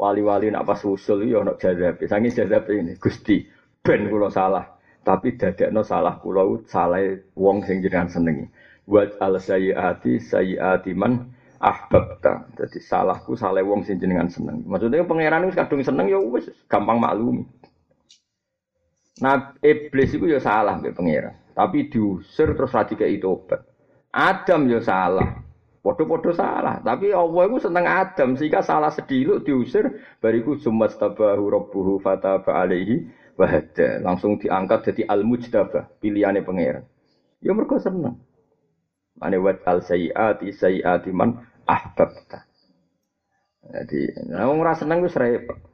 wali-wali 0.00 0.48
nak 0.48 0.64
pas 0.64 0.80
usul 0.88 1.28
yo 1.28 1.44
ono 1.44 1.60
jadab. 1.60 2.00
Sangi 2.08 2.32
jadab 2.32 2.64
ini 2.72 2.96
Gusti 2.96 3.44
ben 3.84 4.08
kula 4.08 4.32
salah 4.32 4.64
tapi 5.00 5.36
dadekno 5.36 5.80
salah 5.80 6.20
kula 6.20 6.60
salah 6.68 7.00
wong 7.36 7.64
sing 7.64 7.80
jenengan 7.80 8.08
senengi 8.08 8.44
wa 8.84 9.04
al 9.20 9.40
sayyiati 9.40 10.20
sayyiati 10.20 10.92
man 10.92 11.32
ahbabta 11.60 12.48
jadi 12.56 12.78
salahku 12.80 13.36
salah 13.36 13.64
wong 13.64 13.84
sing 13.84 14.00
jenengan 14.00 14.28
seneng 14.28 14.64
maksudnya 14.64 15.04
pangeran 15.04 15.48
wis 15.48 15.56
kadung 15.56 15.80
seneng 15.84 16.08
ya 16.08 16.20
wis 16.20 16.48
gampang 16.68 17.00
maklum 17.00 17.44
nah 19.20 19.52
iblis 19.60 20.16
itu 20.16 20.28
ya 20.28 20.40
salah 20.40 20.80
mbek 20.80 20.96
pangeran 20.96 21.36
tapi 21.54 21.90
diusir 21.90 22.54
terus 22.54 22.72
ra 22.74 22.84
itu 22.86 23.26
obat. 23.26 23.66
Adam 24.10 24.66
ya 24.66 24.80
salah. 24.82 25.46
Podo-podo 25.80 26.28
salah, 26.36 26.76
tapi 26.84 27.08
Allah 27.08 27.48
itu 27.48 27.56
seneng 27.64 27.88
Adam. 27.88 28.36
Sehingga 28.36 28.60
salah 28.60 28.92
sediluk 28.92 29.48
diusir. 29.48 30.04
Bariku 30.20 30.60
sumat 30.60 31.00
tabahu 31.00 31.48
rabbuhu 31.48 31.96
fataba 32.04 32.60
alaihi 32.60 33.08
wahada. 33.40 34.04
Langsung 34.04 34.36
diangkat 34.36 34.92
jadi 34.92 35.08
al 35.08 35.24
mujtabah 35.24 35.88
pilihannya 36.04 36.44
pangeran. 36.44 36.84
Ya 37.40 37.56
mereka 37.56 37.80
seneng. 37.80 38.20
Mana 39.16 39.40
wat 39.40 39.64
al 39.64 39.80
sayyati 39.80 40.52
sayyati 40.52 41.16
man 41.16 41.48
ahbabta. 41.64 42.44
Jadi 43.64 44.28
nah 44.28 44.52
orang 44.52 44.76
seneng 44.76 45.00
wis 45.00 45.16
repot 45.16 45.69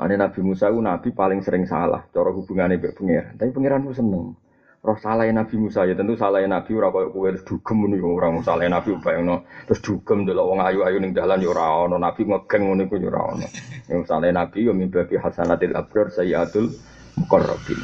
Ane 0.00 0.16
Nabi 0.16 0.40
Musa 0.40 0.72
itu 0.72 0.80
Nabi 0.80 1.12
paling 1.12 1.44
sering 1.44 1.68
salah 1.68 2.08
cara 2.08 2.32
hubungannya 2.32 2.80
dengan 2.80 2.96
pangeran. 2.96 3.32
Tapi 3.36 3.50
pangeran 3.52 3.80
itu 3.84 4.00
seneng. 4.00 4.32
Roh 4.80 4.96
salah 4.96 5.28
Nabi 5.28 5.60
Musa 5.60 5.84
ya 5.84 5.92
tentu 5.92 6.16
salah 6.16 6.40
Nabi 6.40 6.72
ora 6.72 6.88
koyo 6.88 7.12
kowe 7.12 7.28
terus 7.28 7.44
dugem 7.44 7.84
ngono 7.84 8.00
ya 8.00 8.08
ora 8.08 8.28
salah 8.40 8.64
Nabi 8.64 8.96
bayangno 8.96 9.44
terus 9.68 9.84
dugem 9.84 10.24
delok 10.24 10.56
wong 10.56 10.64
ayu-ayu 10.64 11.04
ning 11.04 11.12
dalan 11.12 11.44
ya 11.44 11.52
ora 11.52 11.84
ono. 11.84 12.00
Nabi 12.00 12.24
ngegeng 12.24 12.62
ngono 12.64 12.88
iku 12.88 12.96
ya 12.96 13.12
ora 13.12 13.20
ono. 13.36 13.46
Yang 13.92 14.00
salah 14.08 14.32
Nabi 14.32 14.58
yo 14.64 14.72
mimpi 14.72 15.20
hasanatil 15.20 15.76
abrar 15.76 16.08
sayyatul 16.08 16.72
muqarrabin. 17.20 17.80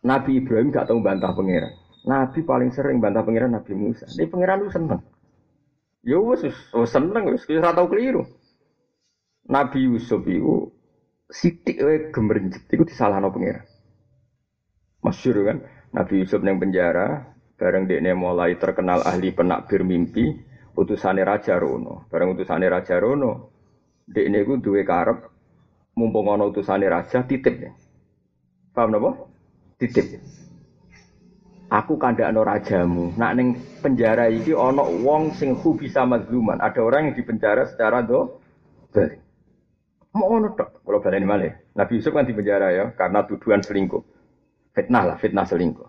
Nabi 0.00 0.40
Ibrahim 0.40 0.72
gak 0.72 0.88
tahu 0.88 1.04
bantah 1.04 1.36
pangeran. 1.36 1.76
Nabi 2.08 2.40
paling 2.40 2.72
sering 2.72 2.96
bantah 3.04 3.20
pangeran 3.20 3.52
Nabi 3.52 3.76
Musa. 3.76 4.08
Ini 4.08 4.24
pangeran 4.24 4.64
lu 4.64 4.72
seneng. 4.72 5.04
Ya 6.00 6.16
wis 6.16 6.48
seneng 6.88 7.28
wis 7.28 7.44
ora 7.44 7.76
tau 7.76 7.92
keliru 7.92 8.39
Nabi 9.48 9.88
Yusuf 9.88 10.26
itu 10.28 10.68
sitik 11.30 11.80
wae 11.80 12.10
gemrenjet 12.10 12.66
iku 12.68 12.82
disalahno 12.84 13.30
pangeran 13.30 13.64
Masyur 15.00 15.48
kan, 15.48 15.58
Nabi 15.96 16.20
Yusuf 16.20 16.44
yang 16.44 16.60
penjara, 16.60 17.24
bareng 17.56 17.88
dia 17.88 18.12
mulai 18.12 18.60
terkenal 18.60 19.00
ahli 19.00 19.32
penakbir 19.32 19.80
mimpi, 19.80 20.36
utusannya 20.76 21.24
Raja 21.24 21.56
Rono. 21.56 22.04
Bareng 22.12 22.36
utusannya 22.36 22.68
Raja 22.68 23.00
Rono, 23.00 23.48
dia 24.04 24.28
ini 24.28 24.44
gue 24.44 24.60
dua 24.60 24.84
karep, 24.84 25.24
mumpung 25.96 26.28
ono 26.28 26.52
utusannya 26.52 26.92
Raja, 26.92 27.24
titip. 27.24 27.64
Paham 28.76 28.92
napa? 28.92 29.10
Titip. 29.80 30.20
Aku 31.70 31.96
kanda 31.96 32.26
ono 32.28 32.42
rajamu. 32.42 33.14
Nak 33.14 33.32
neng 33.38 33.48
penjara 33.78 34.26
ini 34.26 34.50
ono 34.50 34.90
wong 35.06 35.38
sing 35.38 35.54
bisa 35.78 36.02
mazluman. 36.02 36.58
Ada 36.58 36.82
orang 36.82 37.08
yang 37.08 37.14
dipenjara 37.14 37.62
secara 37.70 38.02
do 38.02 38.42
balik. 38.90 39.29
Mau 40.10 40.26
ono 40.26 40.54
tok. 40.58 40.82
Kalau 40.82 40.98
balik 40.98 41.22
malah. 41.22 41.54
Nabi 41.78 41.92
Yusuf 41.98 42.10
kan 42.10 42.26
dipenjara 42.26 42.74
ya 42.74 42.84
karena 42.98 43.22
tuduhan 43.26 43.62
selingkuh. 43.62 44.02
Fitnah 44.74 45.04
lah, 45.06 45.16
fitnah 45.18 45.46
selingkuh. 45.46 45.86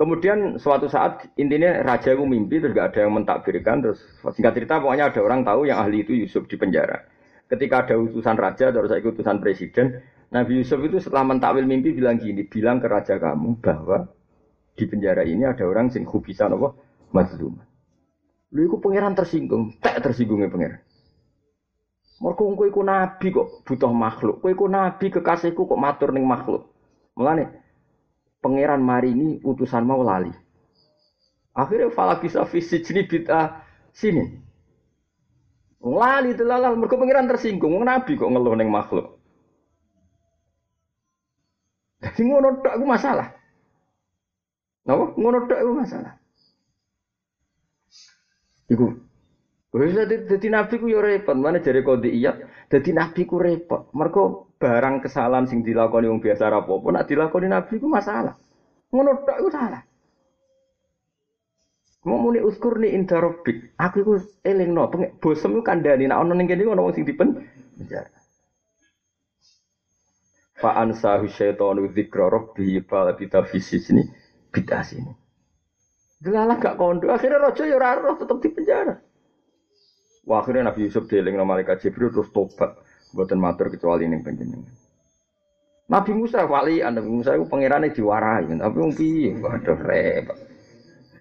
Kemudian 0.00 0.56
suatu 0.56 0.88
saat 0.88 1.28
intinya 1.36 1.84
raja 1.84 2.16
itu 2.16 2.24
mimpi 2.24 2.56
terus 2.56 2.72
gak 2.72 2.96
ada 2.96 3.04
yang 3.04 3.20
mentakbirkan 3.20 3.84
terus 3.84 4.00
singkat 4.32 4.56
cerita 4.56 4.80
pokoknya 4.80 5.12
ada 5.12 5.20
orang 5.20 5.44
tahu 5.44 5.68
yang 5.68 5.76
ahli 5.76 6.00
itu 6.08 6.16
Yusuf 6.16 6.48
di 6.48 6.56
penjara. 6.56 7.04
Ketika 7.52 7.84
ada 7.84 8.00
utusan 8.00 8.40
raja 8.40 8.72
terus 8.72 8.88
saya 8.88 9.04
utusan 9.04 9.44
presiden, 9.44 10.00
Nabi 10.32 10.64
Yusuf 10.64 10.80
itu 10.80 11.04
setelah 11.04 11.28
mentakwil 11.28 11.68
mimpi 11.68 11.92
bilang 11.92 12.16
gini, 12.16 12.48
bilang 12.48 12.80
ke 12.80 12.88
raja 12.88 13.20
kamu 13.20 13.60
bahwa 13.60 14.08
di 14.72 14.84
penjara 14.88 15.20
ini 15.20 15.44
ada 15.44 15.68
orang 15.68 15.92
sing 15.92 16.08
bisa 16.08 16.48
apa 16.48 16.72
mazlum. 17.12 17.60
Lu 18.56 18.60
iku 18.64 18.80
pangeran 18.80 19.12
tersinggung, 19.12 19.76
tak 19.84 20.00
tersinggungnya 20.00 20.48
pangeran. 20.48 20.80
Mergo 22.20 22.52
kowe 22.52 22.68
iku 22.68 22.84
nabi 22.84 23.32
kok 23.32 23.64
butuh 23.64 23.88
makhluk. 23.88 24.44
Kowe 24.44 24.52
iku 24.52 24.68
nabi 24.68 25.08
kekasihku 25.08 25.64
kok 25.64 25.80
matur 25.80 26.12
ning 26.12 26.28
makhluk. 26.28 26.68
Mulane 27.16 27.48
pangeran 28.44 28.84
maringi 28.84 29.40
utusan 29.40 29.88
mau 29.88 30.04
lali. 30.04 30.28
Akhirnya 31.56 31.88
fala 31.90 32.20
bisa 32.20 32.44
fisik 32.44 32.84
sini 32.84 33.08
bita 33.08 33.64
sini. 33.96 34.36
Lali 35.80 36.36
telalal 36.36 36.76
mereka 36.76 37.00
pangeran 37.00 37.24
tersinggung. 37.24 37.80
Nabi 37.80 38.20
kok 38.20 38.28
ngeluh 38.28 38.52
neng 38.52 38.68
makhluk. 38.68 39.16
Jadi 42.04 42.20
ngono 42.28 42.60
tak 42.60 42.76
aku 42.76 42.84
masalah. 42.84 43.28
Napa? 44.84 45.04
Ngono 45.16 45.48
tak 45.48 45.60
aku 45.60 45.72
masalah. 45.72 46.12
Iku. 48.68 49.09
Wis 49.70 49.94
dadi 49.94 50.50
nabi 50.50 50.82
ku 50.82 50.90
yo 50.90 50.98
repot, 50.98 51.38
mana 51.38 51.62
jare 51.62 51.86
kode 51.86 52.10
iya. 52.10 52.34
Dadi 52.66 52.90
nabi 52.90 53.22
ku 53.22 53.38
repot. 53.38 53.94
Mergo 53.94 54.50
barang 54.58 54.98
kesalahan 55.06 55.46
sing 55.46 55.62
dilakoni 55.62 56.10
wong 56.10 56.18
biasa 56.18 56.50
apa 56.50 56.66
pun 56.66 56.98
nak 56.98 57.06
dilakoni 57.06 57.46
nabi 57.46 57.78
ku 57.78 57.86
masalah. 57.86 58.34
Ngono 58.90 59.22
tok 59.22 59.38
iku 59.38 59.50
salah. 59.54 59.82
Mau 62.02 62.18
muni 62.18 62.42
uskur 62.42 62.82
ni 62.82 62.90
inda 62.96 63.22
rabbik. 63.22 63.78
Aku 63.78 63.96
iku 64.02 64.12
elingno, 64.42 64.90
bosem 65.22 65.54
iku 65.54 65.62
kandhani 65.62 66.10
nek 66.10 66.18
ana 66.18 66.34
ana 66.34 66.82
wong 66.82 66.94
sing 66.96 67.06
dipen 67.06 67.38
penjara. 67.78 68.10
Fa 70.58 70.80
ansahu 70.82 71.30
syaitanu 71.30 71.88
dzikra 71.94 72.26
rabbi 72.26 72.82
fa 72.84 73.06
bita 73.14 73.46
fisisni 73.46 74.02
bid'ah 74.50 74.82
sini. 74.82 75.12
Delalah 76.20 76.60
gak 76.60 76.76
kondo, 76.76 77.08
akhirnya 77.08 77.40
rojo 77.40 77.64
ya 77.64 77.80
ora 77.80 77.96
roh 77.96 78.12
tetep 78.20 78.44
di 78.44 78.48
penjara. 78.52 78.92
Wah, 80.28 80.44
akhirnya 80.44 80.68
Nabi 80.68 80.88
Yusuf 80.88 81.08
dieling 81.08 81.36
nama 81.36 81.56
malaikat 81.56 81.80
Jibril 81.80 82.12
terus 82.12 82.28
tobat. 82.34 82.76
Buatan 83.10 83.42
matur 83.42 83.72
kecuali 83.72 84.06
ini 84.06 84.22
penjenengan. 84.22 84.70
Nabi 85.90 86.12
Musa 86.14 86.46
wali, 86.46 86.78
Nabi 86.78 87.10
Musa 87.10 87.34
itu 87.34 87.50
pangerannya 87.50 87.90
diwarai, 87.90 88.46
tapi 88.46 88.76
wong 88.78 88.94
piye, 88.94 89.34
waduh 89.42 89.74
repot. 89.74 90.38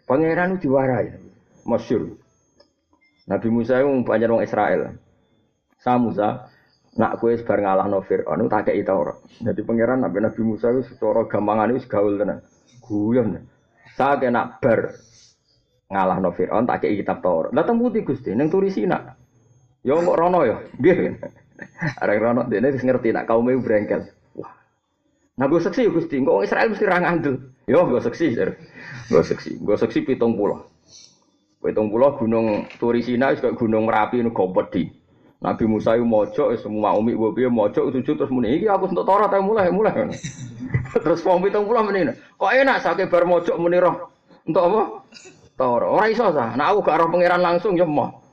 Pangeran 0.05 0.53
itu 0.53 0.69
diwarai, 0.69 1.09
masyur. 1.65 2.13
Nabi 3.25 3.49
Musa 3.49 3.81
itu 3.81 3.89
banyak 4.05 4.29
orang 4.29 4.45
Israel. 4.45 4.81
Sa 5.81 5.97
Musa, 5.97 6.45
nak 7.01 7.17
kue 7.17 7.33
sebar 7.33 7.65
ngalah 7.65 7.89
no 7.89 8.05
Fir'aun, 8.05 8.45
tak 8.45 8.69
kayak 8.69 8.85
itu 8.85 8.93
orang. 8.93 9.17
Jadi 9.41 9.61
pangeran 9.65 10.05
Nabi 10.05 10.17
Nabi 10.21 10.41
Musa 10.45 10.69
itu 10.69 10.85
secara 10.85 11.25
gampangan 11.25 11.73
itu 11.73 11.89
gaul 11.89 12.21
tenan, 12.21 12.45
guyon. 12.85 13.41
Saya 13.97 14.21
kena 14.21 14.61
bar 14.61 14.93
ngalahno 15.89 16.29
Firaun 16.31 16.69
tak 16.69 16.85
kei 16.85 17.01
kitab 17.01 17.25
Taurat. 17.25 17.49
Lah 17.51 17.65
teng 17.65 17.81
putih 17.81 18.05
Gusti 18.05 18.31
ning 18.37 18.53
Turisina. 18.53 19.17
Yo 19.81 19.97
kok 19.97 20.17
rono 20.17 20.45
ya. 20.45 20.61
Nggih. 20.79 21.17
Arek 21.99 22.19
rono 22.21 22.41
dene 22.45 22.69
wis 22.71 22.85
ngerti 22.85 23.09
nak 23.11 23.25
kaum 23.25 23.49
e 23.49 23.57
brengkel. 23.57 24.05
Wah. 24.37 24.53
Nah 25.41 25.45
gue 25.49 25.59
seksi 25.59 25.89
ya 25.89 25.91
Gusti, 25.91 26.21
kok 26.21 26.45
Israel 26.45 26.69
mesti 26.71 26.85
ra 26.85 26.97
ngandel. 27.01 27.35
Yo 27.65 27.85
gue 27.89 28.01
seksi, 28.01 28.37
gue 29.09 29.23
seksi, 29.25 29.51
gue 29.61 29.75
seksi 29.77 29.99
pitung 30.05 30.37
pulau. 30.37 30.69
Pitung 31.59 31.91
pulau 31.91 32.15
gunung 32.15 32.69
Turisina 32.79 33.35
juga 33.35 33.51
gunung 33.57 33.89
Merapi 33.89 34.23
nu 34.23 34.31
di. 34.71 34.83
Nabi 35.39 35.63
Musa 35.71 35.95
itu 35.95 36.03
mojok, 36.03 36.51
semua 36.59 36.99
umi 36.99 37.15
gue 37.15 37.31
biar 37.31 37.47
mojok 37.47 37.95
sujud 37.95 38.19
terus 38.19 38.27
muni, 38.27 38.59
iki 38.59 38.67
aku 38.67 38.91
untuk 38.91 39.07
Taurat 39.07 39.31
mulai 39.39 39.71
mulai. 39.71 40.11
terus 41.03 41.23
wong 41.23 41.39
pitung 41.39 41.63
pulau 41.63 41.87
muni, 41.87 42.11
kok 42.11 42.51
enak 42.51 42.83
sakit 42.83 43.07
bar 43.07 43.23
mojok 43.23 43.55
muni 43.55 43.79
roh. 43.79 44.11
Untuk 44.43 44.67
apa? 44.67 44.81
Taurat. 45.59 45.91
Ora 45.91 46.07
iso 46.07 46.31
sah. 46.31 46.55
Nah 46.55 46.71
aku 46.71 46.87
gak 46.87 47.03
roh 47.03 47.11
pangeran 47.11 47.43
langsung 47.43 47.75
ya 47.75 47.83
mau. 47.83 48.23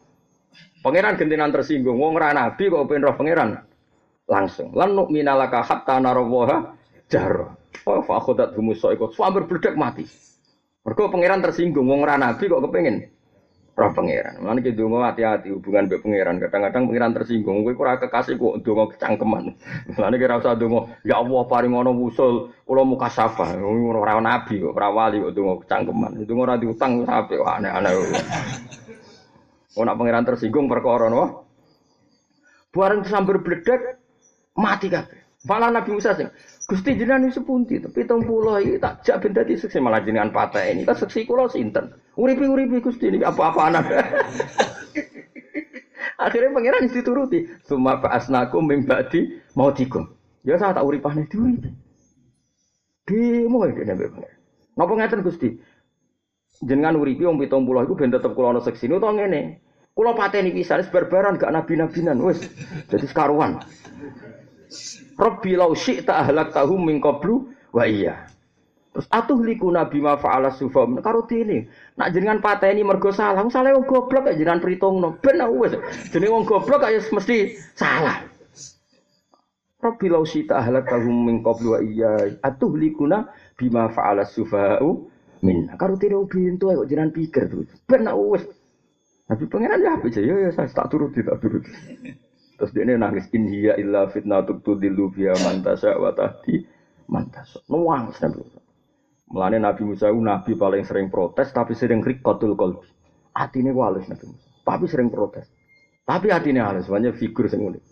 Pangeran 0.86 1.18
gentenan 1.18 1.50
tersinggung. 1.50 1.98
Wong 1.98 2.14
ora 2.14 2.30
nabi 2.30 2.70
kok 2.70 2.86
pengen 2.86 3.10
roh 3.10 3.16
pangeran 3.18 3.58
langsung. 4.30 4.70
Lan 4.78 4.94
minalaka 5.10 5.66
hatta 5.66 5.98
narawaha 5.98 6.78
jar. 7.10 7.58
Oh, 7.86 8.02
fa 8.06 8.22
khodat 8.22 8.54
humusa 8.54 8.94
ikut 8.94 9.10
suamber 9.10 9.50
bledek 9.50 9.74
mati. 9.74 10.06
Mergo 10.86 11.10
pangeran 11.10 11.42
tersinggung 11.42 11.90
wong 11.90 12.06
ora 12.06 12.14
nabi 12.14 12.46
kok 12.46 12.62
kepengin 12.62 13.02
roh 13.76 13.92
pangeran. 13.92 14.40
Mulane 14.40 14.64
ki 14.64 14.72
donga 14.72 15.12
hati-hati 15.12 15.52
hubungan 15.52 15.84
mbek 15.84 16.00
pangeran. 16.00 16.40
Kadang-kadang 16.40 16.82
pangeran 16.88 17.12
tersinggung 17.12 17.60
kowe 17.60 17.76
ora 17.84 18.00
kekasih 18.00 18.40
kok 18.40 18.64
donga 18.64 18.84
kecangkeman. 18.96 19.44
Mulane 19.94 20.14
ki 20.16 20.24
ora 20.24 20.36
usah 20.40 20.56
donga, 20.56 20.80
ya 21.04 21.20
Allah 21.20 21.42
paring 21.44 21.72
ngono 21.76 21.92
wusul 21.92 22.56
kula 22.64 22.82
muka 22.88 23.12
safa. 23.12 23.52
Ora 23.60 24.16
nabi 24.16 24.64
kok, 24.64 24.72
ora 24.72 24.88
wali 24.88 25.20
kok 25.20 25.34
donga 25.36 25.54
kecangkeman. 25.60 26.12
Itu 26.24 26.32
ora 26.40 26.56
diutang 26.56 27.04
sampe 27.04 27.36
aneh-aneh. 27.36 27.92
Oh 29.76 29.84
nak 29.84 30.00
pangeran 30.00 30.24
tersinggung 30.24 30.72
perkara 30.72 31.12
no. 31.12 31.44
Bareng 32.72 33.04
sambar 33.04 33.44
bledek 33.44 34.00
mati 34.56 34.88
kabeh. 34.88 35.15
Malah 35.46 35.70
Nabi 35.70 35.94
Musa 35.94 36.12
sing 36.18 36.28
Gusti 36.66 36.98
jenengan 36.98 37.30
sepunti 37.30 37.78
tapi 37.78 38.02
tong 38.10 38.26
pulau 38.26 38.58
iki 38.58 38.82
tak 38.82 39.06
jak 39.06 39.22
ben 39.22 39.30
dadi 39.30 39.54
seksi 39.54 39.78
malah 39.78 40.02
jenengan 40.02 40.34
patah 40.34 40.66
ini. 40.66 40.82
Tak 40.82 40.98
seksi 41.06 41.22
kula 41.22 41.46
sinten? 41.46 41.94
Uripi-uripi 42.18 42.82
Gusti 42.82 43.06
ini 43.06 43.22
apa-apa 43.22 43.60
anak. 43.70 43.86
Akhirnya 46.26 46.50
pangeran 46.50 46.90
dituruti. 46.90 47.46
Suma 47.62 48.02
asnakum 48.10 48.66
mimbadi 48.66 49.38
mau 49.54 49.70
tikum. 49.70 50.10
Ya 50.42 50.58
saya 50.58 50.74
tak 50.74 50.82
uripane 50.82 51.30
diuripi. 51.30 51.70
Demo 53.06 53.62
iki 53.70 53.86
nek 53.86 53.94
pangeran. 53.94 54.38
Napa 54.74 54.92
ngeten 54.98 55.22
Gusti? 55.22 55.48
Jenengan 56.66 56.98
uripi 56.98 57.22
wong 57.22 57.38
70 57.38 57.86
iku 57.86 57.94
ben 57.94 58.10
tetep 58.10 58.34
kula 58.34 58.58
ana 58.58 58.60
seksi 58.64 58.90
utawa 58.90 59.14
ngene. 59.14 59.62
Kulo 59.96 60.12
pateni 60.12 60.52
pisan 60.52 60.84
berbaran 60.92 61.40
gak 61.40 61.54
nabi-nabinan 61.54 62.20
wis. 62.20 62.44
Jadi 62.90 63.06
sekaruan. 63.08 63.62
Rabbi 65.16 65.52
lau 65.56 65.72
syi'ta 65.72 66.22
ahlak 66.22 66.52
tahum 66.52 66.86
min 66.86 67.00
qablu 67.00 67.48
wa 67.72 67.84
iya. 67.86 68.28
Terus 68.96 69.12
atuh 69.12 69.36
liku 69.44 69.68
nabi 69.68 70.00
ma 70.00 70.16
fa'ala 70.16 70.56
sufam 70.56 70.96
karo 71.04 71.28
dene. 71.28 71.68
Nak 72.00 72.16
jenengan 72.16 72.40
pateni 72.40 72.80
mergo 72.80 73.12
salah, 73.12 73.44
salah 73.52 73.76
wong 73.76 73.84
goblok 73.84 74.24
kaya 74.24 74.40
jenengan 74.40 74.64
perhitungno. 74.64 75.20
Ben 75.20 75.36
wis. 75.60 75.76
Jenenge 76.08 76.32
wong 76.32 76.44
goblok 76.48 76.80
kaya 76.80 77.04
mesti 77.12 77.60
salah. 77.76 78.24
Rabbi 79.84 80.06
lau 80.08 80.24
syi'ta 80.24 80.64
ahlak 80.64 80.88
tahum 80.88 81.28
min 81.28 81.44
qablu 81.44 81.76
wa 81.76 81.80
iya. 81.84 82.40
Atuh 82.40 82.72
likuna 82.72 83.28
bima 83.60 83.92
fa'ala 83.92 84.24
sufa'u 84.24 84.88
min. 85.44 85.68
Karo 85.76 86.00
dene 86.00 86.16
bintu 86.24 86.72
kok 86.72 86.88
jenengan 86.88 87.12
pikir 87.12 87.52
terus. 87.52 87.68
Ben 87.84 88.08
wis. 88.32 88.48
Nabi 89.28 89.44
pangeran 89.50 89.82
ya 89.82 89.98
apa 89.98 90.06
ya 90.08 90.34
ya 90.38 90.50
saya 90.54 90.70
tak 90.70 90.88
turut 90.88 91.10
tak 91.12 91.36
turut. 91.42 91.66
Terus 92.56 92.72
dia 92.72 92.88
nangis 92.96 93.28
in 93.36 93.52
hiya 93.52 93.76
illa 93.76 94.08
fitnatuk 94.08 94.64
tudillu 94.64 95.12
biha 95.12 95.36
man 95.44 95.60
tasya 95.60 96.00
wa 96.00 96.12
tahdi 96.16 96.64
man 97.12 97.28
tasya. 97.28 97.60
Nuwangis 97.68 98.16
Nabi 98.24 98.40
Musa. 98.40 98.60
Nabi 99.60 99.82
Musa 99.84 100.06
itu 100.08 100.20
nabi 100.24 100.52
paling 100.56 100.82
sering 100.88 101.12
protes 101.12 101.52
tapi 101.52 101.76
sering 101.76 102.00
rikotul 102.00 102.56
qalbi. 102.56 102.88
Atine 103.36 103.76
halus 103.76 104.08
Nabi 104.08 104.24
Musa. 104.32 104.48
Tapi 104.64 104.84
sering 104.88 105.12
protes. 105.12 105.46
Tapi 106.06 106.32
hatine 106.32 106.62
halus, 106.62 106.86
banyak 106.88 107.18
figur 107.18 107.50
sing 107.50 107.60
unik. 107.60 107.82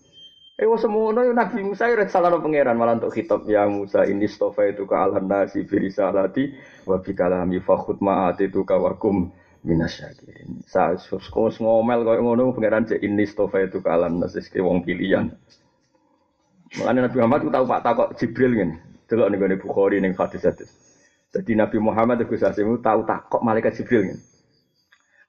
Eh 0.55 0.71
wah 0.71 0.79
semono 0.79 1.27
Nabi 1.35 1.67
Musa 1.67 1.91
ya 1.91 2.07
salah 2.07 2.31
pangeran 2.39 2.79
malah 2.79 2.95
untuk 3.03 3.11
kitab 3.11 3.43
ya 3.51 3.67
Musa 3.67 4.07
ini 4.07 4.31
stofa 4.31 4.63
itu 4.71 4.87
ke 4.87 4.95
alam 4.95 5.27
nasi 5.27 5.67
birisalati 5.67 6.55
wa 6.87 7.03
bikalami 7.03 7.59
fakhut 7.59 7.99
ma'at 7.99 8.39
itu 8.39 8.63
kawakum 8.63 9.35
minasyakirin. 9.65 10.63
Sa 10.69 10.95
sus 11.01 11.27
ngomel 11.33 12.05
koyo 12.05 12.21
ngono 12.21 12.53
pangeran 12.53 12.85
cek 12.85 13.01
ini 13.01 13.25
stofa 13.25 13.65
itu 13.65 13.81
kalam 13.81 14.21
nasis 14.21 14.53
ke 14.53 14.61
wong 14.61 14.85
pilihan. 14.85 15.33
Mulane 16.79 17.09
Nabi 17.09 17.17
Muhammad 17.19 17.41
ku 17.47 17.51
tahu 17.51 17.65
Pak 17.65 17.81
takok 17.83 18.09
Jibril 18.21 18.53
ngene. 18.55 18.77
Delok 19.09 19.29
ning 19.33 19.39
gone 19.41 19.57
Bukhari 19.57 19.97
ning 20.03 20.13
hadis-hadis. 20.13 20.71
Jadi 21.35 21.55
Nabi 21.59 21.79
Muhammad 21.81 22.23
itu 22.23 22.35
Asimu 22.39 22.79
tahu 22.83 23.07
takok 23.09 23.41
malaikat 23.41 23.79
Jibril 23.79 24.13
ngene. 24.13 24.23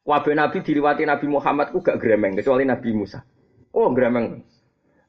Wabe 0.05 0.31
Nabi 0.37 0.61
diliwati 0.61 1.07
Nabi 1.07 1.25
Muhammad 1.31 1.73
ku 1.73 1.81
gak 1.81 1.97
gremeng 1.97 2.37
kecuali 2.37 2.67
Nabi 2.67 2.89
Musa. 2.93 3.23
Oh 3.73 3.89
gremeng. 3.93 4.41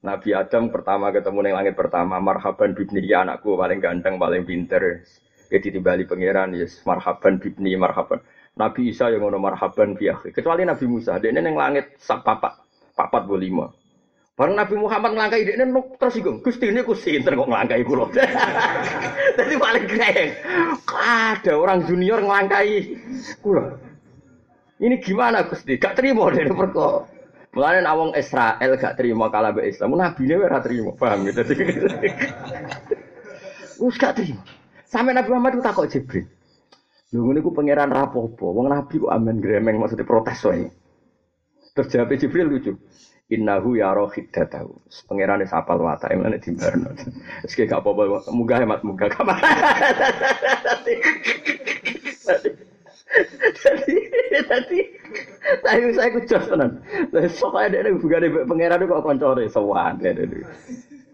Nabi 0.04 0.36
Adam 0.36 0.70
pertama 0.70 1.10
ketemu 1.10 1.38
ning 1.40 1.54
langit 1.56 1.74
pertama 1.74 2.20
marhaban 2.22 2.76
bibni 2.76 3.02
ya 3.02 3.26
anakku 3.26 3.58
paling 3.58 3.80
ganteng 3.82 4.20
paling 4.20 4.46
pinter. 4.46 5.02
Jadi 5.50 5.78
timbali 5.78 6.04
pangeran 6.04 6.52
yes 6.52 6.84
marhaban 6.84 7.40
bibni 7.40 7.74
marhaban. 7.80 8.20
Nabi 8.56 8.88
Isa 8.88 9.12
yang 9.12 9.20
ngono 9.20 9.36
marhaban 9.36 10.00
fi 10.00 10.08
Kecuali 10.32 10.64
Nabi 10.64 10.88
Musa, 10.88 11.20
dia 11.20 11.28
neng 11.28 11.52
langit 11.52 11.92
sak 12.00 12.24
papat, 12.24 12.56
papat 12.96 13.28
bu 13.28 13.36
lima. 13.36 13.68
Bareng 14.32 14.56
Nabi 14.56 14.80
Muhammad 14.80 15.12
ngelangkai 15.12 15.44
dia 15.44 15.60
neng 15.60 15.76
tersinggung. 16.00 16.40
Gusti 16.40 16.72
ini 16.72 16.80
kusi 16.80 17.20
kok 17.20 17.36
ngelangkai 17.36 17.84
kulo. 17.84 18.08
Jadi 19.38 19.54
paling 19.60 19.84
keren. 19.84 20.28
Ada 20.88 21.52
orang 21.52 21.84
junior 21.84 22.24
ngelangkai 22.24 22.96
kulo. 23.44 23.76
Ini 24.80 25.04
gimana 25.04 25.44
Gusti? 25.48 25.76
Gak 25.76 26.00
terima 26.00 26.28
dari 26.32 26.48
perko. 26.48 27.08
Mulane 27.56 27.84
awong 27.88 28.12
Israel 28.12 28.76
gak 28.76 29.00
terima 29.00 29.32
kalah 29.32 29.52
be 29.52 29.68
Islam. 29.68 29.96
Nabi 29.96 30.28
ini 30.28 30.36
ora 30.36 30.60
terima, 30.60 30.92
paham 30.96 31.24
gitu. 31.28 31.40
Us 33.84 33.96
gak 34.04 34.20
terima. 34.20 34.44
Sampai 34.84 35.16
Nabi 35.16 35.32
Muhammad 35.32 35.56
itu 35.56 35.64
takut 35.64 35.88
Jibril. 35.88 36.35
Lho 37.14 37.22
ngene 37.22 37.40
pangeran 37.42 37.94
rapopo, 37.94 38.50
wong 38.50 38.66
nabi 38.66 38.98
kok 38.98 39.14
amen 39.14 39.38
gremeng 39.38 39.78
maksudnya 39.78 40.02
protes 40.02 40.42
wae. 40.42 40.66
Terus 41.76 41.92
jawab 41.92 42.10
Jibril 42.18 42.50
lucu. 42.50 42.74
Innahu 43.26 43.78
ya 43.78 43.94
rohidatahu. 43.94 44.70
Pangeran 45.06 45.42
wis 45.42 45.54
apal 45.54 45.78
watak 45.82 46.14
emane 46.14 46.42
dimbarno. 46.42 46.94
Wis 47.46 47.54
gak 47.54 47.74
apa-apa, 47.74 48.26
munggah 48.30 48.58
hemat 48.62 48.80
munggah 48.86 49.10
kamar. 49.10 49.38
Jadi, 53.56 53.96
jadi, 54.30 54.80
tapi 55.62 55.90
saya 55.94 56.10
kucos 56.10 56.44
tenan. 56.50 56.82
Lah 57.14 57.26
sok 57.30 57.54
ae 57.54 57.70
dekne 57.70 57.98
bugane 58.02 58.28
pangeran 58.46 58.86
kok 58.86 59.02
koncone 59.06 59.46
sowan. 59.46 60.02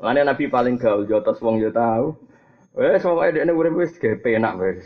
Mana 0.00 0.24
Nabi 0.24 0.48
paling 0.48 0.80
gaul 0.80 1.04
jotos 1.04 1.38
wong 1.44 1.60
yo 1.60 1.68
tau. 1.68 2.16
Wes 2.76 3.04
sok 3.04 3.24
ae 3.24 3.32
dekne 3.36 3.52
urip 3.52 3.76
wis 3.76 3.92
ge 4.00 4.16
penak 4.20 4.56
wis. 4.56 4.84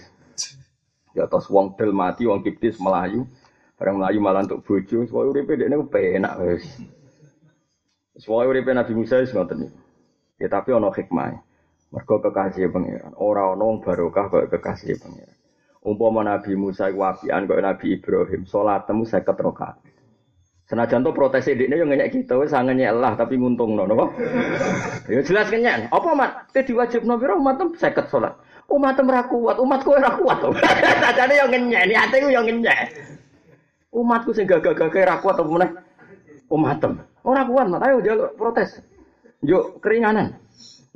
Ya 1.16 1.24
tos 1.24 1.48
wong 1.48 1.80
del 1.80 1.96
mati, 1.96 2.28
wong 2.28 2.44
kiptis 2.44 2.76
melayu. 2.76 3.24
Barang 3.80 3.96
melayu 3.96 4.20
malah 4.20 4.44
untuk 4.44 4.60
bojo, 4.68 5.08
soalnya 5.08 5.32
uripe 5.32 5.56
dekne 5.56 5.80
penak 5.88 6.36
wis. 6.44 6.64
Soalnya 8.20 8.52
uripe 8.52 8.70
Nabi 8.76 8.92
Musa 8.92 9.24
wis 9.24 9.32
ngoten 9.32 9.72
Ya 10.36 10.52
tapi 10.52 10.76
ana 10.76 10.92
hikmah. 10.92 11.40
Mergo 11.88 12.20
kekasih 12.20 12.68
pangeran. 12.68 13.16
Ora 13.16 13.56
wong 13.56 13.80
barokah 13.80 14.28
kaya 14.28 14.46
kekasih 14.52 15.00
pangeran. 15.00 15.32
Umpama 15.80 16.20
Nabi 16.20 16.52
Musa 16.52 16.92
iku 16.92 17.08
apian 17.08 17.48
kaya 17.48 17.64
Nabi 17.64 17.96
Ibrahim, 17.96 18.44
salatmu 18.44 19.08
50 19.08 19.24
rakaat. 19.24 19.76
Senajan 20.68 21.06
to 21.06 21.14
protes 21.16 21.48
dekne 21.48 21.80
yo 21.80 21.88
ngenyek 21.88 22.12
kita 22.12 22.36
wis 22.36 22.52
sangenyek 22.52 22.92
lah 22.92 23.16
tapi 23.16 23.40
nguntungno 23.40 23.88
napa? 23.88 24.12
Ya 25.08 25.24
jelas 25.24 25.48
kenyek. 25.48 25.88
Apa 25.88 26.08
mat? 26.12 26.52
Te 26.52 26.60
diwajibno 26.60 27.16
pira 27.16 27.38
umat 27.38 27.56
50 27.56 28.12
salat 28.12 28.36
umat 28.66 28.98
ora 28.98 29.22
kuat, 29.30 29.56
umatku 29.62 29.90
ora 29.94 30.10
kuat. 30.18 30.38
Sajane 31.02 31.34
yo 31.38 31.46
ngenyek, 31.46 31.94
atiku 31.94 32.28
yo 32.30 32.42
ngenyek. 32.42 32.78
Umatku 33.94 34.34
sing 34.34 34.44
gagah-gagah 34.50 35.02
ora 35.06 35.16
kuat 35.22 35.36
apa 35.38 35.50
meneh 35.50 35.70
umatem. 36.50 36.92
Ora 37.22 37.42
kuat, 37.46 37.66
ayo 37.82 37.96
jaluk 38.02 38.34
protes. 38.34 38.82
Yo 39.46 39.78
keringanan. 39.78 40.34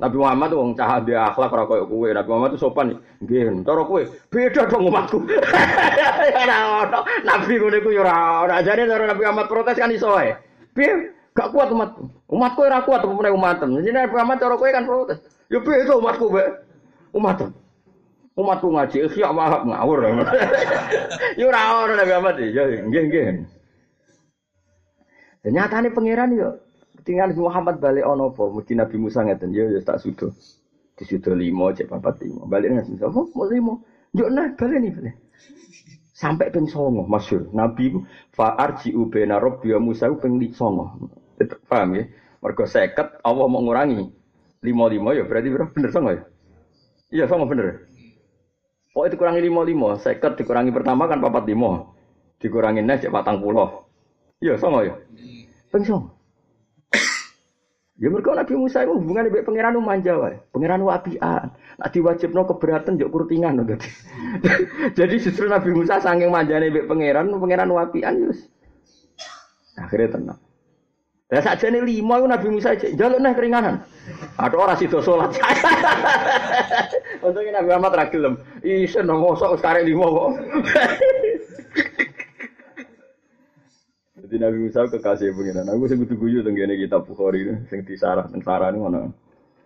Nabi 0.01 0.17
Muhammad 0.17 0.49
wong 0.57 0.73
cah 0.73 0.97
dia 1.05 1.29
akhlak 1.29 1.53
ora 1.53 1.69
koyo 1.69 1.85
kowe. 1.85 2.09
Nabi 2.09 2.27
Muhammad 2.33 2.57
tuh 2.57 2.61
sopan. 2.65 2.97
Nggih, 3.21 3.61
cara 3.61 3.85
kowe 3.85 4.01
beda 4.33 4.65
dong 4.65 4.89
umatku. 4.89 5.21
Ora 6.41 6.57
ono. 6.81 6.99
Nabi 7.21 7.53
ngene 7.61 7.77
ku 7.85 7.93
yo 7.93 8.01
ora 8.01 8.41
ora. 8.41 8.65
Jane 8.65 8.89
cara 8.89 9.05
Nabi 9.05 9.21
Muhammad 9.21 9.45
protes 9.45 9.77
kan 9.77 9.93
iso 9.93 10.09
wae. 10.09 10.33
Piye? 10.73 11.13
Gak 11.37 11.53
kuat 11.53 11.69
umat. 11.69 12.01
Umatku 12.33 12.65
ora 12.65 12.81
kuat 12.81 13.05
apa 13.05 13.13
meneh 13.13 13.29
umatem. 13.29 13.77
Jadi 13.77 13.93
Nabi 13.93 14.09
Muhammad 14.09 14.37
cara 14.41 14.57
kowe 14.57 14.69
kan 14.73 14.89
protes. 14.89 15.21
Yo 15.53 15.61
beda 15.61 15.93
umatku, 15.93 16.33
Mbak. 16.33 16.49
Umatem. 17.13 17.49
Umatku 18.31 18.71
ngaji 18.71 18.97
ikhya 19.11 19.35
wahab 19.35 19.67
ngawur. 19.67 20.07
Yo 21.39 21.51
ora 21.51 21.83
ono 21.83 21.93
Nabi 21.99 22.11
Muhammad 22.15 22.35
ya 22.39 22.63
nggih 22.63 23.03
nggih. 23.11 23.25
Dan 25.41 25.51
nyatane 25.57 25.89
pangeran 25.89 26.37
yo 26.37 26.61
ketinggalan 27.01 27.33
Muhammad 27.33 27.81
balik 27.81 28.05
ono 28.05 28.29
apa? 28.29 28.43
Mesti 28.45 28.73
Nabi 28.77 28.95
Musa 29.01 29.25
ngeten 29.25 29.51
yo 29.51 29.73
ya 29.73 29.81
tak 29.81 29.99
sudo. 29.99 30.31
Di 30.95 31.03
sudo 31.03 31.33
limo 31.33 31.73
cek 31.73 31.89
papat 31.89 32.21
limo. 32.23 32.45
Balik 32.45 32.71
nang 32.71 32.85
oh 33.09 33.27
mau 33.33 33.49
limo. 33.49 33.73
Yo 34.13 34.29
nah 34.29 34.53
balik 34.53 34.79
nih 34.79 34.91
balik. 34.93 35.15
Sampai 36.13 36.53
ping 36.53 36.69
songo 36.69 37.03
masyur. 37.09 37.49
Nabi 37.51 37.89
fa 38.31 38.53
arji'u 38.53 39.09
bena 39.09 39.41
rabbi 39.41 39.73
Musa 39.81 40.07
ping 40.21 40.37
songo. 40.53 41.09
Paham 41.67 41.97
ya? 41.97 42.05
Mergo 42.41 42.65
seket 42.69 43.21
Allah 43.25 43.45
mau 43.49 43.61
ngurangi 43.65 44.01
lima 44.61 44.85
lima 44.89 45.09
ya 45.17 45.25
berarti 45.25 45.49
berapa 45.49 45.73
bener 45.73 45.89
sama 45.89 46.09
ya? 46.13 46.21
Iya 47.09 47.25
sama 47.25 47.49
bener. 47.49 47.90
Oh 48.91 49.07
itu 49.07 49.15
kurangi 49.15 49.39
lima 49.39 49.63
lima, 49.63 49.95
seket 49.95 50.35
dikurangi 50.35 50.75
pertama 50.75 51.07
kan 51.07 51.23
papat 51.23 51.47
lima, 51.47 51.87
dikurangi 52.43 52.83
nes 52.83 53.07
patang 53.07 53.39
pulau. 53.39 53.87
Iya 54.43 54.59
sama 54.59 54.83
ya. 54.83 54.99
Pengsong. 55.71 56.11
Ya 58.01 58.09
mereka 58.09 58.33
Nabi 58.33 58.57
Musa 58.57 58.81
itu 58.81 58.97
hubungan 58.97 59.29
dengan 59.29 59.45
pangeran 59.45 59.77
manja 59.77 60.17
wae. 60.17 60.41
Pangeran 60.49 60.81
apian. 60.89 61.53
Nak 61.53 61.89
diwajibno 61.93 62.49
keberatan 62.49 62.97
jok 62.97 63.13
kurtingan 63.13 63.61
no, 63.61 63.63
Jadi 64.97 65.15
justru 65.21 65.45
Nabi 65.45 65.69
Musa 65.69 66.01
saking 66.01 66.33
manjane 66.33 66.73
mbek 66.73 66.89
pangeran, 66.89 67.29
pangeran 67.29 67.69
apian 67.77 68.25
yus. 68.25 68.49
Akhirnya 69.77 70.17
tenang. 70.17 70.39
Saja 71.29 71.69
nih 71.69 71.85
lima 71.85 72.19
itu 72.19 72.25
Nabi 72.25 72.47
Musa 72.49 72.73
aja 72.73 72.89
jaluk 72.89 73.21
nih 73.21 73.37
keringanan. 73.37 73.85
Ada 74.37 74.55
orang 74.57 74.77
situ 74.81 74.97
sholat. 75.01 75.29
Untungnya 77.25 77.61
Nabi 77.61 77.67
Muhammad 77.69 77.93
ragilem. 77.93 78.33
Isen 78.65 79.05
dong 79.05 79.21
mosok 79.21 79.61
sekarang 79.61 79.85
lima 79.85 80.07
kok. 80.09 80.29
Jadi 84.31 84.35
Nabi 84.47 84.57
Musa 84.63 84.87
kekasih 84.87 85.35
pengiran. 85.35 85.67
Aku 85.75 85.91
sebut 85.91 86.07
guyu 86.15 86.39
tenggine 86.39 86.79
kitab 86.79 87.03
Bukhari 87.03 87.43
ini, 87.43 87.67
sing 87.67 87.83
disarah 87.83 88.31
sarah 88.31 88.71
ini 88.71 88.79
mana. 88.79 89.11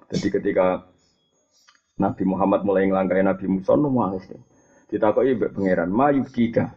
Jadi 0.10 0.28
ketika 0.34 0.82
Nabi 2.02 2.24
Muhammad 2.26 2.66
mulai 2.66 2.90
ngelangkai 2.90 3.22
Nabi 3.22 3.46
Musa, 3.46 3.78
nu 3.78 3.94
nangis 3.94 4.26
deh. 4.26 4.42
Ditakoi 4.90 5.38
pengiran, 5.54 5.94
mayu 5.94 6.26
kika. 6.26 6.74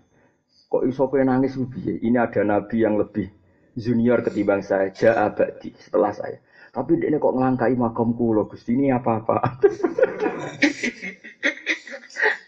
Kok 0.68 0.84
iso 0.84 1.08
nangis 1.16 1.56
piye? 1.56 1.96
Ini 2.04 2.20
ada 2.20 2.44
nabi 2.44 2.84
yang 2.84 3.00
lebih 3.00 3.24
junior 3.72 4.20
ketimbang 4.20 4.60
saya, 4.60 4.92
ja 4.92 5.24
abadi 5.24 5.72
setelah 5.80 6.12
saya. 6.12 6.44
Tapi 6.78 6.94
dia 7.02 7.18
kok 7.18 7.34
ngelangkai 7.34 7.74
makam 7.74 8.14
kulo, 8.14 8.46
Gusti 8.46 8.78
ini 8.78 8.94
apa-apa. 8.94 9.42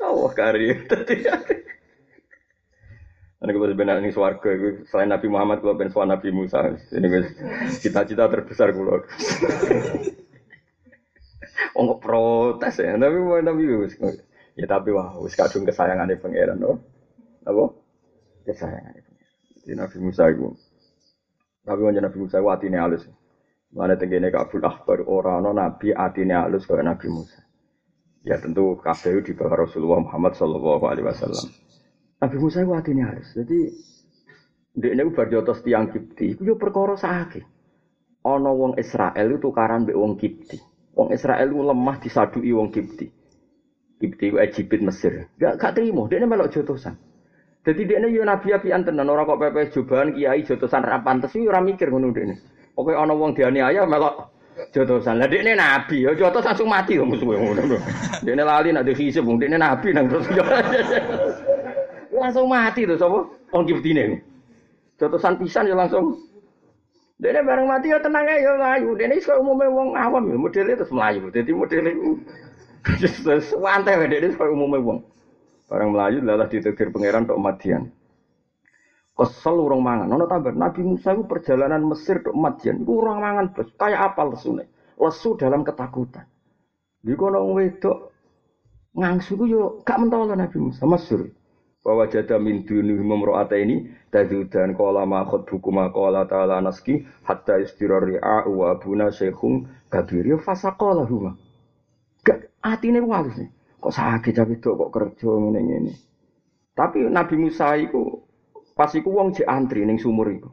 Allah 0.07 0.33
karir. 0.39 0.87
Ini 3.41 3.51
gue 3.51 3.73
sebenarnya 3.75 4.07
ini 4.07 4.15
suarga, 4.15 4.55
selain 4.87 5.11
Nabi 5.11 5.27
Muhammad, 5.27 5.59
gue 5.59 5.75
pengen 5.75 6.15
Nabi 6.15 6.31
Musa. 6.31 6.63
Ini 6.71 7.07
gue 7.11 7.27
cita-cita 7.83 8.31
terbesar 8.31 8.71
gue. 8.71 9.03
Oh 11.75 11.83
nggak 11.91 11.99
protes 11.99 12.79
ya, 12.79 12.95
tapi 12.95 13.19
mau 13.19 13.43
tapi 13.43 13.67
ya 14.55 14.67
tapi 14.71 14.95
wah, 14.95 15.19
wis 15.23 15.35
kadung 15.35 15.67
kesayangan 15.67 16.07
pangeran, 16.23 16.59
no, 16.61 16.79
apa? 17.43 17.75
Kesayangan 18.47 18.95
pangeran. 18.95 19.35
Jadi 19.67 19.75
Nabi 19.75 19.99
Musa 19.99 20.31
itu 20.31 20.55
tapi 21.61 21.81
wong 21.85 21.93
Nabi 21.95 22.19
Musa 22.19 22.41
atine 22.41 22.81
halus. 22.81 23.05
Mana 23.71 23.95
tenggene 23.95 24.35
kabul 24.35 24.67
akhbar 24.67 25.07
orang 25.07 25.47
no 25.47 25.51
nabi 25.55 25.95
atine 25.95 26.35
halus 26.35 26.67
kaya 26.67 26.83
Nabi 26.83 27.07
Musa. 27.07 27.39
Ya 28.27 28.37
tentu 28.43 28.75
kabeh 28.83 29.23
di 29.23 29.33
bawah 29.33 29.65
Rasulullah 29.65 30.03
Muhammad 30.03 30.35
sallallahu 30.35 30.85
alaihi 30.91 31.07
wasallam. 31.07 31.47
Nabi 32.19 32.37
Musa 32.43 32.67
ku 32.67 32.75
atine 32.75 33.07
halus. 33.07 33.31
Jadi 33.39 33.71
ndekne 34.75 35.01
ku 35.07 35.11
bar 35.15 35.31
jotos 35.31 35.63
tiang 35.63 35.87
Kipti, 35.87 36.35
iku 36.35 36.43
yo 36.43 36.55
perkara 36.59 36.99
sakit. 36.99 37.47
Ana 38.27 38.51
wong 38.53 38.75
Israel 38.77 39.27
itu 39.31 39.39
tukaran 39.39 39.87
mbek 39.87 39.97
wong 39.97 40.19
Kipti. 40.19 40.59
Wong 40.99 41.15
Israel 41.15 41.49
ku 41.55 41.63
lemah 41.63 41.97
disaduki 42.03 42.51
wong 42.51 42.75
Kipti. 42.75 43.07
Kipti 44.03 44.25
ku 44.35 44.37
Egypt 44.43 44.83
Mesir. 44.83 45.31
Gak 45.39 45.63
gak 45.63 45.79
trimo, 45.79 46.11
dekne 46.11 46.27
melok 46.27 46.51
jotosan. 46.51 46.99
Jadi 47.61 47.85
dia 47.87 48.01
ini 48.01 48.17
yo 48.17 48.25
nabi 48.25 48.57
apian 48.57 48.83
tenan 48.83 49.13
orang 49.13 49.29
kok 49.29 49.37
pepe 49.37 49.69
jubahan 49.69 50.17
kiai 50.17 50.41
jotosan 50.43 50.81
rapan 50.81 51.21
tes 51.21 51.37
ora 51.37 51.61
mikir 51.61 51.93
ngono 51.93 52.09
ini. 52.17 52.35
Oke 52.81 52.97
ana 52.97 53.13
wong 53.13 53.37
dianiaya 53.37 53.85
melok 53.85 54.33
jotosan. 54.73 55.21
Lah 55.21 55.29
ini 55.29 55.53
nabi 55.53 56.01
yo 56.01 56.17
jotos 56.17 56.49
langsung 56.49 56.73
mati 56.73 56.97
kok 56.97 57.05
musuhe 57.05 57.37
ngono. 57.37 57.77
ini 58.25 58.41
lali 58.41 58.73
nak 58.73 58.89
dihisab 58.89 59.29
wong 59.29 59.37
ini 59.45 59.61
nabi 59.61 59.93
nang 59.93 60.09
terus 60.09 60.25
langsung 62.17 62.49
mati 62.49 62.89
tuh 62.89 62.97
sapa? 62.97 63.21
Wong 63.53 63.63
kiftine. 63.69 64.25
Jotosan 64.97 65.37
pisan 65.37 65.69
yo 65.69 65.77
langsung 65.77 66.17
ini 67.21 67.41
bareng 67.45 67.69
mati 67.69 67.93
ya 67.93 68.01
tenang 68.01 68.25
aja 68.25 68.41
ya 68.41 68.53
melayu. 68.57 68.97
ini 68.97 69.21
kok 69.21 69.37
umumnya 69.37 69.69
wong 69.69 69.93
awam 69.93 70.25
ya 70.33 70.37
modelnya 70.41 70.81
terus 70.81 70.93
melayu. 70.97 71.29
Jadi 71.29 71.51
modelnya 71.53 71.93
terus 73.29 73.53
wantai 73.61 74.09
ini 74.09 74.33
kok 74.33 74.49
umumnya 74.49 74.81
wong. 74.81 75.05
Barang 75.71 75.95
Melayu 75.95 76.19
adalah 76.27 76.51
ditegir 76.51 76.91
pangeran 76.91 77.31
tok 77.31 77.39
Madian. 77.39 77.95
Kesel 79.21 79.53
urang 79.61 79.85
mangan. 79.85 80.09
Ono 80.17 80.25
tambah 80.25 80.57
Nabi 80.57 80.81
Musa 80.81 81.13
itu 81.13 81.29
perjalanan 81.29 81.85
Mesir 81.85 82.25
tok 82.25 82.33
Madian. 82.33 82.81
Iku 82.81 83.05
urang 83.05 83.21
mangan 83.21 83.53
bos. 83.53 83.69
Kayak 83.77 84.17
apa 84.17 84.33
lesune? 84.33 84.65
Lesu 84.97 85.37
dalam 85.37 85.61
ketakutan. 85.61 86.25
Di 87.05 87.13
kono 87.13 87.45
wedok 87.53 88.17
ngangsu 88.97 89.37
yo 89.45 89.85
gak 89.85 90.01
mentolo 90.01 90.33
Nabi 90.33 90.57
Musa 90.57 90.89
Mesir. 90.89 91.37
Bahwa 91.85 92.09
jada 92.09 92.41
min 92.41 92.65
duni 92.65 92.97
memro'ata 92.97 93.61
ini 93.61 93.93
tajudan 94.09 94.73
kola 94.73 95.05
makhot 95.05 95.49
buku 95.49 95.69
makola 95.69 96.29
ta'ala 96.29 96.61
naski 96.61 97.05
hatta 97.25 97.61
istirari 97.61 98.21
a'u 98.21 98.53
wa 98.65 98.77
abuna 98.77 99.09
syekhung 99.13 99.69
kabir 99.93 100.25
ya 100.33 100.37
fasakola 100.41 101.05
huma. 101.05 101.37
Gak 102.25 102.49
atine 102.65 103.05
walus 103.05 103.37
nih. 103.37 103.53
Kok 103.81 103.93
sakit 103.93 104.37
itu 104.49 104.77
kok 104.77 104.93
kerja 104.93 105.29
ngene 105.29 105.61
ngene. 105.61 105.93
Tapi 106.77 107.05
Nabi 107.09 107.37
Musa 107.37 107.77
itu 107.77 108.29
pas 108.81 108.89
iku 108.97 109.13
wong 109.13 109.37
jek 109.37 109.45
antri 109.45 109.85
ning 109.85 110.01
sumur 110.01 110.33
iku. 110.33 110.49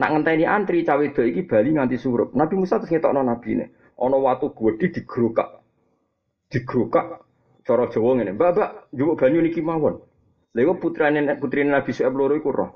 Nak 0.00 0.16
ngenteni 0.16 0.48
antri 0.48 0.80
cawe 0.80 1.04
itu 1.04 1.28
iki 1.28 1.44
bali 1.44 1.76
nganti 1.76 2.00
surup. 2.00 2.32
Nabi 2.32 2.56
Musa 2.56 2.80
terus 2.80 2.88
ngetokno 2.88 3.20
nabine. 3.20 3.92
Ana 4.00 4.16
watu 4.16 4.56
gedhe 4.56 4.88
digrokak. 4.88 5.60
Digrokak 6.48 7.20
cara 7.68 7.84
Jawa 7.92 8.16
ngene. 8.16 8.32
Mbak, 8.32 8.50
Mbak, 8.56 8.70
njupuk 8.96 9.16
banyu 9.20 9.44
niki 9.44 9.60
mawon. 9.60 10.00
Lha 10.56 10.60
iku 10.64 10.80
putrane 10.80 11.20
putrine 11.36 11.68
Nabi 11.68 11.92
Su'aib 11.92 12.16
loro 12.16 12.32
iku 12.32 12.48
roh. 12.48 12.70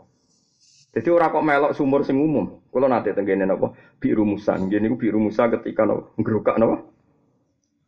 Jadi 0.93 1.09
orang 1.09 1.32
kok 1.32 1.47
melok 1.49 1.72
sumur 1.72 2.05
sing 2.05 2.20
umum. 2.20 2.61
Kalau 2.68 2.87
nanti 2.87 3.16
tenggene 3.16 3.49
napa? 3.49 3.72
Biru 3.97 4.28
Musa. 4.28 4.61
Nggih 4.61 4.85
niku 4.85 5.01
biru 5.01 5.16
Musa 5.16 5.49
ketika 5.49 5.89
napa? 5.89 6.12
Ngrokak 6.20 6.61
napa? 6.61 6.76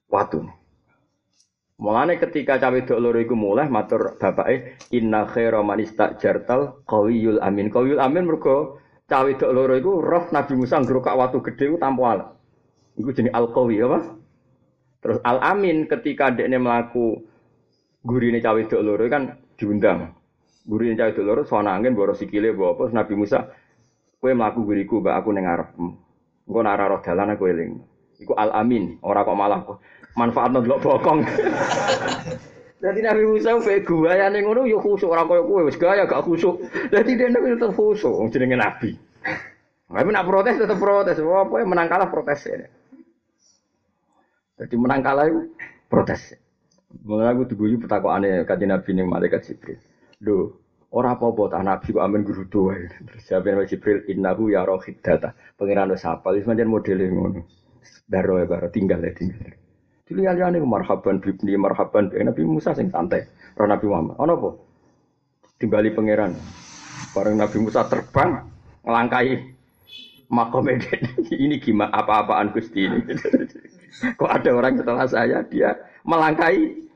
Watu. 0.08 0.48
Mulane 1.76 2.16
ketika 2.16 2.56
cawe 2.56 2.78
dok 2.88 2.96
loro 2.96 3.20
iku 3.20 3.36
mulai 3.36 3.68
matur 3.68 4.16
bapake 4.16 4.80
inna 4.96 5.28
khaira 5.28 5.60
man 5.60 5.76
istajartal 5.76 6.80
qawiyul 6.88 7.36
amin. 7.44 7.68
Qawiyul 7.68 8.00
amin 8.00 8.24
mergo 8.24 8.80
cawe 9.04 9.28
dok 9.36 9.52
loro 9.52 9.76
iku 9.76 10.00
roh 10.00 10.24
Nabi 10.32 10.56
Musa 10.56 10.80
ngrokak 10.80 11.12
watu 11.12 11.44
gedhe 11.44 11.68
ku 11.68 11.76
tanpa 11.76 12.02
alat. 12.16 12.28
Iku 12.96 13.12
jenenge 13.12 13.36
al-qawi 13.36 13.76
apa? 13.84 13.98
Terus 15.04 15.20
al-amin 15.20 15.84
ketika 15.84 16.32
dekne 16.32 16.56
mlaku 16.56 17.20
gurine 18.00 18.40
cawe 18.40 18.56
dok 18.56 18.80
loro 18.80 19.04
kan 19.12 19.36
diundang. 19.60 20.16
Gurine 20.64 20.96
cawe 20.96 21.12
dok 21.12 21.26
loro 21.28 21.42
sono 21.44 21.68
angin 21.68 21.92
boro 21.92 22.16
sikile 22.16 22.56
mbok 22.56 22.72
apa 22.72 22.84
Nabi 22.96 23.12
Musa 23.20 23.52
kowe 24.16 24.32
mlaku 24.32 24.64
guriku 24.64 25.04
mbak 25.04 25.12
aku 25.12 25.28
ning 25.36 25.44
ngarep. 25.44 25.76
Engko 25.76 26.58
ora 26.64 26.88
roh 26.88 27.04
dalan 27.04 27.36
aku 27.36 27.52
eling. 27.52 27.72
Iku 28.16 28.32
al-amin, 28.32 28.96
ora 29.04 29.28
kok 29.28 29.36
malah 29.36 29.60
kok 29.60 29.76
manfaat 30.16 30.50
ndelok 30.50 30.80
bokong. 30.82 31.20
Jadi 32.76 33.00
Nabi 33.00 33.22
Musa 33.24 33.56
pe 33.60 33.80
gaya 33.80 34.28
ning 34.28 34.44
ngono 34.44 34.68
yo 34.68 34.78
khusuk 34.78 35.08
ora 35.08 35.24
koyo 35.24 35.48
kowe 35.48 35.64
wis 35.64 35.80
gaya 35.80 36.04
gak 36.04 36.24
khusuk. 36.28 36.60
Jadi 36.92 37.16
dia 37.16 37.32
nabi 37.32 37.56
tetep 37.56 37.72
khusuk 37.72 38.12
wong 38.12 38.28
jenenge 38.28 38.56
nabi. 38.56 38.92
Tapi 39.88 40.10
nak 40.12 40.28
protes 40.28 40.60
tetep 40.60 40.76
protes. 40.76 41.16
Apa 41.18 41.54
ya 41.56 41.64
menang 41.64 41.88
kalah 41.88 42.08
protes 42.12 42.40
ya. 42.44 42.68
Jadi 44.60 44.74
menang 44.76 45.00
kalah 45.00 45.24
itu 45.26 45.40
protes. 45.88 46.36
Mulai 47.02 47.32
aku 47.32 47.48
diguyu 47.48 47.76
petakokane 47.80 48.44
kanjeng 48.48 48.72
Nabi 48.72 48.90
ning 48.96 49.06
malaikat 49.10 49.44
Jibril. 49.44 49.76
Lho, 50.24 50.56
ora 50.94 51.12
apa-apa 51.12 51.52
ta 51.52 51.60
Nabi 51.60 51.92
kok 51.92 52.00
amen 52.00 52.24
guru 52.24 52.44
wae. 52.72 52.88
Terus 52.88 53.24
jawab 53.28 53.68
Jibril 53.68 54.04
innahu 54.08 54.48
ya 54.52 54.64
rohidata. 54.64 55.36
Pangeran 55.58 55.92
wis 55.92 56.06
hafal 56.08 56.40
wis 56.40 56.46
modele 56.46 57.04
ngono. 57.10 57.40
Daro 58.06 58.38
ya 58.40 58.46
baro 58.48 58.70
tinggal 58.70 59.02
ya 59.02 59.12
tinggal. 59.12 59.65
Dilihat-lihat 60.06 60.62
marhaban 60.62 61.18
bibni, 61.18 61.58
marhaban 61.58 62.14
bi 62.14 62.22
Nabi 62.22 62.46
Musa 62.46 62.70
sing 62.78 62.94
santai. 62.94 63.26
Roh 63.58 63.66
Nabi 63.66 63.90
Muhammad. 63.90 64.14
Ono 64.22 64.32
apa? 64.38 64.50
Timbali 65.58 65.90
pangeran. 65.90 66.38
Bareng 67.10 67.34
Nabi 67.42 67.58
Musa 67.58 67.82
terbang 67.90 68.46
ngelangkai 68.86 69.56
makom 70.30 70.70
ini 71.42 71.58
gimana 71.58 71.90
apa-apaan 71.90 72.54
Gusti 72.54 72.86
ini. 72.86 73.02
Kok 74.20 74.30
ada 74.30 74.50
orang 74.54 74.78
setelah 74.78 75.06
saya 75.10 75.42
dia 75.42 75.74
melangkai 76.06 76.86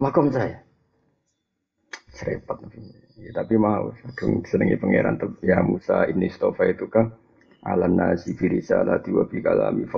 makom 0.00 0.32
saya. 0.32 0.64
Serempet. 2.16 2.56
Ya, 3.18 3.30
tapi 3.34 3.60
mau, 3.60 3.92
kadung 4.14 4.44
senengi 4.46 4.78
pangeran 4.80 5.20
ya 5.44 5.60
Musa 5.60 6.06
ini 6.08 6.32
stofa 6.32 6.68
itu 6.70 6.88
kan 6.88 7.12
alam 7.64 7.96
nasi 7.96 8.36
firisa 8.36 8.84
la 8.84 9.00
wa 9.00 9.24
bi 9.24 9.40
kalami 9.40 9.88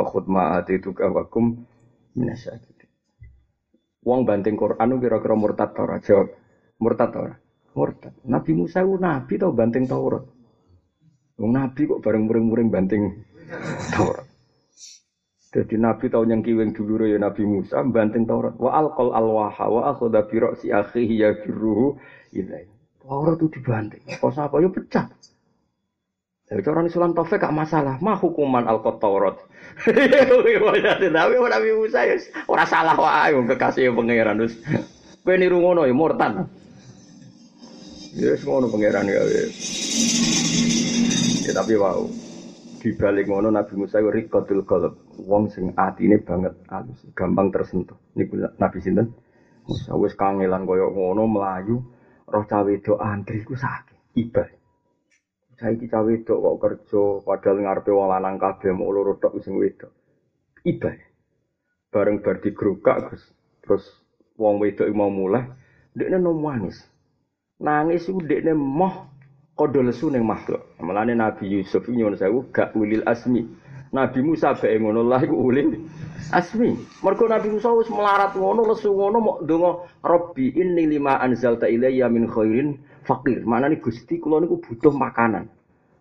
itu 0.70 0.90
kan 0.94 1.10
wakum 1.10 1.66
minasyakir. 2.16 2.76
Wong 4.06 4.22
banting 4.22 4.54
Quran 4.54 4.96
kira-kira 5.02 5.34
murtad 5.34 5.74
ta 5.74 5.82
ora? 5.82 5.98
Jawab. 5.98 6.30
Murtad 6.78 7.10
ta 7.10 7.18
ora? 7.20 7.34
Murtad. 7.76 8.14
Nabi 8.24 8.52
Musa 8.56 8.80
itu 8.80 8.96
nabi 8.96 9.34
tau 9.36 9.52
banting 9.52 9.84
Taurat. 9.84 10.24
Wong 11.36 11.52
nabi 11.52 11.84
kok 11.84 12.00
bareng 12.00 12.24
muring-muring 12.24 12.72
banting 12.72 13.02
Taurat. 13.92 14.24
Jadi 15.56 15.80
Nabi 15.80 16.12
tahu 16.12 16.28
yang 16.28 16.44
kiweng 16.44 16.76
dulu 16.76 17.08
ya 17.08 17.16
Nabi 17.16 17.44
Musa 17.44 17.80
banting 17.84 18.24
Taurat. 18.24 18.56
Wa 18.56 18.76
alqal 18.80 19.12
alwaha 19.12 19.66
wa 19.68 19.80
akhadha 19.92 20.24
bi 20.28 20.36
ra'si 20.40 20.68
akhihi 20.72 21.20
yajruhu 21.20 21.98
ilai. 22.32 22.64
Taurat 23.02 23.36
itu 23.40 23.60
dibanting. 23.60 24.04
Kok 24.20 24.32
apa 24.36 24.56
ya 24.62 24.68
pecah. 24.72 25.06
Jadi 26.47 26.62
orang 26.70 26.86
Islam 26.86 27.11
taufik 27.11 27.42
gak 27.42 27.51
masalah. 27.51 27.99
Mah 27.99 28.14
hukuman 28.22 28.70
alqat 28.70 29.03
Taurat. 29.03 29.34
Tapi 29.82 31.34
Nabi 31.42 31.68
Musa 31.74 32.07
ya 32.07 32.16
ora 32.47 32.62
salah 32.64 32.94
wae 32.94 33.34
wong 33.34 33.51
kekasih 33.51 33.90
pangeran 33.90 34.38
terus. 34.38 34.55
Kowe 35.26 35.34
niru 35.34 35.59
ngono 35.59 35.82
ya 35.84 35.92
murtad. 35.92 36.47
Ya 38.14 38.32
ngono 38.47 38.70
pangeran 38.70 39.11
ya. 39.11 39.20
Ya 41.44 41.53
tapi 41.53 41.74
wow. 41.74 42.07
Di 42.78 42.94
balik 42.94 43.26
ngono 43.26 43.51
Nabi 43.51 43.74
Musa 43.74 43.99
itu 43.99 44.14
rikotul 44.14 44.62
qalb. 44.62 44.94
Wong 45.26 45.51
sing 45.51 45.74
atine 45.74 46.22
banget 46.22 46.55
halus, 46.70 47.03
gampang 47.18 47.51
tersentuh. 47.51 47.99
Niku 48.14 48.38
Nabi 48.62 48.78
sinten? 48.78 49.11
Musa 49.66 49.99
wis 49.99 50.14
kangelan 50.14 50.62
kaya 50.62 50.86
ngono 50.86 51.26
melayu, 51.26 51.82
roh 52.30 52.44
cawe 52.47 52.70
do 52.78 52.94
antri 53.03 53.42
ku 53.42 53.59
sakit. 53.59 54.14
Iba. 54.14 54.55
Saiki 55.57 55.88
cawe 55.88 56.12
do 56.20 56.34
kok 56.36 56.57
kerja 56.61 57.02
padahal 57.24 57.57
ngarepe 57.64 57.88
wong 57.88 58.09
lanang 58.12 58.36
kabeh 58.36 58.76
mau 58.76 58.92
loro 58.92 59.16
tok 59.16 59.40
sing 59.40 59.57
wedok. 59.57 59.88
Iba. 60.68 60.92
Bareng 61.88 62.20
bar 62.20 62.44
digrukak 62.44 63.09
terus 63.09 63.24
terus 63.64 63.84
wong 64.36 64.61
wedok 64.61 64.84
mau 64.92 65.09
mulai, 65.09 65.48
dekne 65.96 66.20
nangis. 66.20 66.84
Nangis 67.57 68.04
iku 68.04 68.20
dekne 68.20 68.52
moh 68.52 69.16
Kodo 69.57 69.80
lesu 69.80 70.12
ning 70.12 70.20
makhluk. 70.20 70.61
Mulane 70.84 71.16
Nabi 71.16 71.48
Yusuf 71.48 71.88
nyuwun 71.88 72.12
sewu 72.20 72.44
gak 72.52 72.76
ulil 72.76 73.00
asmi. 73.09 73.48
Nabi 73.88 74.20
Musa 74.20 74.52
bae 74.52 74.76
ngono 74.76 75.00
lah 75.00 75.24
iku 75.24 75.32
ulil 75.32 75.80
asmi. 76.28 76.76
Mergo 77.00 77.24
Nabi 77.24 77.48
Musa 77.48 77.72
wis 77.72 77.88
melarat 77.88 78.36
ngono 78.36 78.68
lesu 78.68 78.92
ngono 78.92 79.16
mok 79.16 79.38
donga 79.48 79.80
Rabbi 80.04 80.61
inni 80.61 80.84
lima 80.84 81.16
anzalta 81.24 81.72
ilayya 81.72 82.04
min 82.12 82.28
khairin 82.28 82.76
fakir. 83.07 83.46
Manane 83.46 83.78
Gusti 83.78 84.18
kula 84.18 84.42
niku 84.42 84.59
butuh 84.59 84.90
makanan. 84.90 85.46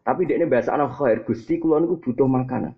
Tapi 0.02 0.26
dekne 0.26 0.50
bahasa 0.50 0.74
ana 0.74 0.90
khair 0.90 1.22
Gusti 1.22 1.62
kula 1.62 1.80
niku 1.80 2.02
butuh 2.02 2.26
makanan. 2.26 2.74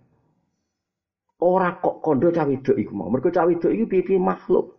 Ora 1.39 1.77
kok 1.79 2.01
kondo 2.03 2.33
cawe 2.33 2.49
wedok 2.49 2.77
iku 2.77 2.91
mau. 2.91 3.07
Mergo 3.07 3.31
cawe 3.31 3.47
wedok 3.47 3.71
iku 3.71 3.85
piye 3.87 4.19
makhluk. 4.19 4.75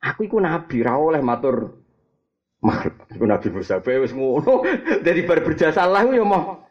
Aku 0.00 0.24
iku 0.24 0.40
nabi 0.40 0.80
ra 0.80 0.96
oleh 0.96 1.20
matur 1.20 1.76
makhluk. 2.64 2.96
Iku 3.12 3.24
Nabi 3.28 3.48
Musa 3.52 3.84
bae 3.84 4.00
wis 4.00 4.16
ngono. 4.16 4.64
Dari 5.06 5.26
bar 5.28 5.44
berjasa 5.44 5.84
Allah 5.84 6.08
ya 6.08 6.24
mau 6.24 6.64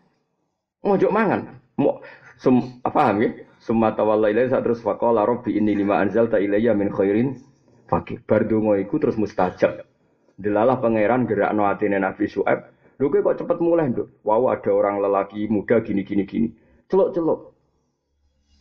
ngojok 0.82 1.12
mangan. 1.14 1.42
Mau 1.78 2.02
sum 2.40 2.82
apa 2.82 3.14
ya? 3.22 3.30
Summa 3.64 3.96
tawalla 3.96 4.28
ilaihi 4.28 4.52
terus 4.52 4.84
faqala 4.84 5.24
rabbi 5.24 5.56
inni 5.56 5.72
lima 5.72 5.96
anzalta 6.04 6.36
ilayya 6.36 6.76
min 6.76 6.92
khairin 6.92 7.40
fakir. 7.88 8.20
Bar 8.28 8.44
iku 8.44 8.96
terus 9.00 9.16
mustajab. 9.16 9.93
Delalah 10.34 10.82
pangeran 10.82 11.30
gerakno 11.30 11.70
atine 11.70 12.02
Nabi 12.02 12.26
Su'aib. 12.26 12.74
Lho 12.98 13.10
kok 13.10 13.38
cepet 13.38 13.58
mulai, 13.60 13.90
Nduk? 13.90 14.22
Wow, 14.22 14.54
ada 14.54 14.70
orang 14.70 15.02
lelaki 15.02 15.50
muda 15.50 15.82
gini 15.82 16.06
gini 16.06 16.24
gini. 16.24 16.48
Celuk-celuk. 16.90 17.54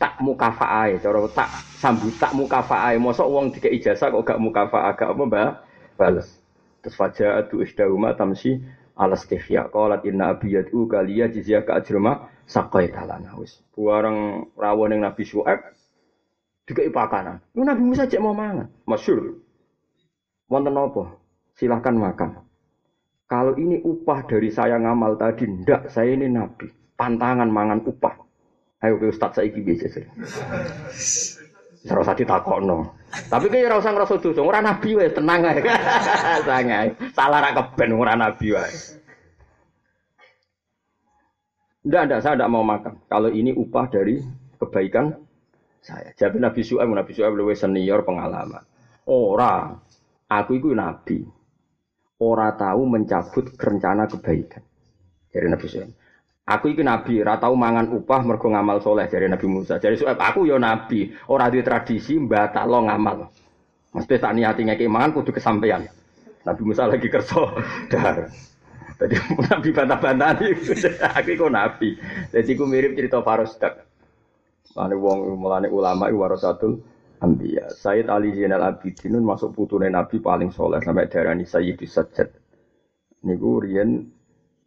Tak 0.01 0.19
mukafaah 0.19 0.99
cara 0.99 1.21
tak 1.31 1.49
sambut 1.79 2.11
tak 2.19 2.35
mukafaah. 2.35 2.97
Mosok 2.99 3.29
wong 3.29 3.45
dikek 3.55 3.71
ijazah 3.71 4.11
kok 4.11 4.25
gak 4.27 4.41
mukafaah, 4.43 4.99
gak 4.99 5.15
apa, 5.15 5.23
Mbak? 5.23 5.51
Bales. 5.95 6.29
Terus 6.83 6.99
fajar 6.99 7.47
itu 7.47 7.63
isdahuma 7.63 8.17
tamsi 8.19 8.59
ala 8.99 9.15
stihya. 9.15 9.71
Qalat 9.71 10.03
inna 10.03 10.35
abiyatu 10.35 10.91
kaliya 10.91 11.31
jizya 11.31 11.63
ka 11.63 11.79
ajrama 11.79 12.27
sakai 12.51 12.91
talana 12.91 13.39
wis. 13.39 13.63
Buarang 13.71 14.51
rawon 14.59 14.99
yang 14.99 15.07
Nabi 15.07 15.23
Syuaib 15.23 15.61
juga 16.67 16.83
ipakanan. 16.83 17.39
Lu 17.55 17.63
Nabi 17.63 17.83
Musa 17.87 18.11
cek 18.11 18.19
mau 18.19 18.35
mangan. 18.35 18.67
Masyur. 18.91 19.39
Wonten 20.51 20.75
apa? 20.75 21.22
Silahkan 21.57 21.95
makan. 21.95 22.31
Kalau 23.29 23.57
ini 23.57 23.81
upah 23.81 24.29
dari 24.29 24.53
saya 24.53 24.77
ngamal 24.77 25.17
tadi, 25.17 25.49
ndak, 25.49 25.89
saya 25.89 26.13
ini 26.13 26.29
nabi. 26.29 26.69
Pantangan 26.97 27.49
mangan 27.49 27.81
upah. 27.89 28.15
Ayo 28.85 28.99
ke 28.99 29.09
Ustaz 29.09 29.39
saya 29.39 29.49
biasa 29.49 29.87
sih. 29.89 30.05
Ora 31.89 32.03
usah 32.03 32.15
ditakokno. 32.15 32.79
Tapi 33.31 33.47
ki 33.51 33.67
ora 33.67 33.79
usah 33.79 33.91
ngrasa 33.95 34.21
dosa, 34.23 34.43
ora 34.43 34.61
nabi 34.63 34.95
wae, 34.95 35.11
tenang 35.11 35.43
ae. 35.49 35.61
Sangai. 36.49 36.89
Salah 37.15 37.41
ra 37.43 37.51
keben 37.57 37.97
ora 37.97 38.15
nabi 38.15 38.55
wae. 38.55 38.75
Ndak, 41.83 42.03
ndak, 42.07 42.21
saya 42.23 42.39
tidak 42.39 42.53
mau 42.55 42.63
makan. 42.63 42.95
Kalau 43.11 43.31
ini 43.35 43.51
upah 43.51 43.91
dari 43.91 44.23
kebaikan 44.63 45.19
saya. 45.83 46.15
Jadi 46.15 46.39
Nabi 46.39 46.63
Su'aib, 46.63 46.87
Nabi 46.95 47.11
Su'aib 47.11 47.35
lebih 47.35 47.59
senior 47.59 48.07
pengalaman. 48.07 48.63
Ora, 49.11 49.75
aku 50.31 50.63
itu 50.63 50.71
nabi. 50.71 51.27
Ora 52.23 52.55
tahu 52.55 52.87
mencabut 52.87 53.51
rencana 53.59 54.07
kebaikan. 54.07 54.63
Dari 55.35 55.47
Nabi 55.51 55.67
Su'aib. 55.67 55.91
Aku 56.43 56.75
iki 56.75 56.83
nabi, 56.83 57.23
ora 57.23 57.39
tau 57.39 57.55
mangan 57.55 57.87
upah 57.95 58.27
mergo 58.27 58.51
ngamal 58.51 58.83
soleh 58.83 59.07
dari 59.07 59.31
Nabi 59.31 59.47
Musa. 59.47 59.79
Jadi 59.79 59.95
soal 59.95 60.19
aku 60.19 60.43
yo 60.43 60.59
nabi, 60.59 61.15
ora 61.31 61.47
di 61.47 61.63
tradisi 61.63 62.19
lo 62.19 62.79
ngamal. 62.83 63.31
Mesti 63.95 64.15
tak 64.19 64.35
niati 64.35 64.67
ngeki 64.67 64.91
mangan 64.91 65.15
kudu 65.15 65.31
kesampaian. 65.31 65.87
Nabi 66.43 66.63
Musa 66.67 66.91
lagi 66.91 67.07
kerso 67.07 67.47
dar. 67.95 68.27
Tadi 68.99 69.15
nabi 69.51 69.69
bantah-bantahan 69.71 70.43
aku 71.19 71.31
iku 71.31 71.47
nabi. 71.47 71.95
Jadi 72.35 72.51
aku 72.59 72.65
mirip 72.67 72.99
cerita 72.99 73.23
Farosdak. 73.23 73.87
Mulane 74.75 74.95
wong 74.99 75.19
mulane 75.39 75.69
ulama 75.71 76.11
iku 76.11 76.27
warasatul 76.27 76.83
anbiya. 77.23 77.71
Sayyid 77.71 78.11
Ali 78.11 78.35
Zainal 78.35 78.67
Abidin 78.67 79.23
masuk 79.23 79.55
putune 79.55 79.87
nabi 79.87 80.19
paling 80.19 80.51
soleh 80.51 80.83
sampai 80.83 81.07
darani 81.07 81.47
Sayyidus 81.47 81.95
Sajjad. 81.95 82.29
Niku 83.23 83.63
riyen 83.63 84.11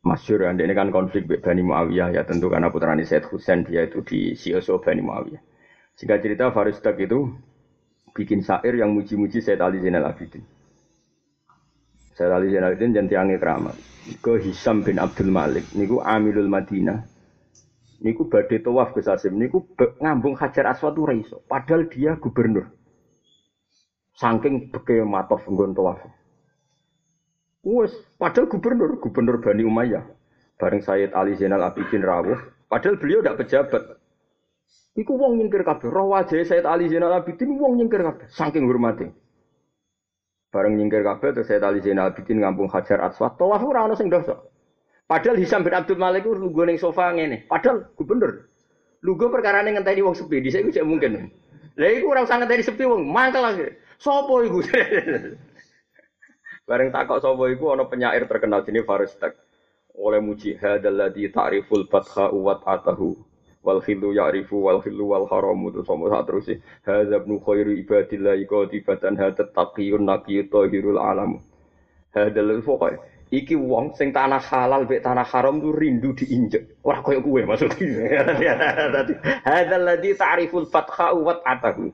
masyur 0.05 0.47
ini 0.47 0.71
kan 0.71 0.93
konflik 0.93 1.27
Bani 1.27 1.65
Muawiyah 1.65 2.15
ya 2.15 2.23
tentu 2.23 2.47
karena 2.47 2.71
putranya 2.71 3.03
Said 3.03 3.27
Husain 3.27 3.67
dia 3.67 3.83
itu 3.83 3.99
di 4.05 4.31
Sioso 4.37 4.79
Bani 4.79 5.03
Muawiyah. 5.03 5.41
Sehingga 5.97 6.21
cerita 6.23 6.53
Farisdak 6.55 6.95
itu 7.03 7.35
bikin 8.15 8.39
syair 8.39 8.79
yang 8.79 8.95
muji-muji 8.95 9.43
Said 9.43 9.59
Ali 9.59 9.83
Zainal 9.83 10.07
Abidin. 10.07 10.45
Said 12.15 12.31
Ali 12.31 12.53
Zainal 12.53 12.77
Abidin 12.77 12.95
tiangnya 13.11 13.41
keramat. 13.41 13.75
Ke 14.21 14.37
Hisam 14.39 14.85
bin 14.85 15.01
Abdul 15.01 15.33
Malik. 15.33 15.65
Niku 15.73 15.99
Amilul 15.99 16.47
Madinah. 16.47 17.14
Niku 18.05 18.29
badai 18.29 18.61
tawaf 18.61 18.93
ke 18.93 19.01
Sasim. 19.01 19.33
Niku 19.33 19.65
ngambung 19.97 20.37
Hajar 20.37 20.69
Aswad 20.69 20.93
itu 20.93 21.09
reiso. 21.09 21.37
Padahal 21.49 21.89
dia 21.89 22.13
gubernur. 22.21 22.69
Saking 24.13 24.69
beke 24.69 25.01
matof 25.01 25.41
nggon 25.49 25.73
tawaf. 25.73 26.05
Wes, 27.65 27.97
padahal 28.21 28.45
gubernur, 28.45 29.01
gubernur 29.01 29.41
Bani 29.41 29.65
Umayyah. 29.65 30.05
Bareng 30.61 30.85
Sayyid 30.85 31.17
Ali 31.17 31.33
Zainal 31.33 31.65
Abidin 31.65 32.05
rawuh, 32.05 32.37
padahal 32.69 33.01
beliau 33.01 33.19
tidak 33.25 33.41
pejabat. 33.43 33.83
Iku 34.95 35.17
wong 35.17 35.41
nyingkir 35.41 35.65
kabeh. 35.65 35.89
Roh 35.89 36.13
wajah 36.13 36.45
Sayyid 36.45 36.63
Ali 36.63 36.87
Zainal 36.87 37.11
Abidin 37.11 37.57
wong 37.57 37.75
nyingkir 37.75 38.05
kabeh, 38.05 38.29
saking 38.31 38.69
hormati. 38.69 39.09
Bareng 40.53 40.77
nyingkir 40.79 41.03
kabeh 41.03 41.35
terus 41.35 41.49
Sayyid 41.49 41.65
Ali 41.65 41.81
Zainal 41.81 42.13
Abidin 42.13 42.39
ngampung 42.39 42.69
Hajar 42.69 43.01
Aswad. 43.01 43.35
Tawaf 43.35 43.65
ora 43.65 43.89
ono 43.89 43.97
sing 43.97 44.07
dosa. 44.07 44.39
Padahal 45.05 45.37
Hisam 45.37 45.61
bin 45.61 45.77
Abdul 45.77 46.01
Malik 46.01 46.25
itu 46.25 46.33
lugu 46.33 46.65
ning 46.65 46.81
sofa 46.81 47.13
ngene. 47.13 47.45
Padahal 47.45 47.93
gubernur. 47.93 48.49
Lugu 49.05 49.29
perkara 49.29 49.61
ning 49.61 49.77
ngenteni 49.77 50.01
wong 50.01 50.17
sepi, 50.17 50.41
iku 50.41 50.73
cek 50.73 50.81
mungkin. 50.81 51.29
Lah 51.77 51.89
iku 51.93 52.09
ora 52.09 52.25
usah 52.25 52.41
ngenteni 52.41 52.65
sepi 52.65 52.89
wong, 52.89 53.05
mangkel 53.05 53.45
lagi. 53.45 53.69
Sopo 54.01 54.41
iku? 54.41 54.65
Bareng 56.65 56.89
takok 56.89 57.21
sapa 57.21 57.45
iku 57.53 57.77
ana 57.77 57.85
penyair 57.85 58.25
terkenal 58.25 58.65
jenenge 58.65 58.89
Faristak. 58.89 59.37
Oleh 59.93 60.17
muji 60.17 60.57
hadzal 60.57 60.97
ladzi 60.97 61.29
ta'riful 61.29 61.85
fatha 61.85 62.33
wa 62.33 62.57
atahu 62.65 63.13
wal 63.61 63.85
khilu 63.85 64.17
ya'rifu 64.17 64.57
wal 64.57 64.81
khilu 64.81 65.13
wal 65.13 65.29
haramu 65.29 65.71
terus 65.71 65.87
sama 65.87 66.11
sak 66.11 66.21
terus 66.27 66.49
hadza 66.83 67.21
ibnu 67.21 67.39
khairi 67.39 67.85
ibadillah 67.85 68.35
qatibatan 68.49 69.13
hadza 69.15 69.45
taqiyun 69.53 70.09
naqiyyu 70.09 70.49
tahirul 70.49 70.97
alam. 70.97 71.37
Hadzal 72.17 72.49
pokoke 72.65 72.97
iki 73.35 73.55
wong 73.59 73.91
sing 73.99 74.15
tanah 74.15 74.39
halal 74.39 74.87
mek 74.87 75.03
tanah 75.03 75.27
haram 75.27 75.59
tuh 75.59 75.75
rindu 75.75 76.15
diinjek. 76.15 76.79
Ora 76.87 77.03
koyo 77.03 77.19
kuwe 77.19 77.43
maksudnya. 77.43 78.23
Hadzal 79.43 79.83
ladzi 79.83 80.15
ta'riful 80.15 80.71
fatha 80.71 81.11
wa 81.11 81.35
atahu 81.43 81.91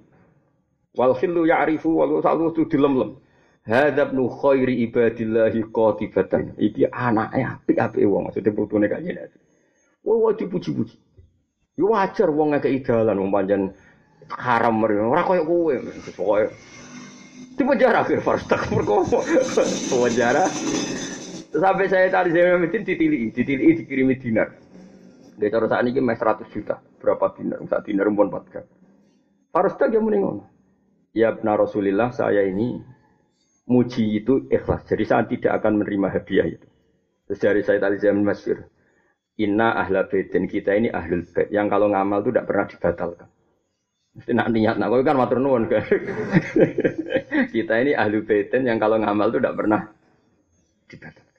wal 0.93 1.13
khilu 1.17 1.49
ya'rifu 1.49 1.89
wal 1.89 2.21
salu 2.21 2.53
tu 2.53 2.69
dilem-lem. 2.69 3.17
Hadab 3.65 4.13
nu 4.13 4.29
khairi 4.29 4.85
ibadillahi 4.85 5.65
qatibatan. 5.73 6.53
Iki 6.61 6.89
anaknya 6.93 7.57
apik-apik 7.57 8.05
wong 8.05 8.29
maksudnya 8.29 8.53
putune 8.53 8.85
kanjeng 8.89 9.17
Nabi. 9.17 9.37
Wah, 10.01 10.33
dipuji-puji. 10.33 10.97
Yo 11.77 11.93
wajar 11.93 12.29
wong 12.33 12.57
ngekeki 12.57 12.81
dalan 12.85 13.21
wong 13.21 13.29
pancen 13.29 13.61
haram 14.33 14.81
mereka. 14.81 15.05
Ora 15.05 15.21
koyo 15.25 15.43
kowe. 15.45 15.73
Pokoke 16.17 16.49
di 17.61 17.63
penjara 17.67 18.01
akhir 18.01 18.25
Farstak 18.25 18.73
mergo 18.73 19.03
penjara 19.91 20.47
sampai 21.52 21.88
saya 21.91 22.08
saya 22.12 22.56
mesin 22.56 22.88
ditili 22.88 23.30
ditili 23.32 23.76
dikirimi 23.76 24.16
dinar. 24.18 24.56
Dia 25.36 25.49
cara 25.49 25.66
saat 25.68 25.84
ini 25.88 25.99
mes 25.99 26.20
100 26.20 26.47
juta 26.54 26.78
berapa 27.02 27.34
dinar? 27.34 27.60
Saat 27.66 27.89
dinar 27.89 28.06
pun 28.14 28.30
4 28.30 28.54
kan 28.54 28.66
Farstak 29.49 29.89
yang 29.91 30.06
meninggal 30.06 30.45
ya 31.18 31.34
benar 31.34 31.60
Rasulillah 31.60 32.14
saya 32.14 32.45
ini 32.45 32.80
muji 33.68 34.22
itu 34.22 34.47
ikhlas. 34.52 34.86
Jadi 34.86 35.04
saya 35.04 35.24
tidak 35.26 35.64
akan 35.64 35.82
menerima 35.82 36.08
hadiah 36.14 36.47
itu. 36.47 36.68
Terus 37.28 37.39
dari 37.39 37.62
saya 37.64 37.80
tadi 37.80 37.97
saya 37.99 38.14
Masyur 38.14 38.60
Inna 39.39 39.74
ahla 39.74 40.06
baitin 40.06 40.45
kita 40.45 40.76
ini 40.78 40.91
ahlul 40.91 41.26
bait. 41.32 41.49
Yang 41.49 41.68
kalau 41.74 41.88
ngamal 41.89 42.22
itu 42.22 42.30
tidak 42.30 42.45
pernah 42.45 42.66
dibatalkan. 42.68 43.30
Mesti 44.12 44.32
nak 44.36 44.47
niat, 44.52 44.76
nak 44.76 44.91
kan 45.08 45.16
matur 45.16 45.39
nuwun 45.39 45.72
kan. 45.72 45.88
Kita 47.56 47.80
ini 47.80 47.95
ahli 47.95 48.20
baitin 48.28 48.68
yang 48.68 48.76
kalau 48.76 48.99
ngamal 48.99 49.32
itu 49.32 49.39
tidak 49.39 49.56
pernah 49.56 49.82
dibatalkan. 50.91 51.30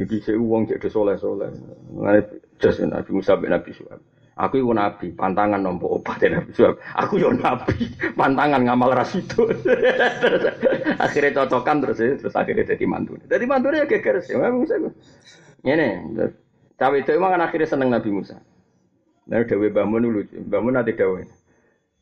Jadi 0.00 0.16
saya 0.24 0.40
uang 0.40 0.64
jadi 0.64 0.88
soleh 0.88 1.20
soleh. 1.20 1.52
Mengenai 1.92 2.24
jas 2.56 2.80
Nabi 2.80 3.10
Musa 3.12 3.36
bin 3.36 3.52
Nabi 3.52 3.76
Suhaib. 3.76 4.00
Aku 4.40 4.56
itu 4.56 4.72
nabi, 4.72 5.12
pantangan 5.12 5.60
nompo 5.60 6.00
obat 6.00 6.24
Nabi 6.24 6.48
Suhaib. 6.56 6.80
Aku 6.96 7.20
yo 7.20 7.28
nabi, 7.36 7.92
pantangan 8.16 8.64
ngamal 8.64 8.96
ras 8.96 9.12
itu. 9.12 9.44
akhirnya 11.04 11.44
cocokan 11.44 11.84
terus 11.84 12.00
terus 12.00 12.32
akhirnya 12.32 12.72
jadi 12.72 12.84
mantu. 12.88 13.20
Jadi 13.28 13.44
mantu 13.44 13.76
ya 13.76 13.84
geger 13.84 14.24
sih. 14.24 14.40
Nabi 14.40 14.64
Musa. 14.64 14.80
Ini, 15.60 16.16
cawe 16.80 16.96
itu 16.96 17.10
emang 17.12 17.36
kan 17.36 17.44
akhirnya 17.44 17.68
seneng 17.68 17.92
Nabi 17.92 18.08
Musa. 18.08 18.40
Nah, 19.28 19.44
Dewi 19.44 19.68
Bamun 19.68 20.08
lucu. 20.08 20.40
Bamun 20.48 20.80
nanti 20.80 20.96
Dewi. 20.96 21.28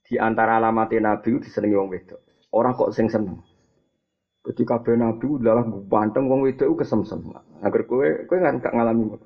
Di 0.06 0.22
antara 0.22 0.62
alamat 0.62 0.94
Nabi 1.02 1.34
itu 1.34 1.42
disenangi 1.42 1.74
wong 1.74 1.90
wedok. 1.90 2.22
Orang 2.54 2.78
kok 2.78 2.94
sing 2.94 3.10
seneng. 3.10 3.42
Ketika 4.48 4.80
kabeh 4.80 4.96
Nabi 4.96 5.28
adalah 5.44 5.60
banteng 5.68 6.24
wong 6.32 6.48
wedok 6.48 6.80
kesemsem. 6.80 7.20
Agar 7.60 7.84
kowe 7.84 8.24
kowe 8.24 8.36
nggak 8.40 8.72
ngalami. 8.72 9.20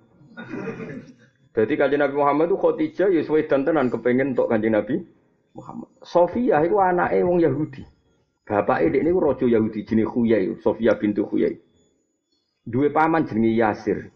Jadi 1.53 1.73
kanjeng 1.79 2.01
Nabi 2.03 2.15
Muhammad 2.17 2.49
itu 2.51 2.57
Khadijah 2.59 3.09
ya 3.13 3.21
suwe 3.23 3.45
tenan 3.45 3.93
kepengen 3.93 4.35
untuk 4.35 4.51
kanjeng 4.51 4.75
Nabi 4.75 5.05
Muhammad. 5.55 5.89
Sofia 6.03 6.65
itu 6.65 6.81
anaknya 6.81 7.23
wong 7.29 7.39
Yahudi. 7.39 7.85
Bapak 8.43 8.83
ini 8.83 9.07
ini 9.07 9.11
rojo 9.15 9.47
Yahudi 9.47 9.87
jenis 9.87 10.11
Khuyai, 10.11 10.59
Sofia 10.59 10.99
bintu 10.99 11.23
Khuyai. 11.23 11.55
Dua 12.67 12.91
paman 12.91 13.23
jenis 13.23 13.55
Yasir. 13.55 14.11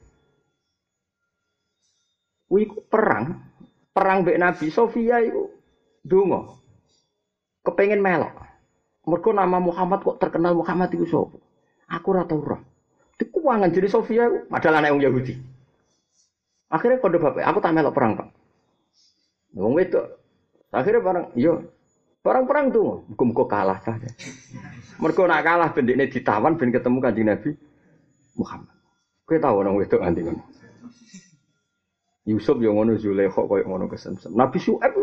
Wih 2.51 2.67
perang, 2.91 3.47
perang 3.95 4.27
mbek 4.27 4.39
Nabi 4.43 4.67
Sofia 4.75 5.23
itu 5.23 5.55
dungo. 6.03 6.59
Kepengen 7.63 8.03
melok. 8.03 8.35
Mereka 9.07 9.31
nama 9.31 9.63
Muhammad 9.63 10.03
kok 10.03 10.19
terkenal 10.19 10.59
Muhammad 10.59 10.91
itu 10.91 11.07
sapa? 11.07 11.39
Aku 11.87 12.11
ora 12.11 12.27
tau 12.27 12.43
ora. 12.43 12.59
Dikuangan 13.17 13.71
jadi 13.71 13.89
Sofia 13.89 14.27
padahal 14.51 14.83
anak 14.83 14.99
Yahudi. 14.99 15.35
Akhirnya 16.67 16.99
kode 16.99 17.23
bapak, 17.23 17.47
aku 17.47 17.59
tak 17.63 17.73
melok 17.79 17.95
perang 17.95 18.19
pak. 18.19 18.29
Wong 19.55 19.79
itu, 19.79 20.03
akhirnya 20.75 21.01
barang, 21.01 21.27
yo, 21.39 21.63
barang-perang 22.27 22.75
tuh, 22.75 23.07
muka 23.07 23.45
kalah 23.47 23.79
saja. 23.87 24.11
Mereka 24.99 25.31
nak 25.31 25.43
kalah, 25.47 25.71
bendeknya 25.71 26.11
ditawan, 26.11 26.59
ben 26.59 26.75
ketemu 26.75 26.99
kanjeng 26.99 27.31
Nabi 27.31 27.51
Muhammad. 28.35 28.75
Kau 29.27 29.39
tahu 29.39 29.55
orang 29.63 29.79
itu 29.83 29.97
nanti 29.99 30.21
kan? 30.27 30.37
Yusuf 32.27 32.59
yang 32.59 32.75
ngono 32.75 32.99
Zulaikha 32.99 33.43
koyo 33.47 33.63
ngono 33.71 33.87
kesemsem. 33.87 34.35
Nabi 34.35 34.59
Syuaib 34.59 34.95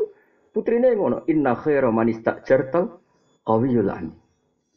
putrine 0.51 0.91
ngono, 0.95 1.23
inna 1.31 1.55
khaira 1.55 1.87
man 1.91 2.11
istajartal 2.11 3.02
qawiyul 3.43 3.91
amin. 3.91 4.15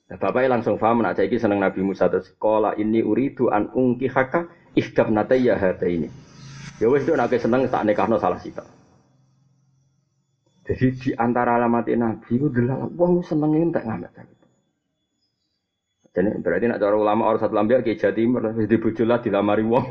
Nah, 0.07 0.17
bapaknya 0.23 0.55
langsung 0.55 0.79
paham 0.79 1.03
nak 1.03 1.19
saiki 1.19 1.35
seneng 1.35 1.59
Nabi 1.59 1.83
Musa 1.83 2.07
terus 2.07 2.31
kola 2.39 2.79
ini 2.79 3.03
uridu 3.03 3.51
an 3.51 3.75
ungki 3.75 4.07
haka 4.07 4.47
ihdab 4.79 5.11
nataya 5.11 5.59
hata 5.59 5.87
ini. 5.91 6.07
Ya 6.79 6.87
wes 6.87 7.03
nak 7.11 7.35
seneng 7.35 7.67
tak 7.67 7.83
nekahno 7.83 8.15
salah 8.23 8.39
sita. 8.39 8.63
Jadi 10.67 10.87
di 10.99 11.11
antara 11.15 11.59
alamat 11.59 11.91
Nabi 11.95 12.31
itu 12.39 12.47
adalah 12.51 12.87
wong 12.87 13.23
seneng 13.27 13.75
tak 13.75 13.87
ngamet. 13.87 14.15
Jadi 16.15 16.33
berarti 16.41 16.65
nak 16.71 16.81
cara 16.81 16.97
ulama 16.97 17.29
orang 17.29 17.43
satu 17.43 17.55
lambia 17.55 17.85
ke 17.85 17.99
Jawa 17.99 18.15
Timur 18.15 18.41
di 18.55 18.77
bujulah 18.79 19.19
dilamari 19.21 19.67
wong. 19.67 19.85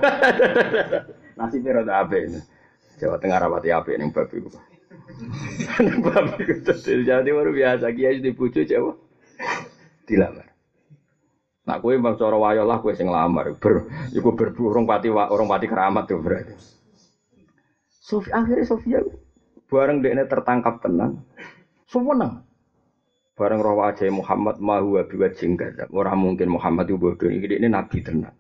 Nasibnya 1.38 1.84
rada 1.84 2.08
ini. 2.16 2.40
Jawa 2.96 3.20
Tengah 3.20 3.38
rapati 3.44 3.70
ape 3.70 4.00
ning 4.00 4.16
babi 4.16 4.40
ku. 4.40 4.50
Jadi 5.06 7.04
jadi 7.06 7.30
baru 7.30 7.52
biasa 7.54 7.94
kiai 7.94 8.22
di 8.22 8.34
bojo 8.34 8.62
Jawa. 8.66 8.94
Dilamar. 10.06 10.48
Nak 11.66 11.82
kowe 11.82 11.94
bang 11.98 12.16
cara 12.18 12.38
wayo 12.38 12.64
lah 12.66 12.78
kowe 12.82 12.94
sing 12.94 13.10
lamar. 13.10 13.58
Ber 13.58 13.90
iku 14.14 14.38
berburung 14.38 14.86
pati 14.86 15.10
orang 15.10 15.50
pati 15.50 15.66
keramat 15.66 16.06
tuh 16.10 16.22
berarti. 16.22 16.54
Sofi 17.90 18.30
akhirnya 18.30 18.66
Sofia 18.70 19.02
bareng 19.66 20.06
dekne 20.06 20.30
tertangkap 20.30 20.82
tenang. 20.82 21.26
Suweneng. 21.90 22.46
Bareng 23.36 23.60
roh 23.60 23.82
wajah 23.82 24.08
Muhammad 24.14 24.62
mahu 24.62 25.02
biwat 25.10 25.42
jenggat. 25.42 25.90
Orang 25.90 26.22
mungkin 26.22 26.54
Muhammad 26.54 26.88
itu 26.88 27.02
bodoh 27.02 27.30
ini 27.30 27.66
nabi 27.66 28.00
tenang. 28.06 28.34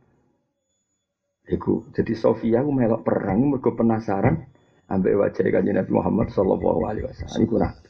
Iku 1.45 1.93
jadi 1.93 2.13
Sofia 2.13 2.61
aku 2.61 2.71
melok 2.73 3.05
perang 3.05 3.53
mergo 3.53 3.73
penasaran 3.73 4.54
ambek 4.89 5.13
wajah 5.17 5.43
kanjeng 5.49 5.75
Nabi 5.77 5.91
Muhammad 5.91 6.27
sallallahu 6.29 6.81
alaihi 6.85 7.05
wasallam. 7.09 7.41
Iku 7.41 7.55
nabi. 7.57 7.89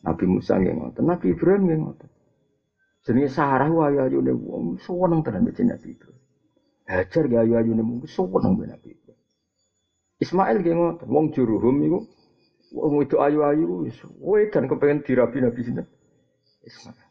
Nabi 0.00 0.24
Musa 0.24 0.56
nggih 0.56 0.74
ngoten, 0.80 1.04
Nabi 1.04 1.26
Ibrahim 1.36 1.62
nggih 1.68 1.78
ngoten. 1.84 2.10
Jenenge 3.04 3.30
Sarah 3.32 3.68
wae 3.68 3.96
ayune 4.00 4.32
wong 4.32 4.80
seneng 4.80 5.20
tenan 5.20 5.44
mbek 5.44 5.60
Nabi 5.60 5.88
itu. 5.92 6.08
Hajar 6.88 7.24
ge 7.28 7.36
ayu 7.36 7.52
ayune 7.60 7.82
wong 7.84 8.00
seneng 8.08 8.52
mbek 8.56 8.68
Nabi 8.72 8.88
itu. 8.96 9.12
Ismail 10.20 10.56
nggih 10.64 10.74
ngoten, 10.76 11.08
wong 11.08 11.26
juruhum 11.36 11.76
iku 11.84 11.98
wong 12.70 13.02
itu 13.02 13.18
ayu-ayu 13.18 13.84
wis 13.84 13.98
wedan 14.22 14.70
kepengen 14.70 15.04
dirabi 15.04 15.38
Nabi 15.44 15.60
sinten. 15.60 15.86
Ismail. 16.64 17.08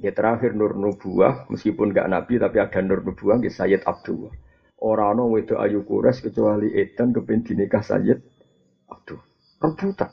Ya 0.00 0.16
terakhir 0.16 0.56
Nur 0.56 0.80
Nubuah, 0.80 1.44
meskipun 1.52 1.92
gak 1.92 2.08
Nabi 2.08 2.40
tapi 2.40 2.56
ada 2.56 2.80
Nur 2.80 3.04
Nubuah, 3.04 3.36
ya 3.44 3.52
Sayyid 3.52 3.84
Abdullah. 3.84 4.32
Orang 4.80 5.20
ono 5.20 5.36
wedok 5.36 5.60
ayu 5.60 5.84
kures 5.84 6.24
kecuali 6.24 6.72
Edan 6.72 7.12
kepen 7.12 7.44
dinikah 7.44 7.84
Sayyid 7.84 8.16
Aduh, 8.90 9.20
rebutan. 9.62 10.10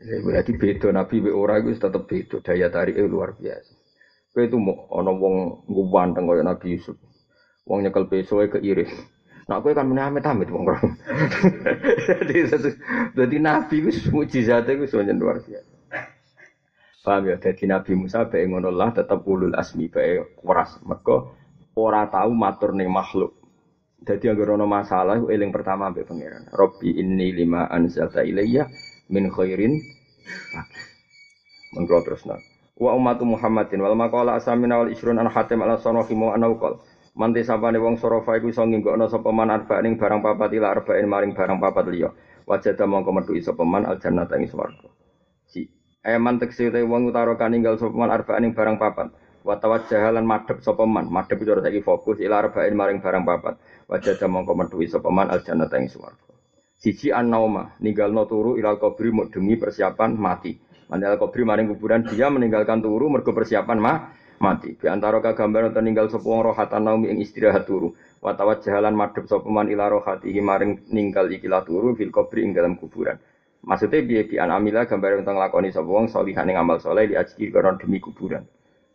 Berarti 0.00 0.54
beda 0.54 0.88
Nabi 0.94 1.18
be 1.18 1.30
ora 1.34 1.58
iku 1.58 1.74
tetep 1.74 2.06
beda 2.06 2.36
daya 2.46 2.70
tarik 2.70 2.94
luar 3.10 3.34
biasa. 3.34 3.74
Kowe 4.30 4.46
itu 4.46 4.56
mau 4.62 4.86
ana 4.94 5.10
wong 5.10 5.66
ngguwanteng 5.66 6.30
kaya 6.30 6.46
Nabi 6.46 6.78
Yusuf. 6.78 6.94
Wong 7.66 7.82
nyekel 7.82 8.06
pesoe 8.06 8.46
keiris. 8.46 8.94
Nah, 9.50 9.58
kowe 9.58 9.74
kan 9.74 9.90
meneh 9.90 10.06
amit-amit 10.06 10.46
wong 10.54 10.70
ora. 10.70 10.78
Jadi 12.14 12.46
jadi 13.18 13.36
Nabi 13.42 13.90
wis 13.90 14.06
mukjizate 14.06 14.78
wis 14.78 14.94
luar 14.94 15.42
biasa. 15.42 15.74
Paham 17.02 17.32
ya? 17.32 17.36
Jadi 17.42 17.66
Nabi 17.66 17.92
Musa 17.98 18.30
bae 18.30 18.46
ngono 18.46 18.70
lah 18.70 18.94
tetep 18.94 19.26
ulul 19.26 19.58
asmi 19.58 19.90
bae 19.90 20.22
keras. 20.38 20.78
Mergo 20.86 21.34
ora 21.74 22.06
tahu 22.06 22.30
matur 22.30 22.70
ning 22.78 22.86
makhluk. 22.86 23.39
Jadi 24.00 24.32
agar 24.32 24.56
ono 24.56 24.64
masalah, 24.64 25.20
eling 25.28 25.52
pertama 25.52 25.92
ambek 25.92 26.08
pangeran. 26.08 26.48
Robbi 26.56 26.96
inni 26.96 27.36
lima 27.36 27.68
anzalta 27.68 28.24
ilayya 28.24 28.64
min 29.12 29.28
khairin 29.28 29.76
Mengko 31.70 32.02
terus 32.02 32.26
nak. 32.26 32.42
Wa 32.80 32.96
ummatu 32.96 33.22
Muhammadin 33.28 33.78
wal 33.78 33.94
maqala 33.94 34.40
asamina 34.40 34.80
wal 34.80 34.90
isrun 34.90 35.20
an 35.20 35.30
hatim 35.30 35.62
ala 35.62 35.78
sanohi 35.78 36.16
mu 36.16 36.34
anaukal. 36.34 36.82
Manti 37.14 37.44
sapane 37.46 37.78
wong 37.78 37.98
sorofa 37.98 38.38
iku 38.38 38.50
iso 38.50 38.62
nginggokno 38.64 39.06
sapa 39.10 39.30
man 39.30 39.50
arba 39.52 39.82
ning 39.82 39.98
barang 39.98 40.22
papat 40.22 40.50
ila 40.56 40.72
arba'in 40.74 41.06
maring 41.06 41.32
barang 41.36 41.58
papat 41.60 41.84
liya. 41.92 42.10
Wajada 42.48 42.86
mongko 42.88 43.10
metu 43.14 43.32
iso 43.36 43.54
peman 43.54 43.86
al 43.86 44.00
jannata 44.02 44.34
ing 44.40 44.48
swarga. 44.50 44.88
Si 45.46 45.68
eman 46.02 46.40
tekse 46.40 46.72
wong 46.72 47.10
utara 47.10 47.36
kaninggal 47.36 47.76
sapa 47.78 47.94
man 47.94 48.10
arba 48.10 48.34
ning 48.40 48.56
barang 48.56 48.80
papat. 48.80 49.14
Watawat 49.40 49.88
jahalan 49.88 50.28
madep 50.28 50.60
sopeman, 50.60 51.08
madep 51.08 51.40
itu 51.40 51.56
lagi 51.56 51.80
fokus 51.80 52.20
ila 52.20 52.44
arba'in 52.44 52.76
maring 52.76 53.00
barang 53.00 53.24
papat. 53.24 53.56
Wajah 53.88 54.20
jamong 54.20 54.44
komentuwi 54.44 54.84
sopeman 54.84 55.32
al 55.32 55.40
jannata 55.40 55.80
ing 55.80 55.88
swarga. 55.88 56.30
Siji 56.76 57.08
an 57.08 57.32
nauma 57.32 57.72
ninggalno 57.80 58.28
turu 58.28 58.60
ilal 58.60 58.76
kubri 58.76 59.08
demi 59.32 59.56
persiapan 59.56 60.12
mati. 60.12 60.60
Mandal 60.92 61.16
kubri 61.16 61.48
maring 61.48 61.72
kuburan 61.72 62.04
dia 62.04 62.28
meninggalkan 62.28 62.84
turu 62.84 63.08
mergo 63.08 63.32
persiapan 63.32 63.78
mah 63.80 64.12
mati. 64.44 64.76
Di 64.76 64.92
antara 64.92 65.24
kagambar 65.24 65.72
ninggal 65.72 66.12
sapa 66.12 66.24
wong 66.24 66.52
rohatan 66.52 66.84
naumi 66.84 67.08
ing 67.08 67.24
istirahat 67.24 67.64
turu. 67.64 67.96
Watawat 68.20 68.60
jahalan 68.60 68.92
madep 68.92 69.24
sopeman 69.24 69.72
ila 69.72 69.88
rohatihi 69.88 70.44
maring 70.44 70.84
ninggal 70.92 71.32
ikilah 71.32 71.64
turu 71.64 71.96
fil 71.96 72.12
kubri 72.12 72.44
ing 72.44 72.52
dalam 72.52 72.76
kuburan. 72.76 73.16
Maksudnya 73.64 74.04
biaya 74.04 74.24
bi 74.28 74.36
amila 74.36 74.84
gambar 74.84 75.24
untuk 75.24 75.32
nglakoni 75.32 75.72
sapa 75.72 75.88
wong 75.88 76.12
salihan 76.12 76.44
ing 76.44 76.60
amal 76.60 76.76
soleh 76.76 77.08
di 77.08 77.16
ajri 77.16 77.48
karena 77.48 77.76
demi 77.80 78.00
kuburan. 78.00 78.44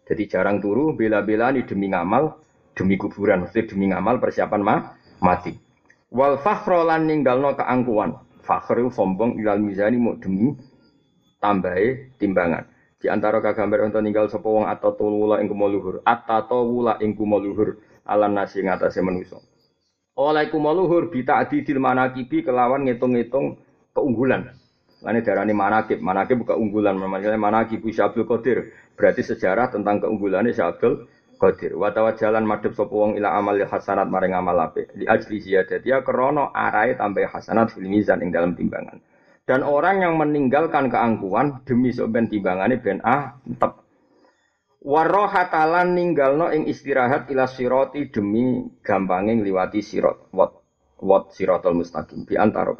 Jadi 0.05 0.23
jarang 0.29 0.61
turu 0.61 0.93
bela-bela 0.93 1.49
ini 1.49 1.65
demi 1.65 1.89
ngamal 1.89 2.37
demi 2.77 2.95
kuburan, 2.95 3.45
maksudnya 3.45 3.73
demi 3.73 3.85
ngamal 3.89 4.21
persiapan 4.21 4.61
mah 4.61 4.79
mati. 5.23 5.57
Wal 6.13 6.37
fakhro 6.37 6.85
lan 6.85 7.09
ninggalno 7.09 7.57
keangkuhan. 7.57 8.21
Fakhru 8.45 8.93
sombong 8.93 9.41
ilal 9.41 9.57
mizani 9.57 9.97
mau 9.97 10.13
demi 10.21 10.53
tambahi 11.41 12.17
timbangan. 12.21 12.69
Di 13.01 13.09
antara 13.09 13.41
kagambar 13.41 13.89
untuk 13.89 14.05
ninggal 14.05 14.29
sapa 14.29 14.45
wong 14.45 14.69
atau 14.69 14.93
tulula 14.93 15.41
ing 15.41 15.49
kumuluhur, 15.49 16.05
atau 16.05 16.61
wula 16.69 17.01
ing 17.01 17.17
kumuluhur 17.17 17.81
alam 18.05 18.37
nasi 18.37 18.61
ngatasé 18.61 19.01
manusa. 19.01 19.41
Oleh 20.15 20.47
kumuluhur 20.53 21.09
bita 21.09 21.41
adidil 21.41 21.81
manakibi 21.81 22.45
kelawan 22.45 22.85
ngitung-ngitung 22.85 23.59
keunggulan. 23.91 24.53
Lane 25.03 25.21
darani 25.21 25.53
manakib, 25.53 26.01
manakib 26.01 26.41
bukan 26.41 26.55
unggulan, 26.57 26.97
namanya 26.97 27.35
manakib 27.37 27.83
Syabdul 27.83 28.25
Qadir. 28.25 28.73
Berarti 28.95 29.21
sejarah 29.27 29.69
tentang 29.69 29.99
keunggulannya 29.99 30.55
Syabdul 30.55 31.07
Qadir. 31.35 31.75
Watawa 31.75 32.15
jalan 32.15 32.47
madhep 32.47 32.71
sapa 32.73 32.91
wong 32.95 33.19
ila 33.19 33.35
amal 33.35 33.59
hasanat 33.59 34.07
maring 34.07 34.31
amal 34.31 34.55
apik. 34.59 34.95
Di 34.95 35.03
ajli 35.05 35.43
ziyadat 35.43 35.83
ya 35.83 35.99
krana 36.01 36.55
arai 36.55 36.95
tambah 36.95 37.27
hasanat 37.27 37.75
fil 37.75 37.91
mizan 37.91 38.23
ing 38.23 38.31
dalam 38.31 38.55
timbangan. 38.55 39.03
Dan 39.45 39.61
orang 39.61 40.01
yang 40.01 40.17
meninggalkan 40.17 40.89
keangkuhan 40.89 41.61
demi 41.67 41.93
soben 41.93 42.31
timbangannya 42.31 42.81
ben 42.81 42.97
ah 43.05 43.37
tep. 43.61 43.83
Warohatalan 44.85 45.93
ninggalno 45.93 46.49
ing 46.53 46.65
istirahat 46.65 47.29
ila 47.29 47.45
siroti 47.45 48.09
demi 48.09 48.65
gampangnya 48.81 49.37
ngliwati 49.37 49.83
sirot. 49.83 50.33
Wat 50.33 50.55
wat 51.03 51.35
sirotol 51.35 51.77
mustaqim. 51.77 52.25
Di 52.25 52.39
antara 52.39 52.73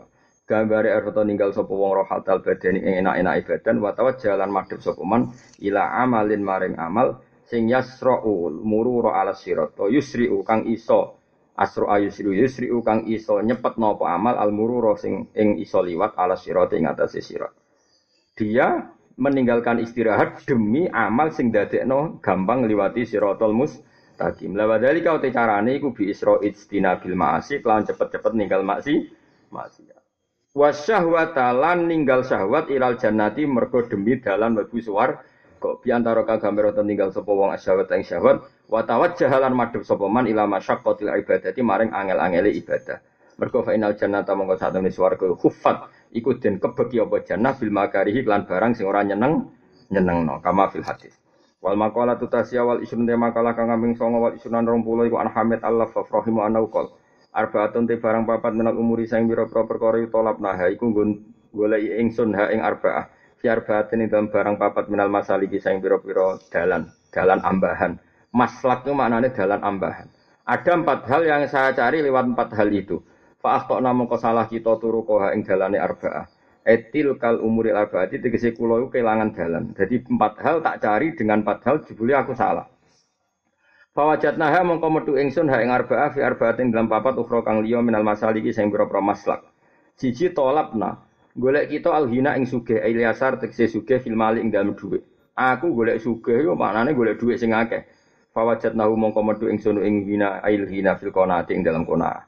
gambare 0.45 0.93
arto 0.93 1.25
ninggal 1.25 1.49
sapa 1.57 1.73
wong 1.73 2.05
rohatal 2.05 2.45
badani 2.45 2.79
ing 2.85 2.93
enak-enak 3.01 3.49
badan 3.49 3.81
wa 3.81 3.91
jalan 4.17 4.49
madhep 4.53 4.79
sapa 4.81 5.01
man 5.01 5.33
ila 5.57 6.05
amalin 6.05 6.45
maring 6.45 6.77
amal 6.77 7.17
sing 7.49 7.65
yasra'u 7.65 8.53
mururu 8.61 9.09
ala 9.09 9.33
sirat 9.33 9.73
yusri'u 9.77 10.45
kang 10.45 10.69
iso 10.69 11.17
asru 11.57 11.89
ayusri 11.89 12.29
yusri'u 12.29 12.77
kang 12.85 13.09
iso 13.09 13.41
nyepet 13.41 13.81
napa 13.81 14.05
amal 14.13 14.37
al 14.37 14.53
mururu 14.53 14.93
sing 14.97 15.33
ing 15.33 15.57
iso 15.57 15.81
liwat 15.81 16.13
ala 16.13 16.37
sirat 16.37 16.73
ing 16.77 16.85
atase 16.85 17.25
sirat 17.25 17.53
dia 18.37 18.93
meninggalkan 19.15 19.79
istirahat 19.79 20.43
demi 20.43 20.85
amal 20.91 21.31
sing 21.31 21.49
dadekno 21.49 22.19
gampang 22.19 22.67
liwati 22.67 23.07
siratal 23.07 23.55
mustaqim. 23.55 24.51
La 24.59 24.67
wadali 24.67 24.99
kau 24.99 25.23
te 25.23 25.31
carane 25.31 25.71
iku 25.79 25.95
bi 25.95 26.11
isra 26.11 26.35
bil 26.43 27.15
ma'asi 27.15 27.63
kelawan 27.63 27.87
cepet-cepet 27.87 28.31
ninggal 28.35 28.67
maksi 28.67 29.07
maksiat 29.55 30.04
wasyahwata 30.55 31.51
lan 31.51 31.91
ninggal 31.91 32.23
syahwat 32.23 32.71
ilal 32.71 32.95
jannati 32.95 33.43
mergo 33.43 33.83
demi 33.83 34.23
dalan 34.23 34.55
mlebu 34.55 34.79
swarga 34.79 35.19
kok 35.59 35.83
biantara 35.83 36.23
kagambar 36.23 36.71
tinggal 36.71 37.11
sapa 37.11 37.27
wong 37.27 37.51
asyawat 37.51 37.91
ing 37.91 38.07
syahwat 38.07 38.47
wa 38.71 38.81
tawajjahalan 38.87 39.51
madhep 39.51 39.83
sapa 39.83 40.07
man 40.07 40.31
ila 40.31 40.47
masyaqqatil 40.47 41.11
ibadati 41.11 41.59
maring 41.59 41.91
angel-angele 41.91 42.55
ibadah. 42.55 43.03
Mergo 43.35 43.67
fa 43.67 43.75
inal 43.75 43.99
jannata 43.99 44.31
mongko 44.31 44.55
sak 44.55 44.71
temene 44.71 44.95
swarga 44.95 45.27
khuffat 45.35 45.91
iku 46.15 46.39
den 46.39 46.55
kebeki 46.63 47.03
apa 47.03 47.19
jannah 47.27 47.51
bil 47.59 47.67
makarihi 47.67 48.23
lan 48.23 48.47
barang 48.47 48.79
sing 48.79 48.87
ora 48.87 49.03
nyeneng 49.03 49.51
nyenengno 49.91 50.39
kama 50.39 50.71
fil 50.71 50.87
hadis. 50.87 51.19
Wal 51.59 51.75
maqala 51.75 52.15
tutasya 52.15 52.63
wal 52.63 52.79
isun 52.79 53.03
te 53.03 53.11
makalah 53.17 53.51
kang 53.57 53.67
kambing 53.67 53.99
songo 53.99 54.23
wal 54.23 54.33
isunan 54.37 54.63
20 54.63 55.11
iku 55.11 55.17
an 55.19 55.33
Hamid 55.35 55.65
Allah 55.67 55.89
fa 55.91 56.07
rahimu 56.07 56.47
ana 56.47 56.63
uqol. 56.63 56.95
Arbaatun 57.35 57.83
te 57.83 57.99
barang 57.99 58.23
papat 58.23 58.55
menal 58.55 58.79
umuri 58.79 59.03
sing 59.03 59.27
pira-pira 59.27 59.67
perkara 59.67 59.99
tolap 60.07 60.39
nah 60.39 60.55
iku 60.71 60.87
goleki 61.51 61.99
ingsun 61.99 62.31
ha 62.31 62.47
ing 62.47 62.63
arbaah 62.63 63.11
Fiar 63.45 63.61
batin 63.61 64.01
ing 64.01 64.09
barang 64.09 64.57
papat 64.57 64.89
minal 64.89 65.05
masaliki 65.05 65.61
saing 65.61 65.77
piro-piro 65.77 66.41
dalan, 66.49 66.89
dalan 67.13 67.37
ambahan. 67.45 67.93
Maslak 68.33 68.81
itu 68.81 68.97
maknanya 68.97 69.29
dalan 69.37 69.61
ambahan. 69.61 70.09
Ada 70.49 70.81
empat 70.81 71.05
hal 71.05 71.21
yang 71.29 71.45
saya 71.45 71.69
cari 71.77 72.01
lewat 72.01 72.33
empat 72.33 72.57
hal 72.57 72.73
itu. 72.73 73.05
Fa'ah 73.37 73.69
tok 73.69 73.85
namun 73.85 74.09
salah 74.17 74.49
kita 74.49 74.81
turu 74.81 75.05
koha 75.05 75.37
ing 75.37 75.45
dalane 75.45 75.77
arba'ah. 75.77 76.25
Etil 76.65 77.21
kal 77.21 77.37
umuri 77.37 77.69
arba'ati 77.69 78.17
tegesi 78.17 78.49
kulo 78.57 78.81
itu 78.81 78.97
kehilangan 78.97 79.29
dalan. 79.37 79.63
Jadi 79.77 80.09
empat 80.09 80.33
hal 80.41 80.65
tak 80.65 80.81
cari 80.81 81.13
dengan 81.13 81.45
empat 81.45 81.59
hal 81.69 81.75
jebuli 81.85 82.17
aku 82.17 82.33
salah. 82.33 82.65
Fawajat 83.95 84.35
naha 84.35 84.59
mongko 84.67 84.91
metu 84.91 85.11
ingsun 85.15 85.47
ha 85.47 85.63
ing 85.63 85.71
arba'ah 85.71 86.11
fi 86.11 86.19
arba'atin 86.19 86.67
dalam 86.67 86.91
papat 86.91 87.15
ukhra 87.15 87.47
kang 87.47 87.63
liya 87.63 87.79
minal 87.79 88.03
masaliki 88.03 88.51
sing 88.51 88.67
pira-pira 88.67 88.99
maslak. 88.99 89.47
Siji 89.95 90.35
tolapna 90.35 90.99
Golek 91.35 91.67
kita 91.67 91.91
alhina 91.91 92.39
ing 92.39 92.47
sugih, 92.47 92.79
Ilyasar 92.79 93.35
tegese 93.43 93.67
sugih 93.67 93.99
fil 93.99 94.15
mali 94.15 94.39
ing 94.39 94.55
dalem 94.55 94.71
dhuwit. 94.71 95.03
Aku 95.35 95.75
golek 95.75 95.99
sugih 95.99 96.47
yo 96.47 96.55
maknane 96.55 96.95
golek 96.95 97.19
dhuwit 97.19 97.39
sing 97.39 97.51
akeh. 97.51 97.83
Fawajat 98.31 98.71
nahu 98.71 98.95
mongko 98.95 99.19
metu 99.19 99.51
ing 99.51 99.59
sono 99.59 99.83
ing 99.83 100.07
hina 100.07 100.39
ilhina 100.47 100.95
fil 100.95 101.11
qanaati 101.11 101.51
ing 101.51 101.67
dalam 101.67 101.83
kona. 101.83 102.23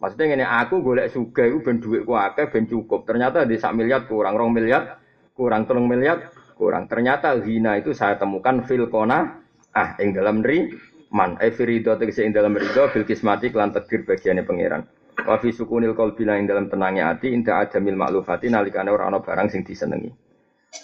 Maksudnya 0.00 0.32
ngene 0.32 0.44
aku 0.48 0.80
golek 0.80 1.12
sugih 1.12 1.44
iku 1.52 1.60
ben 1.60 1.76
dhuwitku 1.76 2.12
akeh 2.16 2.48
ben 2.48 2.64
cukup. 2.64 3.04
Ternyata 3.04 3.44
di 3.44 3.60
sak 3.60 3.76
miliar 3.76 4.08
kurang 4.08 4.36
rong 4.40 4.56
miliar, 4.56 4.96
kurang 5.36 5.68
telung 5.68 5.84
miliar, 5.84 6.32
kurang. 6.56 6.88
Ternyata 6.88 7.36
hina 7.44 7.76
itu 7.76 7.92
saya 7.92 8.16
temukan 8.16 8.64
fil 8.64 8.88
kona 8.88 9.44
ah 9.76 9.92
ing 10.00 10.16
dalam 10.16 10.40
ri 10.40 10.72
man. 11.10 11.36
Efirido 11.40 11.96
tegese 11.96 12.24
ing 12.24 12.32
dalam 12.32 12.56
rido 12.56 12.88
bil 12.92 13.04
kismati 13.04 13.52
lan 13.52 13.72
takdir 13.72 14.04
bagiane 14.04 14.44
pangeran. 14.44 14.84
Wa 15.18 15.36
fi 15.42 15.50
sukunil 15.50 15.98
qalbi 15.98 16.24
ing 16.28 16.46
dalam 16.46 16.70
tenangnya 16.70 17.10
hati 17.10 17.34
inda 17.34 17.58
adamil 17.58 17.98
maklufati 17.98 18.48
nalikane 18.48 18.90
ora 18.92 19.10
ana 19.10 19.18
barang 19.18 19.48
sing 19.50 19.66
disenengi. 19.66 20.14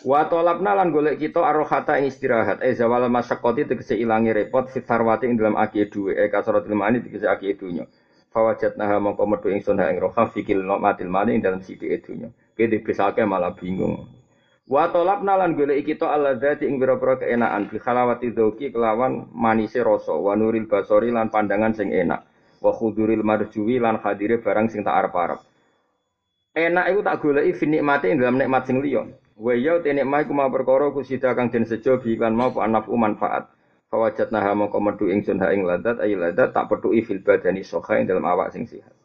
Wa 0.03 0.27
talabna 0.27 0.75
lan 0.75 0.91
golek 0.91 1.21
kita 1.21 1.45
arrohata 1.45 2.01
ing 2.01 2.09
istirahat 2.09 2.65
e 2.65 2.73
zawal 2.73 3.07
masyaqqati 3.13 3.69
tegese 3.69 3.95
ilangi 3.95 4.33
repot 4.33 4.67
fit 4.73 4.89
sarwati 4.89 5.29
ing 5.29 5.37
dalam 5.37 5.61
aki 5.61 5.87
duwe 5.93 6.17
e 6.17 6.33
kasratul 6.33 6.75
mani 6.75 7.05
tegese 7.05 7.29
aki 7.29 7.55
dunya. 7.55 7.85
Fawajatnaha 8.35 8.99
mongko 8.99 9.25
metu 9.31 9.49
ingsun 9.53 9.79
ing 9.79 10.03
roha 10.03 10.27
fikil 10.33 10.65
matil 10.65 11.07
mani 11.07 11.39
ing 11.39 11.43
dalam 11.45 11.61
sidi 11.63 11.93
dunya. 12.01 12.33
Kene 12.57 12.81
dibesake 12.81 13.23
malah 13.23 13.55
bingung. 13.55 14.09
Wa 14.65 14.89
talabna 14.89 15.37
lan 15.37 15.53
golek 15.61 15.85
kita 15.85 16.09
alladzati 16.09 16.65
ing 16.65 16.81
boro-boro 16.81 17.21
keenaan 17.21 17.69
bi 17.69 17.77
khalawati 17.77 18.33
dzauqi 18.33 18.73
kelawan 18.73 19.29
manise 19.37 19.85
rasa 19.85 20.17
wa 20.17 20.33
nuril 20.33 20.65
basori 20.65 21.13
lan 21.13 21.29
pandangan 21.29 21.77
sing 21.77 21.93
enak 21.93 22.25
wa 22.65 22.73
khuduril 22.73 23.21
marjuwi 23.21 23.77
lan 23.77 24.01
hadire 24.01 24.41
barang 24.41 24.73
sing 24.73 24.81
tak 24.81 24.97
arep-arep. 25.05 25.45
Enak 26.57 26.97
iku 26.97 27.01
tak 27.05 27.21
goleki 27.21 27.53
fi 27.53 27.65
nikmate 27.69 28.09
ing 28.09 28.17
dalam 28.25 28.41
nikmat 28.41 28.65
sing 28.65 28.81
liya. 28.81 29.05
Wa 29.37 29.53
ya 29.53 29.85
te 29.85 29.93
nikmat 29.93 30.25
iku 30.25 30.33
ma 30.33 30.49
perkara 30.49 30.89
kusida 30.97 31.37
kang 31.37 31.53
den 31.53 31.69
sejo 31.69 32.01
bi 32.01 32.17
kan 32.17 32.33
mau 32.33 32.49
anafu 32.57 32.97
manfaat. 32.97 33.53
Fawajat 33.93 34.33
naha 34.33 34.57
mongko 34.57 34.81
metu 34.81 35.13
ingsun 35.13 35.45
ha 35.45 35.53
ing 35.53 35.69
ladat 35.69 36.01
ayi 36.01 36.17
ladat 36.17 36.57
tak 36.57 36.73
petuki 36.73 37.05
fil 37.05 37.21
badani 37.21 37.61
soha 37.61 38.01
ing 38.01 38.09
dalam 38.09 38.25
awak 38.25 38.57
sing 38.57 38.65
sihat. 38.65 38.97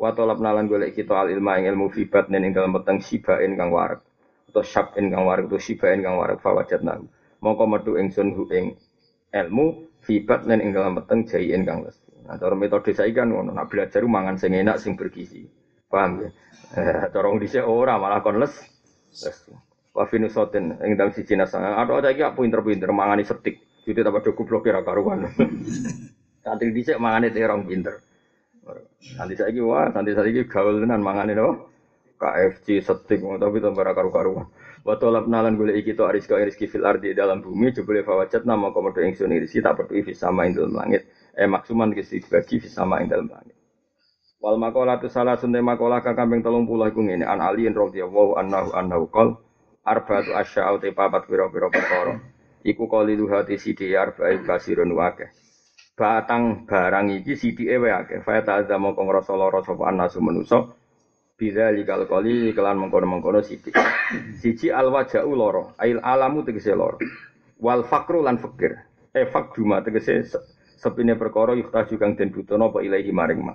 Wa 0.00 0.16
talab 0.16 0.40
nalan 0.40 0.72
golek 0.72 0.96
kita 0.96 1.12
al 1.12 1.28
ilma 1.28 1.60
ing 1.60 1.68
ilmu 1.68 1.92
fi 1.92 2.08
batnin 2.08 2.48
ing 2.48 2.56
dalam 2.56 2.72
peteng 2.72 3.04
sibain 3.04 3.52
kang 3.60 3.68
warak. 3.74 4.05
Atau 4.50 4.62
syabin 4.62 5.10
kang 5.10 5.26
warak 5.26 5.50
atau 5.50 5.60
sibain 5.60 6.00
kang 6.00 6.16
warak 6.16 6.40
fawajat 6.40 6.80
nahu. 6.86 7.06
Mongko 7.42 7.64
metu 7.68 7.92
ingsun 8.00 8.32
hu 8.32 8.48
ing 8.54 8.78
ilmu 9.34 9.86
fi 10.00 10.22
batnin 10.22 10.62
ing 10.62 10.70
dalam 10.72 10.96
peteng 10.96 11.26
jaien 11.26 11.66
kang 11.66 11.82
les. 11.84 11.96
Nah, 12.26 12.34
cara 12.38 12.58
metode 12.58 12.90
saya 12.90 13.10
kan 13.14 13.30
ngono, 13.30 13.54
nak 13.54 13.70
belajar 13.70 14.02
mangan 14.02 14.34
sing 14.34 14.50
enak 14.54 14.82
sing 14.82 14.98
bergizi. 14.98 15.46
Paham 15.86 16.26
ya? 16.26 16.30
Eh, 16.74 17.06
cara 17.14 17.30
dhisik 17.38 17.62
ora 17.62 17.94
malah 18.02 18.18
kon 18.22 18.42
les. 18.42 18.50
Les. 19.22 19.38
Wa 19.94 20.04
finusotin 20.10 20.74
ing 20.82 20.98
dalam 20.98 21.14
siji 21.14 21.38
nasa. 21.38 21.62
Ada 21.78 22.02
aja 22.02 22.10
iki 22.10 22.26
pinter-pinter 22.34 22.90
mangani 22.90 23.22
setik. 23.22 23.62
Jadi 23.86 24.02
tambah 24.02 24.26
do 24.26 24.34
goblok 24.34 24.66
kira 24.66 24.82
karuan. 24.82 25.30
Santri 26.42 26.74
dhisik 26.74 26.98
mangane 26.98 27.30
terong 27.30 27.62
pinter. 27.70 28.02
Nanti 29.14 29.38
saya 29.38 29.62
wah, 29.62 29.86
nanti 29.94 30.10
saya 30.10 30.42
gaul 30.50 30.82
tenan 30.82 30.98
mangane 31.06 31.38
no. 31.38 31.70
KFC 32.16 32.80
setik 32.80 33.20
tapi 33.20 33.60
tambah 33.60 33.84
karu-karuan. 33.84 34.48
Wa 34.86 34.96
talab 34.96 35.28
nalan 35.28 35.60
golek 35.60 35.82
iki 35.84 35.92
to 35.98 36.08
ariska 36.08 36.40
rizki 36.40 36.70
fil 36.70 36.86
ardi 36.86 37.12
dalam 37.12 37.42
bumi 37.44 37.74
jebule 37.74 38.06
fawajat 38.06 38.46
nama 38.48 38.72
komodo 38.72 39.02
ingsun 39.02 39.34
irisi 39.34 39.60
tak 39.60 39.76
perlu 39.82 40.00
isi 40.00 40.14
sama 40.16 40.46
ing 40.46 40.56
langit 40.72 41.04
eh 41.34 41.44
maksuman 41.44 41.92
kisi 41.92 42.22
dibagi 42.22 42.62
sama 42.64 43.02
ing 43.02 43.10
dalam 43.12 43.28
langit. 43.28 43.56
Wal 44.40 44.56
makola 44.62 45.00
tu 45.02 45.10
salah 45.10 45.34
sunte 45.36 45.58
makola 45.58 46.00
kakambeng 46.00 46.44
telung 46.44 46.70
puluh 46.70 46.86
iku 46.88 47.02
ngene 47.02 47.26
an 47.26 47.42
aliin 47.42 47.74
radhiyallahu 47.74 48.38
anhu 48.38 48.70
annahu 48.72 49.04
qol 49.10 49.28
arba'atu 49.82 50.34
asya'u 50.38 50.78
te 50.78 50.94
papat 50.94 51.26
pira-pira 51.26 51.66
perkara. 51.66 52.14
Iku 52.66 52.90
qalilu 52.90 53.30
hati 53.30 53.58
sidi 53.58 53.94
arba'i 53.94 54.42
basirun 54.42 54.90
wakeh. 54.94 55.30
Batang 55.96 56.68
barang 56.68 57.22
iki 57.22 57.34
sidike 57.34 57.74
wae 57.80 57.90
akeh. 57.90 58.20
Fa 58.20 58.42
ngrasa 58.44 59.32
lara 59.34 59.64
sapa 59.64 59.88
anasu 59.88 60.20
manusa. 60.20 60.85
Bila 61.36 61.68
likal 61.68 62.08
kali 62.08 62.56
kelan 62.56 62.80
mengkono-mengkono 62.80 63.44
sidik. 63.44 63.76
Siji 64.40 64.72
al 64.72 64.88
waja'u 64.88 65.36
loro, 65.36 65.76
ail 65.76 66.00
alamu 66.00 66.40
tegese 66.40 66.72
loro. 66.72 66.96
Wal 67.60 67.84
fakru 67.84 68.24
lan 68.24 68.40
fakir. 68.40 68.72
Eh 69.12 69.28
fakduma 69.28 69.84
tegese 69.84 70.24
sepine 70.80 71.12
perkara 71.12 71.52
yuhtaju 71.52 71.94
kang 72.00 72.16
den 72.16 72.32
butuhna 72.32 72.72
apa 72.72 72.80
ilahi 72.80 73.12
maring 73.12 73.40
ma. 73.44 73.52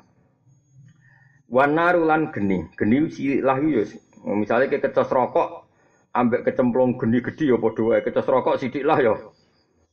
Wan 1.50 1.74
naru 1.74 2.06
lan 2.06 2.30
geni, 2.30 2.70
geni 2.78 3.10
silah 3.10 3.58
yo 3.58 3.82
Misalnya 4.30 4.70
ke 4.70 4.78
kecos 4.78 5.10
rokok, 5.10 5.66
ambek 6.14 6.46
kecemplung 6.46 7.02
geni 7.02 7.26
gede 7.26 7.50
ya 7.50 7.58
padha 7.58 7.82
wae. 7.82 8.06
Rokok 8.06 8.62
sidik 8.62 8.86
lah 8.86 9.02
ya 9.02 9.18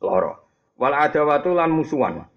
lara. 0.04 0.36
Wal 0.76 0.92
adawatu 0.92 1.56
lan 1.56 1.72
musuhan. 1.72 2.28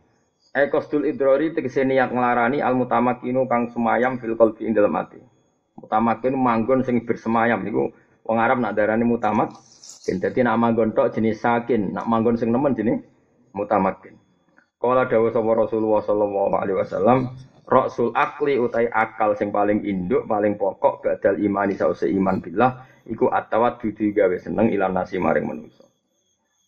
Ekostul 0.56 1.12
idrori 1.12 1.52
tegese 1.52 1.84
niat 1.84 2.16
nglarani 2.16 2.64
al 2.64 2.80
mutamakinu 2.80 3.52
kang 3.52 3.68
semayam 3.68 4.16
fil 4.16 4.39
qalbi. 4.39 4.72
Mutamakin 5.92 6.39
manggon 6.39 6.88
sing 6.88 7.04
bersemayam 7.04 7.68
niku 7.68 7.92
wong 8.24 8.39
Arab 8.39 8.64
nak 8.64 8.80
darani 8.80 9.04
mutamak. 9.04 9.52
Dadi 10.08 10.39
nak 10.39 10.56
manggon 10.56 10.96
tok 10.96 11.12
jenis 11.12 11.44
sakin, 11.44 11.92
nak 11.92 12.08
manggon 12.08 12.39
sing 12.39 12.48
nemen 12.48 12.72
jenis 12.72 13.04
mutamakin. 13.52 14.16
Kala 14.80 15.04
dawuh 15.12 15.36
sapa 15.36 15.52
Rasulullah 15.52 16.00
sallallahu 16.00 16.56
alaihi 16.56 16.80
wasallam, 16.80 17.36
Rasul 17.68 18.16
akli 18.16 18.56
utai 18.56 18.88
akal 18.88 19.36
sing 19.36 19.52
paling 19.52 19.84
induk, 19.84 20.32
paling 20.32 20.56
pokok 20.56 21.04
badal 21.04 21.36
imani 21.44 21.76
sause 21.76 22.08
iman 22.08 22.39
billah 22.39 22.88
iku 23.12 23.28
atawat 23.28 23.84
dudu 23.84 24.16
gawe 24.16 24.39
seneng 24.39 24.72
ilan 24.72 24.96
nasi 24.96 25.20
maring 25.20 25.44
manusa. 25.44 25.84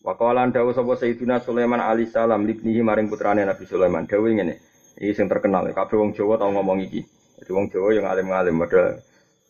Wa 0.04 0.20
qala 0.20 0.52
dawuh 0.52 0.76
sapa 0.76 1.00
Sayyidina 1.00 1.40
Sulaiman 1.40 1.80
alaihi 1.80 2.12
salam 2.12 2.44
libnihi 2.44 2.84
maring 2.84 3.08
putrane 3.08 3.48
Nabi 3.48 3.64
Sulaiman 3.64 4.04
dawuh 4.04 4.28
ngene. 4.28 4.60
Iki 5.00 5.16
sing 5.16 5.32
terkenal, 5.32 5.64
kabeh 5.72 5.96
wong 5.96 6.12
Jawa 6.12 6.36
tau 6.36 6.52
ngomong 6.52 6.84
iki. 6.84 7.08
Jadi 7.40 7.52
wong 7.56 7.72
Jawa 7.72 7.96
yang 7.96 8.06
alim-alim 8.12 8.60
padha 8.60 9.00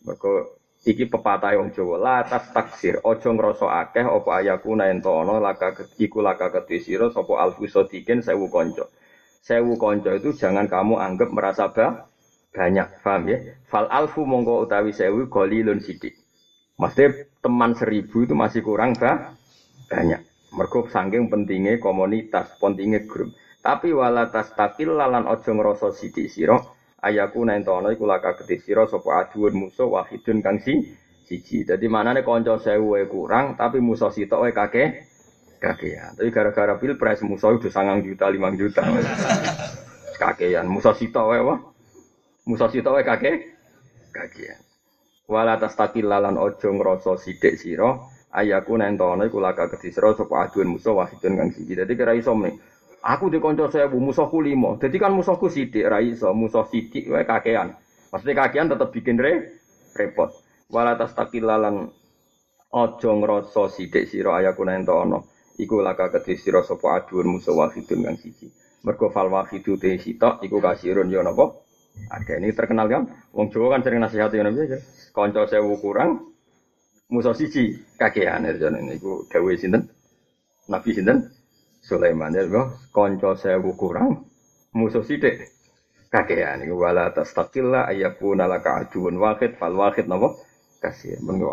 mergo 0.04 0.60
iki 0.84 1.08
pepatah 1.08 1.56
wong 1.56 1.72
Jawa 1.72 1.96
la 1.96 2.16
tas 2.28 2.52
taksir 2.52 3.00
aja 3.00 3.28
ngrasa 3.32 3.66
akeh 3.88 4.04
apa 4.04 4.30
ayaku 4.44 4.76
ento 4.76 5.16
ana 5.16 5.40
laka 5.40 5.72
iku 5.96 6.20
laka 6.20 6.52
kedhe 6.52 6.76
sira 6.84 7.08
sapa 7.08 7.40
alfu 7.40 7.64
sadikin 7.64 8.20
sewu 8.20 8.52
kanca. 8.52 8.84
Sewu 9.40 9.80
kanca 9.80 10.12
itu 10.12 10.36
jangan 10.36 10.68
kamu 10.68 11.00
anggap 11.00 11.32
merasa 11.32 11.72
bah, 11.72 12.08
banyak 12.52 13.00
paham 13.00 13.32
ya? 13.32 13.38
Fal 13.64 13.88
alfu 13.88 14.28
mongko 14.28 14.68
utawi 14.68 14.92
sewu 14.92 15.24
golilun 15.32 15.80
sidik. 15.80 16.20
Maksudnya 16.76 17.32
teman 17.40 17.72
seribu 17.72 18.28
itu 18.28 18.36
masih 18.36 18.60
kurang 18.60 18.92
bah, 19.00 19.32
banyak. 19.88 20.20
Mergo 20.52 20.86
saking 20.86 21.32
pentingnya 21.32 21.80
komunitas 21.80 22.60
pentingnya 22.60 23.08
grup. 23.08 23.32
Tapi 23.64 23.96
wala 23.96 24.28
tas 24.28 24.52
takil 24.52 24.92
lalan 24.92 25.24
ojo 25.24 25.48
ngrasa 25.48 25.96
sidik 25.96 26.28
sira 26.28 26.60
ayaku 27.04 27.44
nentono 27.44 27.92
iku 27.92 28.08
laka 28.08 28.32
kedhe 28.40 28.56
sira 28.64 28.88
sapa 28.88 29.28
aduun 29.28 29.52
musuh 29.52 29.92
wahidun 29.92 30.40
kang 30.40 30.56
si 30.64 30.80
siji. 31.28 31.68
Dadi 31.68 31.84
manane 31.88 32.24
kanca 32.24 32.56
sewu 32.56 32.96
kurang 33.08 33.60
tapi 33.60 33.84
musuh 33.84 34.08
sitok 34.08 34.48
wae 34.48 34.52
kakek 34.56 35.04
kakean. 35.60 36.16
Tapi 36.16 36.28
gara-gara 36.32 36.74
pilpres 36.80 37.20
musuh 37.24 37.56
itu 37.56 37.68
sangang 37.68 38.04
juta, 38.04 38.28
limang 38.32 38.56
juta. 38.56 38.84
kakean 40.22 40.64
musuh 40.68 40.96
sitok 40.96 41.24
wae 41.28 41.40
wah. 41.44 41.58
Musuh 42.48 42.68
sitok 42.72 43.00
wae 43.00 43.04
kakek 43.04 43.36
kakean. 44.12 44.60
Wala 45.28 45.56
tastakil 45.56 46.08
lalan 46.08 46.36
ojo 46.36 46.68
ngrasa 46.68 47.16
sithik 47.16 47.56
sira 47.56 47.96
ayaku 48.32 48.76
nentono 48.76 49.24
iku 49.24 49.40
laka 49.40 49.72
kedhe 49.72 49.92
sira 49.92 50.12
sapa 50.16 50.48
aduun 50.48 50.76
musuh 50.76 50.96
wahidun 50.96 51.36
kang 51.36 51.48
siji. 51.52 51.76
Dadi 51.76 51.92
kira 51.96 52.16
iso 52.16 52.32
Aku 53.04 53.28
di 53.28 53.36
konco 53.36 53.68
bu 53.68 53.98
musuhku 54.00 54.40
limo. 54.40 54.80
Jadi 54.80 54.96
kan 54.96 55.12
musuhku 55.12 55.52
sidik, 55.52 55.84
rai 55.84 56.16
so 56.16 56.32
musuh 56.32 56.64
sidik, 56.64 57.12
wae 57.12 57.28
kakean. 57.28 57.76
Maksudnya 58.08 58.48
kakean 58.48 58.72
tetap 58.72 58.88
bikin 58.96 59.20
re, 59.20 59.60
repot. 59.92 60.32
Walatas 60.72 61.12
takilalan 61.12 61.92
ojo 62.72 63.10
ngroso 63.20 63.68
sidik 63.68 64.08
siro 64.08 64.32
ayaku 64.32 64.64
nento 64.64 64.96
ono. 64.96 65.20
Iku 65.60 65.84
laka 65.84 66.08
kedhi 66.16 66.40
sira 66.40 66.64
sapa 66.64 67.04
aduun 67.04 67.36
musuh 67.36 67.52
wahidun 67.52 68.08
kang 68.08 68.16
siji. 68.16 68.48
Mergo 68.88 69.12
fal 69.12 69.28
wahidu 69.28 69.76
te 69.76 70.00
sitok 70.00 70.40
iku 70.40 70.64
kasirun 70.64 71.12
yo 71.12 71.20
napa? 71.20 71.60
Ada 72.08 72.40
ini 72.40 72.56
terkenal 72.56 72.88
kan? 72.88 73.04
Wong 73.36 73.52
Jawa 73.52 73.76
kan 73.76 73.84
sering 73.84 74.00
nasihati 74.00 74.40
ngono 74.40 74.50
piye. 74.56 74.80
Kanca 75.12 75.44
sewu 75.44 75.76
kurang 75.76 76.24
musuh 77.12 77.36
siji 77.36 77.84
kakean. 78.00 78.48
Ini 78.48 78.96
iku 78.96 79.28
dawuh 79.28 79.52
sinten? 79.60 79.92
Nabi 80.72 80.90
sinten? 80.96 81.33
Sulaiman. 81.84 82.32
Ya 82.32 82.64
konco 82.90 83.36
sewu 83.36 83.76
kurang. 83.76 84.24
Musuh 84.74 85.04
sidik 85.04 85.52
kakean 86.08 86.64
iku 86.64 86.74
wala 86.80 87.12
tastaqilla 87.12 87.86
ayyakuna 87.92 88.48
laka 88.48 88.82
aduun 88.82 89.20
wahid. 89.20 89.60
Fal 89.60 89.76
wahid 89.76 90.08
napa? 90.08 90.34
Kasih 90.80 91.20
mengko 91.20 91.52